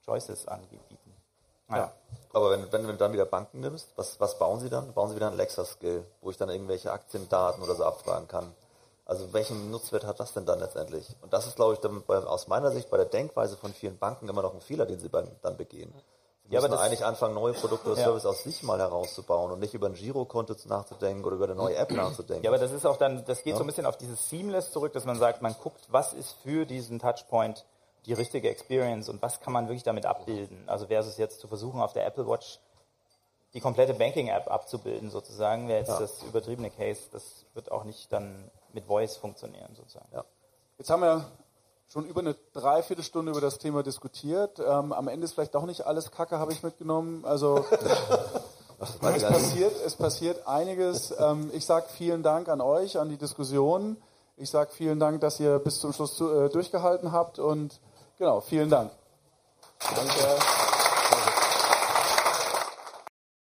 Choices 0.05 0.47
anbieten. 0.47 0.97
Ja. 1.69 1.91
Aber 2.33 2.51
wenn, 2.51 2.71
wenn, 2.71 2.83
du 2.83 2.93
dann 2.95 3.13
wieder 3.13 3.25
Banken 3.25 3.59
nimmst, 3.59 3.89
was, 3.95 4.19
was 4.19 4.37
bauen 4.37 4.59
sie 4.59 4.69
dann? 4.69 4.93
Bauen 4.93 5.09
sie 5.09 5.15
wieder 5.15 5.27
ein 5.27 5.33
Alexa-Skill, 5.33 6.05
wo 6.21 6.29
ich 6.29 6.37
dann 6.37 6.49
irgendwelche 6.49 6.91
Aktiendaten 6.91 7.63
oder 7.63 7.75
so 7.75 7.83
abfragen 7.85 8.27
kann. 8.27 8.53
Also 9.05 9.33
welchen 9.33 9.69
Nutzwert 9.69 10.05
hat 10.05 10.19
das 10.19 10.33
denn 10.33 10.45
dann 10.45 10.59
letztendlich? 10.59 11.15
Und 11.21 11.33
das 11.33 11.45
ist, 11.45 11.55
glaube 11.55 11.73
ich, 11.73 11.79
dann 11.79 12.03
bei, 12.03 12.17
aus 12.17 12.47
meiner 12.47 12.71
Sicht 12.71 12.89
bei 12.89 12.97
der 12.97 13.05
Denkweise 13.05 13.57
von 13.57 13.73
vielen 13.73 13.97
Banken 13.97 14.29
immer 14.29 14.41
noch 14.41 14.53
ein 14.53 14.61
Fehler, 14.61 14.85
den 14.85 14.99
sie 14.99 15.09
beim, 15.09 15.29
dann 15.41 15.57
begehen. 15.57 15.93
Ja, 16.49 16.61
aber 16.63 16.79
eigentlich 16.81 17.05
anfangen, 17.05 17.33
neue 17.33 17.53
Produkte 17.53 17.91
oder 17.91 17.99
ja. 17.99 18.05
Service 18.05 18.25
aus 18.25 18.43
sich 18.43 18.63
mal 18.63 18.77
herauszubauen 18.77 19.51
und 19.51 19.59
nicht 19.59 19.73
über 19.73 19.87
ein 19.87 19.93
Girokonto 19.93 20.55
nachzudenken 20.65 21.23
oder 21.23 21.37
über 21.37 21.45
eine 21.45 21.55
neue 21.55 21.75
App 21.75 21.91
nachzudenken. 21.91 22.43
Ja, 22.43 22.51
aber 22.51 22.59
das 22.59 22.71
ist 22.71 22.85
auch 22.85 22.97
dann, 22.97 23.23
das 23.25 23.43
geht 23.43 23.53
ja. 23.53 23.57
so 23.57 23.63
ein 23.63 23.67
bisschen 23.67 23.85
auf 23.85 23.97
dieses 23.97 24.29
Seamless 24.29 24.71
zurück, 24.71 24.93
dass 24.93 25.05
man 25.05 25.17
sagt, 25.17 25.41
man 25.41 25.55
guckt, 25.63 25.87
was 25.89 26.13
ist 26.13 26.35
für 26.43 26.65
diesen 26.65 26.99
Touchpoint 26.99 27.65
die 28.05 28.13
richtige 28.13 28.49
Experience 28.49 29.09
und 29.09 29.21
was 29.21 29.39
kann 29.39 29.53
man 29.53 29.67
wirklich 29.67 29.83
damit 29.83 30.05
abbilden. 30.05 30.63
Also 30.67 30.89
wäre 30.89 31.03
es 31.03 31.17
jetzt 31.17 31.39
zu 31.39 31.47
versuchen, 31.47 31.81
auf 31.81 31.93
der 31.93 32.05
Apple 32.05 32.27
Watch 32.27 32.59
die 33.53 33.59
komplette 33.59 33.93
Banking-App 33.93 34.51
abzubilden, 34.51 35.11
sozusagen, 35.11 35.67
wäre 35.67 35.79
jetzt 35.79 35.89
ja. 35.89 35.99
das 35.99 36.23
übertriebene 36.23 36.71
Case. 36.71 37.01
Das 37.11 37.45
wird 37.53 37.71
auch 37.71 37.83
nicht 37.83 38.11
dann 38.11 38.49
mit 38.73 38.85
Voice 38.85 39.15
funktionieren, 39.15 39.75
sozusagen. 39.75 40.09
Ja. 40.11 40.25
Jetzt 40.77 40.89
haben 40.89 41.01
wir 41.01 41.25
schon 41.93 42.05
über 42.05 42.21
eine 42.21 42.35
Dreiviertelstunde 42.53 43.31
über 43.31 43.39
das 43.39 43.59
Thema 43.59 43.83
diskutiert. 43.83 44.59
Ähm, 44.59 44.91
am 44.91 45.07
Ende 45.07 45.25
ist 45.25 45.33
vielleicht 45.33 45.55
doch 45.55 45.65
nicht 45.65 45.85
alles 45.85 46.11
Kacke, 46.11 46.39
habe 46.39 46.51
ich 46.51 46.63
mitgenommen. 46.63 47.23
Also 47.23 47.63
es 48.79 49.23
passiert, 49.23 49.73
es 49.85 49.95
passiert 49.95 50.47
einiges. 50.47 51.13
Ähm, 51.17 51.51
ich 51.53 51.65
sage 51.65 51.85
vielen 51.95 52.23
Dank 52.23 52.49
an 52.49 52.59
euch, 52.59 52.99
an 52.99 53.09
die 53.09 53.17
Diskussion. 53.17 53.95
Ich 54.35 54.49
sage 54.49 54.71
vielen 54.73 54.99
Dank, 54.99 55.21
dass 55.21 55.39
ihr 55.39 55.59
bis 55.59 55.79
zum 55.79 55.93
Schluss 55.93 56.17
zu, 56.17 56.29
äh, 56.31 56.49
durchgehalten 56.49 57.11
habt 57.11 57.39
und 57.39 57.79
Genau, 58.17 58.41
vielen 58.41 58.69
Dank. 58.69 58.91
Danke. 59.79 60.62